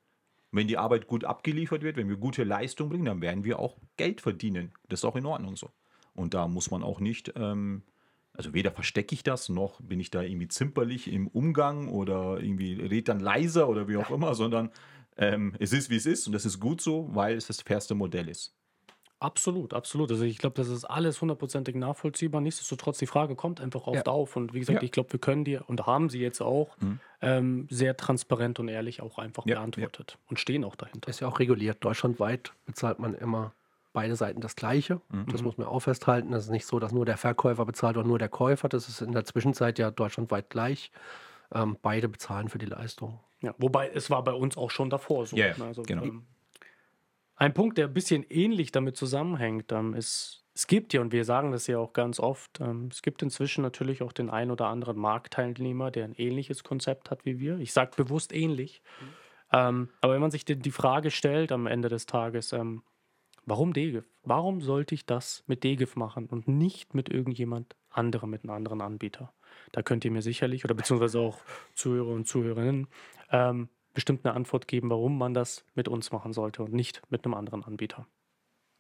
Wenn 0.51 0.67
die 0.67 0.77
Arbeit 0.77 1.07
gut 1.07 1.23
abgeliefert 1.23 1.81
wird, 1.81 1.95
wenn 1.95 2.09
wir 2.09 2.17
gute 2.17 2.43
Leistung 2.43 2.89
bringen, 2.89 3.05
dann 3.05 3.21
werden 3.21 3.43
wir 3.43 3.59
auch 3.59 3.77
Geld 3.95 4.19
verdienen. 4.19 4.73
Das 4.89 4.99
ist 4.99 5.05
auch 5.05 5.15
in 5.15 5.25
Ordnung 5.25 5.55
so. 5.55 5.69
Und 6.13 6.33
da 6.33 6.47
muss 6.47 6.71
man 6.71 6.83
auch 6.83 6.99
nicht, 6.99 7.31
ähm, 7.35 7.83
also 8.33 8.53
weder 8.53 8.71
verstecke 8.71 9.15
ich 9.15 9.23
das, 9.23 9.47
noch 9.47 9.79
bin 9.81 9.99
ich 9.99 10.11
da 10.11 10.21
irgendwie 10.21 10.49
zimperlich 10.49 11.11
im 11.11 11.27
Umgang 11.27 11.87
oder 11.87 12.41
irgendwie 12.41 12.73
red 12.73 13.07
dann 13.07 13.21
leiser 13.21 13.69
oder 13.69 13.87
wie 13.87 13.97
auch 13.97 14.11
immer, 14.11 14.35
sondern 14.35 14.71
ähm, 15.17 15.55
es 15.59 15.71
ist, 15.71 15.89
wie 15.89 15.95
es 15.95 16.05
ist 16.05 16.27
und 16.27 16.33
das 16.33 16.45
ist 16.45 16.59
gut 16.59 16.81
so, 16.81 17.09
weil 17.13 17.37
es 17.37 17.47
das 17.47 17.61
fairste 17.61 17.95
Modell 17.95 18.27
ist. 18.27 18.53
Absolut, 19.21 19.73
absolut. 19.75 20.09
Also 20.11 20.23
ich 20.23 20.39
glaube, 20.39 20.55
das 20.55 20.67
ist 20.67 20.83
alles 20.83 21.21
hundertprozentig 21.21 21.75
nachvollziehbar. 21.75 22.41
Nichtsdestotrotz, 22.41 22.97
die 22.97 23.05
Frage 23.05 23.35
kommt 23.35 23.61
einfach 23.61 23.85
oft 23.85 24.07
Ja. 24.07 24.11
auf. 24.11 24.35
Und 24.35 24.53
wie 24.53 24.59
gesagt, 24.59 24.81
Ja. 24.81 24.83
ich 24.83 24.91
glaube, 24.91 25.13
wir 25.13 25.19
können 25.19 25.45
die 25.45 25.57
und 25.57 25.85
haben 25.85 26.09
sie 26.09 26.19
jetzt 26.19 26.41
auch 26.41 26.75
Mhm. 26.79 26.99
ähm, 27.21 27.67
sehr 27.69 27.95
transparent 27.95 28.59
und 28.59 28.67
ehrlich 28.67 29.01
auch 29.01 29.19
einfach 29.19 29.45
Ja, 29.45 29.55
beantwortet 29.55 30.17
und 30.27 30.39
stehen 30.39 30.63
auch 30.63 30.75
dahinter. 30.75 31.07
Ist 31.07 31.19
ja 31.19 31.27
auch 31.27 31.37
reguliert. 31.39 31.77
Deutschlandweit 31.85 32.51
bezahlt 32.65 32.97
man 32.97 33.13
immer 33.13 33.53
beide 33.93 34.15
Seiten 34.15 34.41
das 34.41 34.55
Gleiche. 34.55 35.01
Mhm. 35.09 35.27
Das 35.31 35.43
muss 35.43 35.55
man 35.57 35.67
auch 35.67 35.81
festhalten. 35.81 36.33
Es 36.33 36.45
ist 36.45 36.49
nicht 36.49 36.65
so, 36.65 36.79
dass 36.79 36.91
nur 36.91 37.05
der 37.05 37.17
Verkäufer 37.17 37.63
bezahlt 37.65 37.97
oder 37.97 38.07
nur 38.07 38.17
der 38.17 38.29
Käufer. 38.29 38.69
Das 38.69 38.89
ist 38.89 39.01
in 39.01 39.11
der 39.11 39.23
Zwischenzeit 39.25 39.77
ja 39.77 39.91
deutschlandweit 39.91 40.49
gleich. 40.49 40.91
Ähm, 41.53 41.77
beide 41.83 42.09
bezahlen 42.09 42.49
für 42.49 42.57
die 42.57 42.65
Leistung. 42.65 43.19
Ja, 43.41 43.53
wobei 43.59 43.89
es 43.89 44.09
war 44.09 44.23
bei 44.23 44.33
uns 44.33 44.57
auch 44.57 44.71
schon 44.71 44.89
davor 44.89 45.25
so. 45.27 45.35
Ja, 45.35 45.55
ne? 45.57 45.65
also, 45.65 45.83
genau. 45.83 46.03
ähm, 46.03 46.23
ein 47.41 47.55
Punkt, 47.55 47.79
der 47.79 47.87
ein 47.87 47.93
bisschen 47.93 48.23
ähnlich 48.29 48.71
damit 48.71 48.95
zusammenhängt, 48.95 49.71
ähm, 49.71 49.95
ist, 49.95 50.45
es 50.53 50.67
gibt 50.67 50.93
ja, 50.93 51.01
und 51.01 51.11
wir 51.11 51.25
sagen 51.25 51.51
das 51.51 51.65
ja 51.65 51.79
auch 51.79 51.91
ganz 51.91 52.19
oft, 52.19 52.59
ähm, 52.61 52.89
es 52.91 53.01
gibt 53.01 53.23
inzwischen 53.23 53.63
natürlich 53.63 54.03
auch 54.03 54.11
den 54.11 54.29
ein 54.29 54.51
oder 54.51 54.67
anderen 54.67 54.95
Marktteilnehmer, 54.99 55.89
der 55.89 56.05
ein 56.05 56.13
ähnliches 56.13 56.63
Konzept 56.63 57.09
hat 57.09 57.25
wie 57.25 57.39
wir. 57.39 57.57
Ich 57.57 57.73
sage 57.73 57.93
bewusst 57.97 58.31
ähnlich. 58.31 58.83
Ähm, 59.51 59.89
aber 60.01 60.13
wenn 60.13 60.21
man 60.21 60.29
sich 60.29 60.45
die, 60.45 60.55
die 60.55 60.69
Frage 60.69 61.09
stellt 61.09 61.51
am 61.51 61.65
Ende 61.65 61.89
des 61.89 62.05
Tages, 62.05 62.53
ähm, 62.53 62.83
warum 63.47 63.73
DGIF? 63.73 64.05
Warum 64.21 64.61
sollte 64.61 64.93
ich 64.93 65.07
das 65.07 65.43
mit 65.47 65.63
DGIF 65.63 65.95
machen 65.95 66.27
und 66.27 66.47
nicht 66.47 66.93
mit 66.93 67.09
irgendjemand 67.09 67.75
anderem, 67.89 68.29
mit 68.29 68.43
einem 68.43 68.53
anderen 68.53 68.81
Anbieter? 68.81 69.33
Da 69.71 69.81
könnt 69.81 70.05
ihr 70.05 70.11
mir 70.11 70.21
sicherlich 70.21 70.63
oder 70.63 70.75
beziehungsweise 70.75 71.19
auch 71.19 71.39
Zuhörer 71.73 72.11
und 72.11 72.27
Zuhörerinnen 72.27 72.87
ähm, 73.31 73.69
bestimmt 73.93 74.25
eine 74.25 74.35
Antwort 74.35 74.67
geben, 74.67 74.89
warum 74.89 75.17
man 75.17 75.33
das 75.33 75.65
mit 75.75 75.87
uns 75.87 76.11
machen 76.11 76.33
sollte 76.33 76.63
und 76.63 76.73
nicht 76.73 77.01
mit 77.09 77.25
einem 77.25 77.33
anderen 77.33 77.63
Anbieter. 77.63 78.07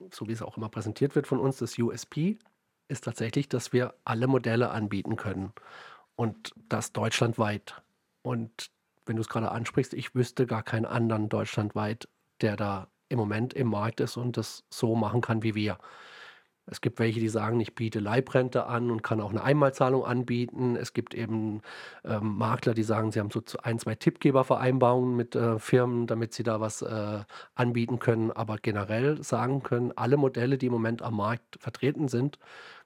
so 0.09 0.27
wie 0.27 0.31
es 0.31 0.41
auch 0.41 0.57
immer 0.57 0.69
präsentiert 0.69 1.15
wird 1.15 1.27
von 1.27 1.39
uns, 1.39 1.57
das 1.57 1.77
USP 1.77 2.39
ist 2.87 3.03
tatsächlich, 3.03 3.47
dass 3.47 3.71
wir 3.71 3.93
alle 4.03 4.27
Modelle 4.27 4.71
anbieten 4.71 5.15
können 5.15 5.53
und 6.15 6.53
das 6.69 6.91
deutschlandweit. 6.91 7.81
Und 8.23 8.71
wenn 9.05 9.15
du 9.15 9.21
es 9.21 9.29
gerade 9.29 9.51
ansprichst, 9.51 9.93
ich 9.93 10.15
wüsste 10.15 10.45
gar 10.45 10.63
keinen 10.63 10.85
anderen 10.85 11.29
deutschlandweit, 11.29 12.07
der 12.41 12.55
da 12.55 12.87
im 13.09 13.17
Moment 13.19 13.53
im 13.53 13.67
Markt 13.67 13.99
ist 13.99 14.17
und 14.17 14.37
das 14.37 14.63
so 14.69 14.95
machen 14.95 15.21
kann 15.21 15.43
wie 15.43 15.55
wir. 15.55 15.77
Es 16.71 16.79
gibt 16.79 16.99
welche, 16.99 17.19
die 17.19 17.27
sagen, 17.27 17.59
ich 17.59 17.75
biete 17.75 17.99
Leibrente 17.99 18.65
an 18.65 18.91
und 18.91 19.03
kann 19.03 19.19
auch 19.19 19.31
eine 19.31 19.43
Einmalzahlung 19.43 20.05
anbieten. 20.05 20.77
Es 20.77 20.93
gibt 20.93 21.13
eben 21.13 21.61
ähm, 22.05 22.37
Makler, 22.37 22.73
die 22.73 22.83
sagen, 22.83 23.11
sie 23.11 23.19
haben 23.19 23.29
so 23.29 23.41
ein, 23.61 23.77
zwei 23.77 23.93
Tippgebervereinbarungen 23.95 25.13
mit 25.13 25.35
äh, 25.35 25.59
Firmen, 25.59 26.07
damit 26.07 26.33
sie 26.33 26.43
da 26.43 26.61
was 26.61 26.81
äh, 26.81 27.19
anbieten 27.55 27.99
können. 27.99 28.31
Aber 28.31 28.55
generell 28.55 29.21
sagen 29.21 29.63
können, 29.63 29.91
alle 29.97 30.15
Modelle, 30.15 30.57
die 30.57 30.67
im 30.67 30.71
Moment 30.71 31.01
am 31.01 31.17
Markt 31.17 31.57
vertreten 31.59 32.07
sind, 32.07 32.39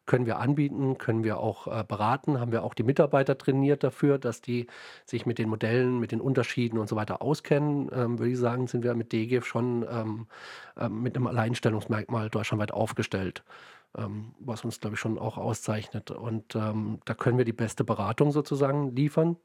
können 0.06 0.26
wir 0.26 0.40
anbieten, 0.40 0.98
können 0.98 1.24
wir 1.24 1.40
auch 1.40 1.68
äh, 1.68 1.84
beraten, 1.84 2.40
haben 2.40 2.52
wir 2.52 2.64
auch 2.64 2.74
die 2.74 2.84
Mitarbeiter 2.84 3.38
trainiert 3.38 3.84
dafür, 3.84 4.18
dass 4.18 4.42
die 4.42 4.68
sich 5.06 5.26
mit 5.26 5.40
den 5.40 5.50
Modellen, 5.50 6.00
mit 6.00 6.12
den 6.12 6.22
Unterschieden 6.22 6.78
und 6.78 6.88
so 6.88 6.96
weiter 6.96 7.22
auskennen. 7.22 7.90
Ähm, 7.92 8.20
würde 8.20 8.32
ich 8.32 8.38
sagen, 8.38 8.68
sind 8.68 8.84
wir 8.84 8.94
mit 8.96 9.12
DGIF 9.12 9.46
schon 9.46 9.86
ähm, 9.90 10.28
ähm, 10.78 11.02
mit 11.02 11.16
einem 11.16 11.28
Alleinstellungsmerkmal 11.28 12.30
deutschlandweit 12.30 12.72
aufgestellt, 12.72 13.44
ähm, 13.98 14.34
was 14.40 14.64
uns, 14.64 14.80
glaube 14.80 14.96
ich, 14.96 15.00
schon 15.00 15.18
auch 15.18 15.38
auszeichnet. 15.38 16.12
Und 16.12 16.56
ähm, 16.56 17.00
da 17.06 17.14
können 17.14 17.38
wir 17.38 17.46
die 17.46 17.54
beste 17.54 17.84
Beratung 17.84 18.32
sozusagen 18.32 18.96
liefern. 18.96 19.38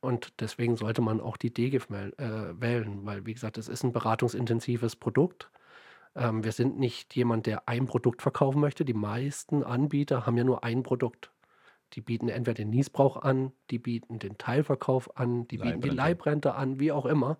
Und 0.00 0.40
deswegen 0.40 0.76
sollte 0.76 1.02
man 1.02 1.20
auch 1.20 1.36
die 1.36 1.52
DGIF 1.52 1.88
äh, 1.90 2.60
wählen, 2.60 3.04
weil, 3.04 3.26
wie 3.26 3.34
gesagt, 3.34 3.58
es 3.58 3.68
ist 3.68 3.84
ein 3.84 3.92
beratungsintensives 3.92 4.96
Produkt. 4.96 5.50
Ähm, 6.14 6.44
wir 6.44 6.52
sind 6.52 6.78
nicht 6.78 7.14
jemand, 7.14 7.46
der 7.46 7.68
ein 7.68 7.86
Produkt 7.86 8.22
verkaufen 8.22 8.60
möchte. 8.60 8.84
Die 8.84 8.94
meisten 8.94 9.62
Anbieter 9.62 10.26
haben 10.26 10.36
ja 10.36 10.44
nur 10.44 10.64
ein 10.64 10.82
Produkt. 10.82 11.30
Die 11.94 12.00
bieten 12.00 12.28
entweder 12.28 12.54
den 12.54 12.70
Niesbrauch 12.70 13.16
an, 13.16 13.52
die 13.70 13.78
bieten 13.78 14.20
den 14.20 14.38
Teilverkauf 14.38 15.16
an, 15.16 15.48
die 15.48 15.58
bieten 15.58 15.80
die 15.80 15.88
Leibrente 15.88 16.54
an, 16.54 16.78
wie 16.78 16.92
auch 16.92 17.04
immer. 17.04 17.36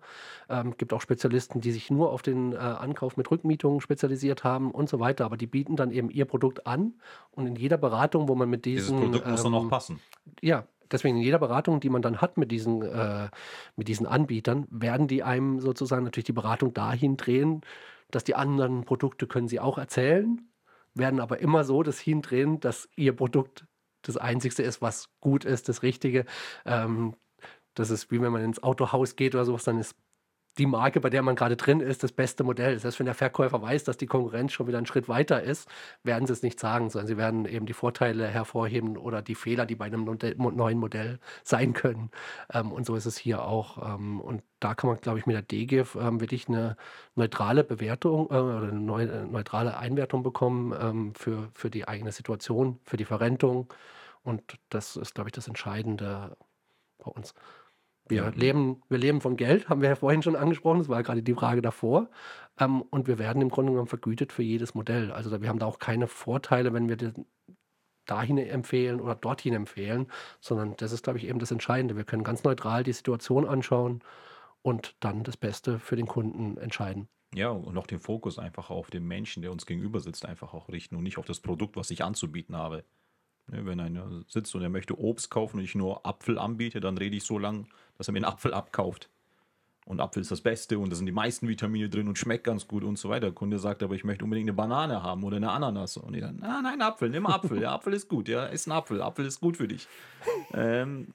Ähm, 0.49 0.75
gibt 0.77 0.91
auch 0.91 0.99
Spezialisten, 0.99 1.61
die 1.61 1.71
sich 1.71 1.89
nur 1.89 2.11
auf 2.11 2.21
den 2.21 2.51
äh, 2.51 2.57
Ankauf 2.57 3.15
mit 3.15 3.31
Rückmietungen 3.31 3.79
spezialisiert 3.79 4.43
haben 4.43 4.71
und 4.71 4.89
so 4.89 4.99
weiter. 4.99 5.23
Aber 5.23 5.37
die 5.37 5.47
bieten 5.47 5.77
dann 5.77 5.91
eben 5.91 6.09
ihr 6.09 6.25
Produkt 6.25 6.67
an 6.67 6.95
und 7.31 7.47
in 7.47 7.55
jeder 7.55 7.77
Beratung, 7.77 8.27
wo 8.27 8.35
man 8.35 8.49
mit 8.49 8.65
diesen. 8.65 8.97
Dieses 8.97 9.11
Produkt 9.11 9.27
muss 9.27 9.43
dann 9.43 9.53
auch 9.53 9.63
ähm, 9.63 9.69
passen. 9.69 9.99
Ja, 10.41 10.65
deswegen 10.91 11.17
in 11.17 11.23
jeder 11.23 11.39
Beratung, 11.39 11.79
die 11.79 11.89
man 11.89 12.01
dann 12.01 12.19
hat 12.19 12.37
mit 12.37 12.51
diesen, 12.51 12.81
äh, 12.81 13.29
mit 13.77 13.87
diesen 13.87 14.05
Anbietern, 14.05 14.67
werden 14.69 15.07
die 15.07 15.23
einem 15.23 15.59
sozusagen 15.61 16.03
natürlich 16.03 16.25
die 16.25 16.33
Beratung 16.33 16.73
dahin 16.73 17.15
drehen, 17.15 17.61
dass 18.11 18.23
die 18.23 18.35
anderen 18.35 18.83
Produkte 18.85 19.27
können 19.27 19.47
sie 19.47 19.59
auch 19.59 19.77
erzählen, 19.77 20.41
werden 20.93 21.19
aber 21.19 21.39
immer 21.39 21.63
so 21.63 21.83
das 21.83 21.99
hindrehen, 21.99 22.59
dass 22.59 22.89
ihr 22.95 23.15
Produkt 23.15 23.65
das 24.01 24.17
Einzigste 24.17 24.63
ist, 24.63 24.81
was 24.81 25.09
gut 25.19 25.45
ist, 25.45 25.69
das 25.69 25.83
Richtige. 25.83 26.25
Ähm, 26.65 27.15
das 27.73 27.89
ist 27.89 28.11
wie 28.11 28.21
wenn 28.21 28.31
man 28.31 28.43
ins 28.43 28.61
Autohaus 28.63 29.15
geht 29.15 29.35
oder 29.35 29.45
sowas, 29.45 29.63
dann 29.63 29.77
ist 29.77 29.95
die 30.57 30.65
Marke, 30.65 30.99
bei 30.99 31.09
der 31.09 31.21
man 31.21 31.35
gerade 31.35 31.55
drin 31.55 31.79
ist, 31.79 32.03
das 32.03 32.11
beste 32.11 32.43
Modell. 32.43 32.73
Das 32.73 32.83
heißt, 32.83 32.99
wenn 32.99 33.05
der 33.05 33.15
Verkäufer 33.15 33.61
weiß, 33.61 33.85
dass 33.85 33.97
die 33.97 34.05
Konkurrenz 34.05 34.51
schon 34.51 34.67
wieder 34.67 34.77
einen 34.77 34.85
Schritt 34.87 35.07
weiter 35.07 35.41
ist, 35.41 35.69
werden 36.03 36.27
sie 36.27 36.33
es 36.33 36.43
nicht 36.43 36.59
sagen, 36.59 36.89
sondern 36.89 37.07
sie 37.07 37.17
werden 37.17 37.45
eben 37.45 37.65
die 37.65 37.73
Vorteile 37.73 38.27
hervorheben 38.27 38.97
oder 38.97 39.21
die 39.21 39.35
Fehler, 39.35 39.65
die 39.65 39.75
bei 39.75 39.85
einem 39.85 40.03
neuen 40.03 40.77
Modell 40.77 41.19
sein 41.43 41.73
können. 41.73 42.11
Ähm, 42.53 42.71
und 42.71 42.85
so 42.85 42.95
ist 42.95 43.05
es 43.05 43.17
hier 43.17 43.43
auch. 43.43 43.95
Ähm, 43.95 44.19
und 44.19 44.43
da 44.59 44.75
kann 44.75 44.89
man, 44.89 44.99
glaube 44.99 45.19
ich, 45.19 45.25
mit 45.25 45.35
der 45.35 45.43
DGIF 45.43 45.95
ähm, 45.95 46.19
wirklich 46.19 46.47
eine 46.47 46.75
neutrale 47.15 47.63
Bewertung 47.63 48.27
äh, 48.29 48.33
oder 48.33 48.67
eine 48.67 49.03
äh, 49.03 49.25
neutrale 49.25 49.77
Einwertung 49.77 50.23
bekommen 50.23 51.13
für, 51.15 51.49
für 51.53 51.69
die 51.69 51.87
eigene 51.87 52.11
Situation, 52.11 52.79
für 52.83 52.97
die 52.97 53.05
Verrentung. 53.05 53.73
Und 54.23 54.59
das 54.69 54.95
ist, 54.97 55.15
glaube 55.15 55.29
ich, 55.29 55.33
das 55.33 55.47
Entscheidende 55.47 56.35
bei 56.99 57.11
uns. 57.11 57.33
Wir, 58.11 58.23
ja. 58.23 58.29
leben, 58.29 58.83
wir 58.89 58.97
leben 58.97 59.21
von 59.21 59.37
Geld, 59.37 59.69
haben 59.69 59.81
wir 59.81 59.89
ja 59.89 59.95
vorhin 59.95 60.21
schon 60.21 60.35
angesprochen, 60.35 60.79
das 60.79 60.89
war 60.89 61.01
gerade 61.01 61.23
die 61.23 61.33
Frage 61.33 61.61
davor. 61.61 62.09
Ähm, 62.59 62.81
und 62.81 63.07
wir 63.07 63.17
werden 63.17 63.41
im 63.41 63.49
Grunde 63.49 63.71
genommen 63.71 63.87
vergütet 63.87 64.31
für 64.31 64.43
jedes 64.43 64.75
Modell. 64.75 65.11
Also 65.11 65.41
wir 65.41 65.49
haben 65.49 65.59
da 65.59 65.65
auch 65.65 65.79
keine 65.79 66.07
Vorteile, 66.07 66.73
wenn 66.73 66.89
wir 66.89 66.97
dahin 68.05 68.37
empfehlen 68.37 68.99
oder 68.99 69.15
dorthin 69.15 69.53
empfehlen, 69.53 70.07
sondern 70.39 70.75
das 70.77 70.91
ist, 70.91 71.03
glaube 71.03 71.19
ich, 71.19 71.27
eben 71.27 71.39
das 71.39 71.51
Entscheidende. 71.51 71.95
Wir 71.95 72.03
können 72.03 72.23
ganz 72.23 72.43
neutral 72.43 72.83
die 72.83 72.93
Situation 72.93 73.47
anschauen 73.47 74.03
und 74.61 74.95
dann 74.99 75.23
das 75.23 75.37
Beste 75.37 75.79
für 75.79 75.95
den 75.95 76.07
Kunden 76.07 76.57
entscheiden. 76.57 77.07
Ja, 77.33 77.49
und 77.49 77.77
auch 77.77 77.87
den 77.87 77.99
Fokus 77.99 78.37
einfach 78.37 78.69
auf 78.69 78.89
den 78.89 79.07
Menschen, 79.07 79.41
der 79.41 79.53
uns 79.53 79.65
gegenüber 79.65 80.01
sitzt, 80.01 80.25
einfach 80.25 80.53
auch 80.53 80.67
richten 80.67 80.97
und 80.97 81.03
nicht 81.03 81.17
auf 81.17 81.25
das 81.25 81.39
Produkt, 81.39 81.77
was 81.77 81.89
ich 81.89 82.03
anzubieten 82.03 82.57
habe. 82.57 82.83
Ne, 83.47 83.65
wenn 83.65 83.79
einer 83.79 84.23
sitzt 84.27 84.55
und 84.55 84.61
er 84.61 84.69
möchte 84.69 84.99
Obst 84.99 85.29
kaufen 85.29 85.57
und 85.57 85.63
ich 85.63 85.75
nur 85.75 86.05
Apfel 86.05 86.37
anbiete, 86.37 86.79
dann 86.79 86.97
rede 86.97 87.17
ich 87.17 87.23
so 87.23 87.37
lange, 87.37 87.65
dass 87.97 88.07
er 88.07 88.13
mir 88.13 88.19
einen 88.19 88.25
Apfel 88.25 88.53
abkauft. 88.53 89.09
Und 89.85 89.99
Apfel 89.99 90.21
ist 90.21 90.31
das 90.31 90.41
Beste 90.41 90.77
und 90.77 90.91
da 90.91 90.95
sind 90.95 91.07
die 91.07 91.11
meisten 91.11 91.47
Vitamine 91.47 91.89
drin 91.89 92.07
und 92.07 92.17
schmeckt 92.17 92.43
ganz 92.43 92.67
gut 92.67 92.83
und 92.83 92.99
so 92.99 93.09
weiter. 93.09 93.27
Der 93.27 93.31
Kunde 93.31 93.57
sagt 93.57 93.81
aber, 93.81 93.95
ich 93.95 94.03
möchte 94.03 94.23
unbedingt 94.23 94.47
eine 94.47 94.55
Banane 94.55 95.01
haben 95.01 95.23
oder 95.23 95.37
eine 95.37 95.51
Ananas. 95.51 95.97
Und 95.97 96.13
ich 96.13 96.21
dann, 96.21 96.41
ah, 96.43 96.61
nein, 96.61 96.81
Apfel, 96.81 97.09
nimm 97.09 97.25
Apfel. 97.25 97.59
Der 97.59 97.71
Apfel 97.71 97.93
ist 97.93 98.07
gut, 98.07 98.27
ja, 98.27 98.45
ist 98.45 98.67
ein 98.67 98.71
Apfel. 98.71 99.01
Apfel 99.01 99.25
ist 99.25 99.41
gut 99.41 99.57
für 99.57 99.67
dich. 99.67 99.87
ähm, 100.53 101.07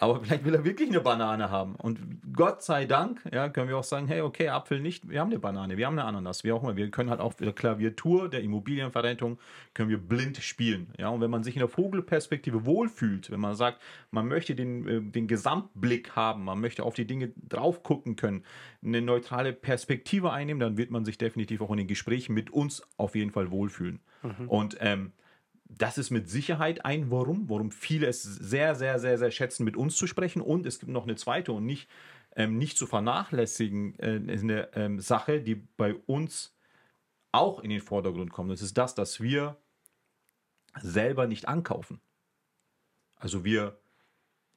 aber 0.00 0.20
vielleicht 0.22 0.44
will 0.44 0.54
er 0.54 0.64
wirklich 0.64 0.88
eine 0.88 1.00
Banane 1.00 1.50
haben. 1.50 1.74
Und 1.76 1.98
Gott 2.32 2.62
sei 2.62 2.84
Dank, 2.86 3.22
ja, 3.32 3.48
können 3.48 3.68
wir 3.68 3.78
auch 3.78 3.84
sagen, 3.84 4.06
hey, 4.06 4.20
okay, 4.20 4.48
Apfel 4.48 4.80
nicht, 4.80 5.08
wir 5.08 5.20
haben 5.20 5.30
eine 5.30 5.38
Banane, 5.38 5.76
wir 5.76 5.86
haben 5.86 5.98
eine 5.98 6.06
Ananas, 6.06 6.44
wie 6.44 6.52
auch 6.52 6.62
immer. 6.62 6.76
Wir 6.76 6.90
können 6.90 7.10
halt 7.10 7.20
auf 7.20 7.36
der 7.36 7.52
Klaviatur 7.52 8.28
der 8.28 8.42
Immobilienverrentung, 8.42 9.38
können 9.72 9.88
wir 9.88 9.98
blind 9.98 10.38
spielen. 10.38 10.88
Ja, 10.98 11.08
und 11.08 11.20
wenn 11.20 11.30
man 11.30 11.44
sich 11.44 11.54
in 11.56 11.60
der 11.60 11.68
Vogelperspektive 11.68 12.64
wohlfühlt, 12.64 13.30
wenn 13.30 13.40
man 13.40 13.54
sagt, 13.54 13.80
man 14.10 14.28
möchte 14.28 14.54
den, 14.54 14.88
äh, 14.88 15.00
den 15.00 15.26
Gesamtblick 15.26 16.16
haben, 16.16 16.44
man 16.44 16.60
möchte 16.60 16.84
auf 16.84 16.94
die 16.94 17.06
Dinge 17.06 17.32
drauf 17.48 17.82
gucken 17.82 18.16
können, 18.16 18.44
eine 18.84 19.02
neutrale 19.02 19.52
Perspektive 19.52 20.32
einnehmen, 20.32 20.60
dann 20.60 20.76
wird 20.76 20.90
man 20.90 21.04
sich 21.04 21.18
definitiv 21.18 21.60
auch 21.60 21.70
in 21.70 21.78
den 21.78 21.86
Gesprächen 21.86 22.34
mit 22.34 22.50
uns 22.50 22.82
auf 22.96 23.14
jeden 23.14 23.30
Fall 23.30 23.50
wohlfühlen. 23.50 24.00
Mhm. 24.22 24.48
Und 24.48 24.76
ähm, 24.80 25.12
das 25.64 25.98
ist 25.98 26.10
mit 26.10 26.28
Sicherheit 26.28 26.84
ein 26.84 27.10
Warum, 27.10 27.48
warum 27.48 27.70
viele 27.72 28.06
es 28.06 28.22
sehr, 28.22 28.74
sehr, 28.74 28.98
sehr, 28.98 29.18
sehr 29.18 29.30
schätzen, 29.30 29.64
mit 29.64 29.76
uns 29.76 29.96
zu 29.96 30.06
sprechen. 30.06 30.42
Und 30.42 30.66
es 30.66 30.78
gibt 30.78 30.92
noch 30.92 31.04
eine 31.04 31.16
zweite 31.16 31.52
und 31.52 31.64
nicht, 31.64 31.88
ähm, 32.36 32.58
nicht 32.58 32.76
zu 32.76 32.86
vernachlässigen 32.86 33.98
äh, 33.98 34.20
eine 34.32 34.68
ähm, 34.74 35.00
Sache, 35.00 35.40
die 35.40 35.54
bei 35.54 35.94
uns 36.06 36.54
auch 37.32 37.60
in 37.60 37.70
den 37.70 37.80
Vordergrund 37.80 38.32
kommt. 38.32 38.50
Das 38.50 38.62
ist 38.62 38.78
das, 38.78 38.94
dass 38.94 39.20
wir 39.20 39.56
selber 40.80 41.26
nicht 41.26 41.48
ankaufen. 41.48 42.00
Also 43.16 43.44
wir 43.44 43.78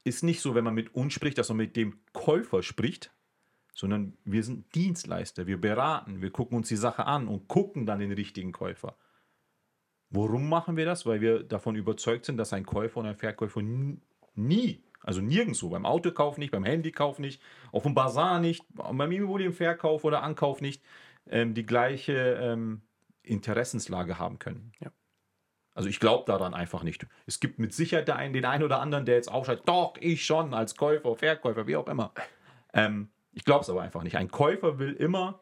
ist 0.04 0.24
nicht 0.24 0.42
so, 0.42 0.56
wenn 0.56 0.64
man 0.64 0.74
mit 0.74 0.94
uns 0.96 1.14
spricht, 1.14 1.38
dass 1.38 1.50
man 1.50 1.58
mit 1.58 1.76
dem 1.76 2.00
Käufer 2.14 2.64
spricht, 2.64 3.12
sondern 3.74 4.18
wir 4.26 4.44
sind 4.44 4.74
Dienstleister. 4.74 5.48
Wir 5.48 5.60
beraten, 5.60 6.22
wir 6.22 6.32
gucken 6.32 6.58
uns 6.58 6.68
die 6.68 6.76
Sache 6.76 7.06
an 7.06 7.28
und 7.28 7.48
gucken 7.48 7.86
dann 7.86 8.00
den 8.00 8.12
richtigen 8.12 8.52
Käufer. 8.52 8.96
Warum 10.10 10.48
machen 10.48 10.78
wir 10.78 10.86
das? 10.86 11.06
Weil 11.06 11.22
wir 11.22 11.44
davon 11.44 11.76
überzeugt 11.76 12.26
sind, 12.26 12.38
dass 12.38 12.54
ein 12.54 12.66
Käufer 12.66 13.00
und 13.00 13.08
ein 13.08 13.16
Verkäufer 13.16 13.62
nie, 14.36 14.84
also 15.02 15.22
nirgendwo, 15.22 15.70
beim 15.70 15.86
Autokauf 15.86 16.38
nicht, 16.38 16.52
beim 16.52 16.64
Handykauf 16.64 17.20
nicht, 17.20 17.42
auf 17.72 17.84
dem 17.84 17.94
Bazar 17.94 18.40
nicht, 18.40 18.64
beim 18.70 19.12
Immobilienverkauf 19.12 20.04
oder 20.04 20.24
Ankauf 20.24 20.62
nicht, 20.62 20.82
ähm, 21.30 21.54
die 21.54 21.66
gleiche 21.66 22.14
ähm, 22.42 22.82
Interessenslage 23.24 24.18
haben 24.18 24.40
können. 24.40 24.72
Ja. 24.80 24.92
Also 25.74 25.90
ich 25.90 26.00
glaube 26.00 26.24
daran 26.26 26.54
einfach 26.54 26.84
nicht. 26.84 27.06
Es 27.28 27.40
gibt 27.40 27.60
mit 27.60 27.74
Sicherheit 27.74 28.08
den 28.08 28.16
einen, 28.16 28.34
den 28.34 28.46
einen 28.46 28.64
oder 28.64 28.80
anderen, 28.80 29.06
der 29.06 29.16
jetzt 29.16 29.30
aufschreibt, 29.30 29.70
doch, 29.70 29.94
ich 30.00 30.26
schon 30.26 30.54
als 30.54 30.76
Käufer, 30.76 31.16
Verkäufer, 31.16 31.68
wie 31.68 31.76
auch 31.76 31.88
immer. 31.88 32.14
Ähm, 32.74 33.10
ich 33.32 33.46
glaube 33.46 33.62
es 33.62 33.70
aber 33.70 33.84
einfach 33.84 34.02
nicht. 34.02 34.18
Ein 34.18 34.32
Käufer 34.32 34.80
will 34.80 34.94
immer 34.94 35.42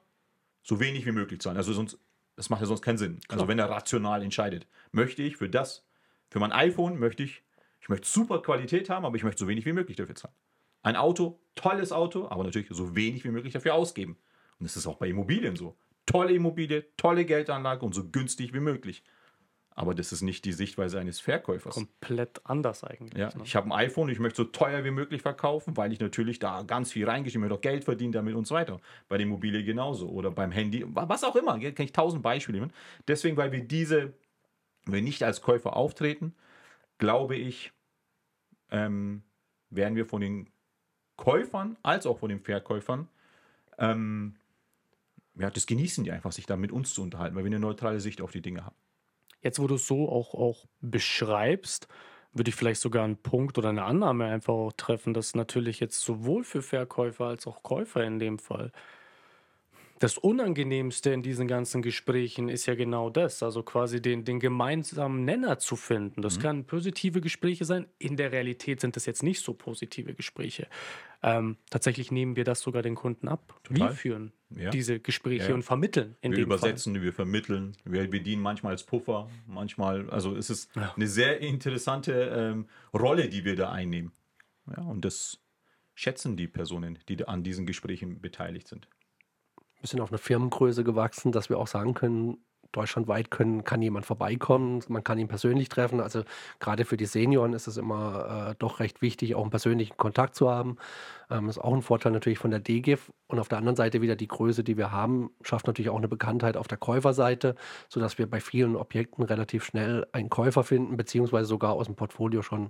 so 0.62 0.80
wenig 0.82 1.06
wie 1.06 1.14
möglich 1.14 1.40
zahlen. 1.40 1.56
Also 1.56 1.72
sonst 1.72 1.98
das 2.36 2.50
macht 2.50 2.62
ja 2.62 2.68
sonst 2.68 2.82
keinen 2.82 2.98
Sinn. 2.98 3.14
Also 3.14 3.26
Klar. 3.28 3.40
Also 3.40 3.48
wenn 3.48 3.60
er 3.60 3.70
rational 3.70 4.22
entscheidet, 4.22 4.68
möchte 4.92 5.22
ich 5.22 5.38
für 5.38 5.50
das, 5.50 5.86
für 6.30 6.40
mein 6.40 6.52
iPhone 6.52 7.00
möchte 7.00 7.24
ich, 7.24 7.44
ich 7.80 7.90
möchte 7.90 8.08
super 8.08 8.42
Qualität 8.42 8.90
haben, 8.90 9.06
aber 9.06 9.16
ich 9.16 9.24
möchte 9.24 9.40
so 9.40 9.48
wenig 9.48 9.66
wie 9.66 9.74
möglich 9.74 9.98
dafür 9.98 10.16
zahlen. 10.16 10.34
Ein 10.82 10.96
Auto, 10.96 11.40
tolles 11.56 11.92
Auto, 11.92 12.28
aber 12.30 12.44
natürlich 12.44 12.68
so 12.70 12.96
wenig 12.96 13.24
wie 13.24 13.30
möglich 13.30 13.54
dafür 13.54 13.74
ausgeben. 13.74 14.18
Und 14.60 14.66
das 14.66 14.78
ist 14.78 14.88
auch 14.88 14.98
bei 14.98 15.08
Immobilien 15.08 15.56
so. 15.56 15.78
Tolle 16.06 16.34
Immobilie, 16.34 16.86
tolle 16.98 17.26
Geldanlage 17.26 17.86
und 17.86 17.96
so 17.96 18.08
günstig 18.08 18.54
wie 18.54 18.60
möglich. 18.60 19.04
Aber 19.78 19.94
das 19.94 20.14
ist 20.14 20.22
nicht 20.22 20.46
die 20.46 20.54
Sichtweise 20.54 21.00
eines 21.00 21.20
Verkäufers. 21.20 21.76
Komplett 21.76 22.40
anders 22.46 22.86
eigentlich. 22.86 23.20
Ja, 23.20 23.28
ne? 23.36 23.44
Ich 23.44 23.58
habe 23.58 23.68
ein 23.68 23.74
iPhone, 23.74 24.08
ich 24.08 24.20
möchte 24.20 24.38
so 24.38 24.44
teuer 24.46 24.86
wie 24.86 24.92
möglich 24.92 25.22
verkaufen, 25.22 25.76
weil 25.76 25.92
ich 25.92 26.00
natürlich 26.00 26.40
da 26.40 26.64
ganz 26.64 26.94
viel 26.94 27.08
reingehe, 27.08 27.30
ich 27.30 27.38
möchte 27.38 27.56
auch 27.56 27.62
Geld 27.62 27.84
verdienen 27.84 28.14
damit 28.14 28.36
und 28.36 28.48
so 28.48 28.56
weiter. 28.56 28.80
Bei 29.10 29.18
der 29.18 29.26
Immobilie 29.26 29.64
genauso 29.66 30.10
oder 30.10 30.32
beim 30.32 30.52
Handy, 30.52 30.86
was 30.88 31.26
auch 31.26 31.36
immer. 31.36 31.60
Kann 31.60 31.86
ich 31.86 31.92
tausend 31.92 32.24
Beispiele 32.24 32.60
nehmen. 32.60 32.74
Deswegen, 33.08 33.36
weil 33.36 33.52
wir 33.52 33.66
diese, 33.66 34.14
wenn 34.86 34.96
wir 34.96 35.02
nicht 35.02 35.24
als 35.24 35.42
Käufer 35.42 35.76
auftreten, 35.76 36.34
glaube 36.98 37.36
ich, 37.36 37.74
ähm, 38.72 39.24
werden 39.70 39.98
wir 39.98 40.06
von 40.06 40.22
den 40.22 40.50
Käufern 41.18 41.76
als 41.84 42.06
auch 42.06 42.20
von 42.20 42.30
den 42.30 42.40
Verkäufern 42.40 43.10
ähm, 43.78 44.36
ja, 45.38 45.50
das 45.50 45.66
genießen 45.66 46.04
die 46.04 46.12
einfach, 46.12 46.32
sich 46.32 46.46
da 46.46 46.56
mit 46.56 46.72
uns 46.72 46.94
zu 46.94 47.02
unterhalten, 47.02 47.36
weil 47.36 47.44
wir 47.44 47.50
eine 47.50 47.60
neutrale 47.60 48.00
Sicht 48.00 48.22
auf 48.22 48.32
die 48.32 48.42
Dinge 48.42 48.66
haben. 48.66 48.76
Jetzt, 49.46 49.60
wo 49.60 49.68
du 49.68 49.76
es 49.76 49.88
so 49.88 50.10
auch, 50.10 50.34
auch 50.34 50.66
beschreibst, 50.82 51.88
würde 52.34 52.50
ich 52.50 52.56
vielleicht 52.56 52.82
sogar 52.82 53.06
einen 53.06 53.16
Punkt 53.16 53.58
oder 53.58 53.70
eine 53.70 53.84
Annahme 53.84 54.26
einfach 54.26 54.54
auch 54.54 54.74
treffen, 54.74 55.14
dass 55.14 55.36
natürlich 55.36 55.80
jetzt 55.80 56.02
sowohl 56.02 56.44
für 56.44 56.62
Verkäufer 56.62 57.26
als 57.26 57.48
auch 57.48 57.64
Käufer 57.64 58.04
in 58.04 58.20
dem 58.20 58.40
Fall 58.40 58.72
das 60.00 60.18
Unangenehmste 60.18 61.12
in 61.12 61.22
diesen 61.22 61.48
ganzen 61.48 61.82
Gesprächen 61.82 62.50
ist 62.50 62.66
ja 62.66 62.76
genau 62.76 63.10
das, 63.10 63.42
also 63.42 63.64
quasi 63.64 64.02
den, 64.02 64.26
den 64.26 64.40
gemeinsamen 64.40 65.24
Nenner 65.24 65.58
zu 65.58 65.76
finden. 65.76 66.22
Das 66.22 66.38
mhm. 66.38 66.42
kann 66.42 66.66
positive 66.66 67.22
Gespräche 67.22 67.64
sein. 67.64 67.88
In 67.98 68.18
der 68.18 68.32
Realität 68.32 68.82
sind 68.82 68.98
das 68.98 69.06
jetzt 69.06 69.24
nicht 69.24 69.42
so 69.42 69.54
positive 69.54 70.14
Gespräche. 70.14 70.68
Ähm, 71.24 71.58
tatsächlich 71.70 72.12
nehmen 72.12 72.36
wir 72.36 72.44
das 72.44 72.60
sogar 72.60 72.82
den 72.82 72.96
Kunden 72.96 73.30
ab. 73.30 73.56
Total. 73.64 73.90
Wir 73.90 73.96
führen 73.96 74.34
ja. 74.56 74.70
diese 74.70 75.00
Gespräche 75.00 75.50
ja. 75.50 75.54
und 75.54 75.64
vermitteln. 75.64 76.16
wir 76.22 76.38
übersetzen, 76.38 76.94
Fall. 76.96 77.04
wir 77.04 77.14
vermitteln, 77.14 77.78
wir 77.84 78.10
bedienen 78.10 78.42
manchmal 78.42 78.74
als 78.74 78.84
Puffer, 78.84 79.30
manchmal, 79.48 80.10
also 80.10 80.36
es 80.36 80.50
ist 80.50 80.76
ja. 80.76 80.94
eine 80.96 81.08
sehr 81.08 81.42
interessante 81.42 82.14
ähm, 82.14 82.68
Rolle, 82.94 83.30
die 83.30 83.46
wir 83.46 83.56
da 83.56 83.72
einnehmen. 83.72 84.12
Ja, 84.76 84.84
und 84.84 85.06
das 85.06 85.40
schätzen 85.94 86.36
die 86.36 86.48
Personen, 86.48 87.00
die 87.08 87.28
an 87.28 87.44
diesen 87.44 87.66
Gesprächen 87.66 88.20
beteiligt 88.20 88.68
sind 88.68 88.88
bisschen 89.86 90.02
auf 90.02 90.10
eine 90.10 90.18
Firmengröße 90.18 90.84
gewachsen, 90.84 91.32
dass 91.32 91.50
wir 91.50 91.60
auch 91.60 91.68
sagen 91.68 91.94
können, 91.94 92.38
deutschlandweit 92.76 93.32
können, 93.32 93.64
kann 93.64 93.82
jemand 93.82 94.06
vorbeikommen, 94.06 94.84
man 94.88 95.04
kann 95.04 95.18
ihn 95.18 95.28
persönlich 95.28 95.70
treffen. 95.70 96.00
Also 96.02 96.24
gerade 96.60 96.86
für 96.86 96.98
die 96.98 97.06
Senioren 97.06 97.54
ist 97.54 97.68
es 97.68 97.78
immer 97.78 98.50
äh, 98.52 98.56
doch 98.60 98.80
recht 98.80 99.02
wichtig, 99.02 99.36
auch 99.36 99.42
einen 99.42 99.52
persönlichen 99.52 99.98
Kontakt 99.98 100.36
zu 100.36 100.50
haben. 100.50 100.78
Ähm, 101.30 101.50
ist 101.50 101.58
auch 101.58 101.74
ein 101.74 101.82
Vorteil 101.82 102.12
natürlich 102.12 102.40
von 102.40 102.52
der 102.52 102.60
DGIF. 102.60 103.12
Und 103.28 103.40
auf 103.40 103.48
der 103.48 103.58
anderen 103.58 103.76
Seite 103.76 104.02
wieder 104.02 104.16
die 104.16 104.28
Größe, 104.28 104.64
die 104.64 104.78
wir 104.78 104.92
haben, 104.92 105.32
schafft 105.42 105.66
natürlich 105.66 105.90
auch 105.90 105.98
eine 105.98 106.08
Bekanntheit 106.08 106.58
auf 106.58 106.68
der 106.68 106.78
Käuferseite, 106.78 107.56
sodass 107.90 108.20
wir 108.20 108.30
bei 108.30 108.40
vielen 108.40 108.76
Objekten 108.76 109.24
relativ 109.24 109.64
schnell 109.64 110.06
einen 110.12 110.30
Käufer 110.30 110.64
finden, 110.64 110.96
beziehungsweise 110.96 111.48
sogar 111.48 111.74
aus 111.74 111.88
dem 111.88 111.96
Portfolio 111.96 112.44
schon 112.44 112.70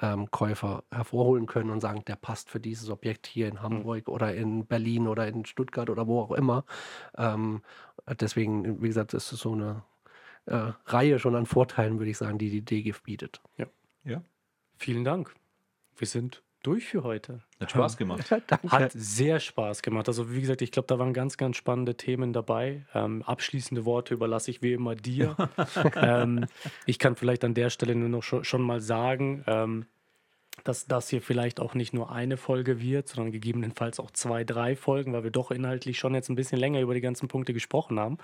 ähm, 0.00 0.30
Käufer 0.30 0.84
hervorholen 0.90 1.44
können 1.44 1.68
und 1.68 1.80
sagen, 1.80 2.02
der 2.06 2.16
passt 2.16 2.48
für 2.48 2.60
dieses 2.60 2.88
Objekt 2.88 3.26
hier 3.26 3.48
in 3.48 3.60
Hamburg 3.60 4.08
mhm. 4.08 4.14
oder 4.14 4.34
in 4.34 4.64
Berlin 4.64 5.06
oder 5.06 5.28
in 5.28 5.44
Stuttgart 5.44 5.90
oder 5.90 6.06
wo 6.06 6.20
auch 6.20 6.32
immer. 6.32 6.64
Ähm, 7.18 7.60
deswegen, 8.08 8.82
wie 8.82 8.88
gesagt, 8.88 9.14
ist 9.14 9.32
es 9.32 9.40
so 9.40 9.52
eine 9.52 9.82
äh, 10.46 10.72
Reihe 10.86 11.18
schon 11.18 11.36
an 11.36 11.46
Vorteilen, 11.46 11.98
würde 11.98 12.10
ich 12.10 12.18
sagen, 12.18 12.38
die 12.38 12.50
die 12.50 12.64
DGIF 12.64 13.02
bietet. 13.02 13.40
Ja. 13.56 13.66
ja. 14.04 14.22
Vielen 14.78 15.04
Dank. 15.04 15.34
Wir 15.96 16.06
sind 16.06 16.42
durch 16.62 16.86
für 16.86 17.02
heute. 17.02 17.42
Hat 17.58 17.70
Spaß 17.70 17.96
gemacht. 17.96 18.30
Hat 18.30 18.92
sehr 18.92 19.40
Spaß 19.40 19.82
gemacht. 19.82 20.08
Also 20.08 20.32
wie 20.32 20.40
gesagt, 20.40 20.62
ich 20.62 20.72
glaube, 20.72 20.86
da 20.86 20.98
waren 20.98 21.12
ganz, 21.12 21.36
ganz 21.36 21.56
spannende 21.56 21.96
Themen 21.96 22.32
dabei. 22.32 22.86
Ähm, 22.94 23.22
abschließende 23.22 23.84
Worte 23.84 24.14
überlasse 24.14 24.50
ich 24.50 24.62
wie 24.62 24.72
immer 24.72 24.94
dir. 24.94 25.36
ähm, 25.96 26.46
ich 26.86 26.98
kann 26.98 27.16
vielleicht 27.16 27.44
an 27.44 27.54
der 27.54 27.70
Stelle 27.70 27.94
nur 27.94 28.08
noch 28.08 28.22
schon, 28.22 28.44
schon 28.44 28.62
mal 28.62 28.80
sagen, 28.80 29.44
ähm, 29.46 29.86
dass 30.64 30.86
das 30.86 31.08
hier 31.08 31.22
vielleicht 31.22 31.60
auch 31.60 31.74
nicht 31.74 31.92
nur 31.92 32.10
eine 32.12 32.36
Folge 32.36 32.80
wird, 32.80 33.08
sondern 33.08 33.32
gegebenenfalls 33.32 34.00
auch 34.00 34.10
zwei, 34.10 34.44
drei 34.44 34.76
Folgen, 34.76 35.12
weil 35.12 35.24
wir 35.24 35.30
doch 35.30 35.50
inhaltlich 35.50 35.98
schon 35.98 36.14
jetzt 36.14 36.28
ein 36.28 36.36
bisschen 36.36 36.58
länger 36.58 36.80
über 36.80 36.94
die 36.94 37.00
ganzen 37.00 37.28
Punkte 37.28 37.52
gesprochen 37.52 37.98
haben. 37.98 38.18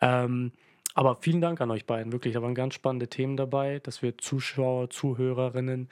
Ähm, 0.00 0.52
aber 0.94 1.16
vielen 1.16 1.40
Dank 1.40 1.60
an 1.60 1.70
euch 1.70 1.84
beiden. 1.84 2.12
Wirklich, 2.12 2.34
da 2.34 2.42
waren 2.42 2.54
ganz 2.54 2.74
spannende 2.74 3.08
Themen 3.08 3.36
dabei, 3.36 3.80
dass 3.80 4.00
wir 4.00 4.16
Zuschauer, 4.16 4.88
Zuhörerinnen 4.88 5.88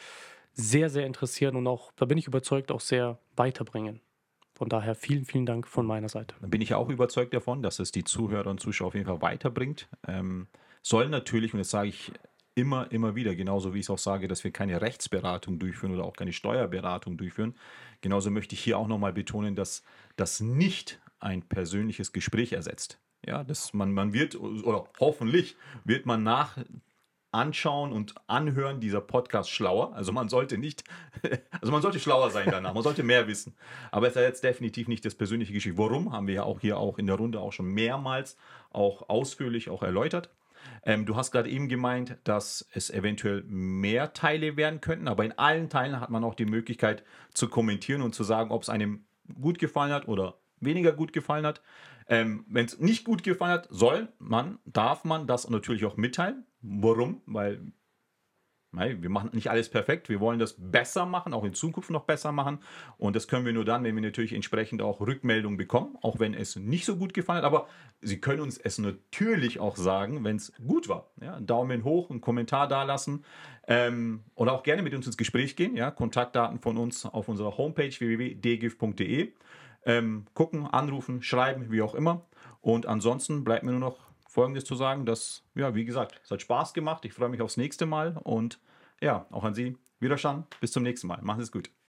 sehr, 0.55 0.89
sehr 0.89 1.05
interessieren 1.07 1.57
und 1.57 1.67
auch, 1.67 1.93
da 1.97 2.07
bin 2.07 2.17
ich 2.17 2.27
überzeugt, 2.27 2.73
auch 2.73 2.81
sehr 2.81 3.19
weiterbringen. 3.37 4.01
Von 4.55 4.69
daher 4.69 4.95
vielen, 4.95 5.25
vielen 5.25 5.47
Dank 5.47 5.67
von 5.67 5.85
meiner 5.85 6.09
Seite. 6.09 6.37
Da 6.41 6.47
bin 6.47 6.61
ich 6.61 6.75
auch 6.75 6.89
überzeugt 6.89 7.35
davon, 7.35 7.63
dass 7.63 7.81
es 7.81 7.91
die 7.91 8.05
Zuhörer 8.05 8.49
und 8.49 8.61
Zuschauer 8.61 8.89
auf 8.89 8.95
jeden 8.95 9.07
Fall 9.07 9.21
weiterbringt. 9.21 9.89
Ähm, 10.07 10.47
soll 10.81 11.09
natürlich, 11.09 11.53
und 11.53 11.59
das 11.59 11.71
sage 11.71 11.89
ich 11.89 12.13
immer, 12.55 12.91
immer 12.93 13.15
wieder, 13.15 13.35
genauso 13.35 13.75
wie 13.75 13.81
ich 13.81 13.87
es 13.87 13.91
auch 13.91 13.99
sage, 13.99 14.29
dass 14.29 14.45
wir 14.45 14.53
keine 14.53 14.81
Rechtsberatung 14.81 15.59
durchführen 15.59 15.95
oder 15.95 16.05
auch 16.05 16.17
keine 16.17 16.33
Steuerberatung 16.33 17.17
durchführen. 17.17 17.55
Genauso 18.01 18.31
möchte 18.31 18.55
ich 18.55 18.61
hier 18.61 18.79
auch 18.79 18.87
nochmal 18.87 19.13
betonen, 19.13 19.57
dass 19.57 19.83
das 20.17 20.41
nicht 20.41 21.01
ein 21.19 21.43
persönliches 21.43 22.13
Gespräch 22.13 22.53
ersetzt. 22.53 23.01
Ja, 23.27 23.43
dass 23.43 23.73
man, 23.73 23.93
man 23.93 24.13
wird, 24.13 24.37
oder 24.37 24.87
hoffentlich 25.01 25.57
wird 25.85 26.05
man 26.05 26.23
nach 26.23 26.59
Anschauen 27.35 27.93
und 27.93 28.15
Anhören 28.29 28.81
dieser 28.81 29.01
Podcast 29.01 29.51
schlauer. 29.51 29.95
Also 29.95 30.13
man 30.13 30.29
sollte 30.29 30.57
nicht, 30.57 30.85
also 31.61 31.73
man 31.73 31.83
sollte 31.83 31.99
schlauer 31.99 32.31
sein 32.31 32.49
danach, 32.51 32.75
man 32.75 32.83
sollte 32.83 33.03
mehr 33.03 33.27
wissen. 33.27 33.55
Aber 33.91 34.07
es 34.07 34.15
ist 34.15 34.23
jetzt 34.23 34.45
definitiv 34.45 34.87
nicht 34.87 35.05
das 35.05 35.15
persönliche 35.17 35.53
Geschichte. 35.53 35.77
Warum, 35.77 36.13
haben 36.13 36.29
wir 36.29 36.35
ja 36.35 36.43
auch 36.45 36.61
hier 36.61 36.79
auch 36.79 36.99
in 36.99 37.07
der 37.07 37.17
Runde 37.17 37.41
auch 37.41 37.53
schon 37.53 37.67
mehrmals 37.67 38.37
auch 38.71 39.09
ausführlich 39.09 39.69
auch 39.69 39.83
erläutert. 39.83 40.31
Ähm, 40.85 41.07
du 41.07 41.17
hast 41.17 41.31
gerade 41.31 41.49
eben 41.49 41.69
gemeint, 41.69 42.17
dass 42.25 42.69
es 42.73 42.91
eventuell 42.91 43.43
mehr 43.47 44.13
Teile 44.13 44.57
werden 44.57 44.81
könnten, 44.81 45.09
aber 45.09 45.25
in 45.25 45.33
allen 45.33 45.71
Teilen 45.71 46.01
hat 46.01 46.11
man 46.11 46.25
auch 46.25 46.35
die 46.35 46.47
Möglichkeit 46.47 47.05
zu 47.33 47.49
kommentieren 47.49 48.03
und 48.03 48.15
zu 48.15 48.25
sagen, 48.25 48.51
ob 48.51 48.63
es 48.63 48.69
einem 48.69 49.05
gut 49.41 49.59
gefallen 49.59 49.93
hat 49.93 50.09
oder 50.09 50.39
weniger 50.61 50.93
gut 50.93 51.13
gefallen 51.13 51.47
hat. 51.47 51.63
Ähm, 52.09 52.45
Wenn 52.49 52.67
es 52.67 52.79
nicht 52.79 53.05
gut 53.05 53.23
gefallen 53.23 53.53
hat, 53.53 53.69
soll 53.71 54.09
man, 54.19 54.59
darf 54.67 55.05
man 55.05 55.27
das 55.27 55.49
natürlich 55.49 55.85
auch 55.85 55.97
mitteilen. 55.97 56.45
Warum? 56.61 57.23
Weil 57.27 57.73
wir 58.77 59.11
machen 59.11 59.31
nicht 59.33 59.51
alles 59.51 59.69
perfekt. 59.69 60.09
Wir 60.09 60.21
wollen 60.21 60.39
das 60.39 60.57
besser 60.59 61.07
machen, 61.07 61.33
auch 61.33 61.45
in 61.45 61.55
Zukunft 61.55 61.91
noch 61.91 62.05
besser 62.05 62.33
machen. 62.33 62.59
Und 62.99 63.17
das 63.17 63.29
können 63.29 63.47
wir 63.47 63.53
nur 63.53 63.65
dann, 63.65 63.85
wenn 63.85 63.95
wir 63.95 64.03
natürlich 64.03 64.33
entsprechend 64.33 64.83
auch 64.83 65.01
Rückmeldungen 65.01 65.57
bekommen, 65.57 65.97
auch 66.03 66.19
wenn 66.19 66.35
es 66.35 66.57
nicht 66.57 66.85
so 66.85 66.97
gut 66.97 67.15
gefallen 67.15 67.39
hat. 67.39 67.45
Aber 67.45 67.67
Sie 68.01 68.21
können 68.21 68.41
uns 68.41 68.59
es 68.59 68.79
natürlich 68.79 69.61
auch 69.61 69.77
sagen, 69.77 70.25
wenn 70.25 70.37
es 70.37 70.53
gut 70.67 70.89
war. 70.89 71.11
Ja, 71.23 71.41
Daumen 71.41 71.85
hoch, 71.85 72.11
einen 72.11 72.21
Kommentar 72.21 72.69
dalassen 72.69 73.25
ähm, 73.67 74.25
oder 74.35 74.53
auch 74.53 74.63
gerne 74.63 74.83
mit 74.83 74.95
uns 74.95 75.07
ins 75.07 75.17
Gespräch 75.17 75.57
gehen. 75.57 75.77
Ja, 75.77 75.91
Kontaktdaten 75.91 76.59
von 76.59 76.77
uns 76.77 77.07
auf 77.07 77.29
unserer 77.29 77.57
Homepage 77.57 77.91
www.dgif.de 77.99 79.33
ähm, 79.87 80.25
gucken, 80.35 80.67
anrufen, 80.67 81.23
schreiben, 81.23 81.71
wie 81.71 81.83
auch 81.83 81.95
immer. 81.95 82.27
Und 82.61 82.87
ansonsten 82.87 83.45
bleibt 83.45 83.65
mir 83.65 83.73
nur 83.73 83.81
noch 83.81 83.99
Folgendes 84.35 84.65
zu 84.65 84.75
sagen, 84.75 85.07
dass, 85.07 85.45
ja, 85.55 85.77
wie 85.77 85.85
gesagt, 85.85 86.21
es 86.25 86.31
hat 86.33 86.43
Spaß 86.43 86.75
gemacht. 86.75 87.05
Ich 87.05 87.13
freue 87.13 87.29
mich 87.29 87.41
aufs 87.41 87.57
nächste 87.57 87.87
Mal 87.87 88.19
und 88.25 88.59
ja, 89.01 89.27
auch 89.31 89.45
an 89.45 89.55
Sie. 89.55 89.79
Widerstand. 90.01 90.59
Bis 90.61 90.73
zum 90.73 90.83
nächsten 90.83 91.07
Mal. 91.07 91.23
Machen 91.23 91.39
Sie 91.39 91.45
es 91.45 91.53
gut. 91.53 91.71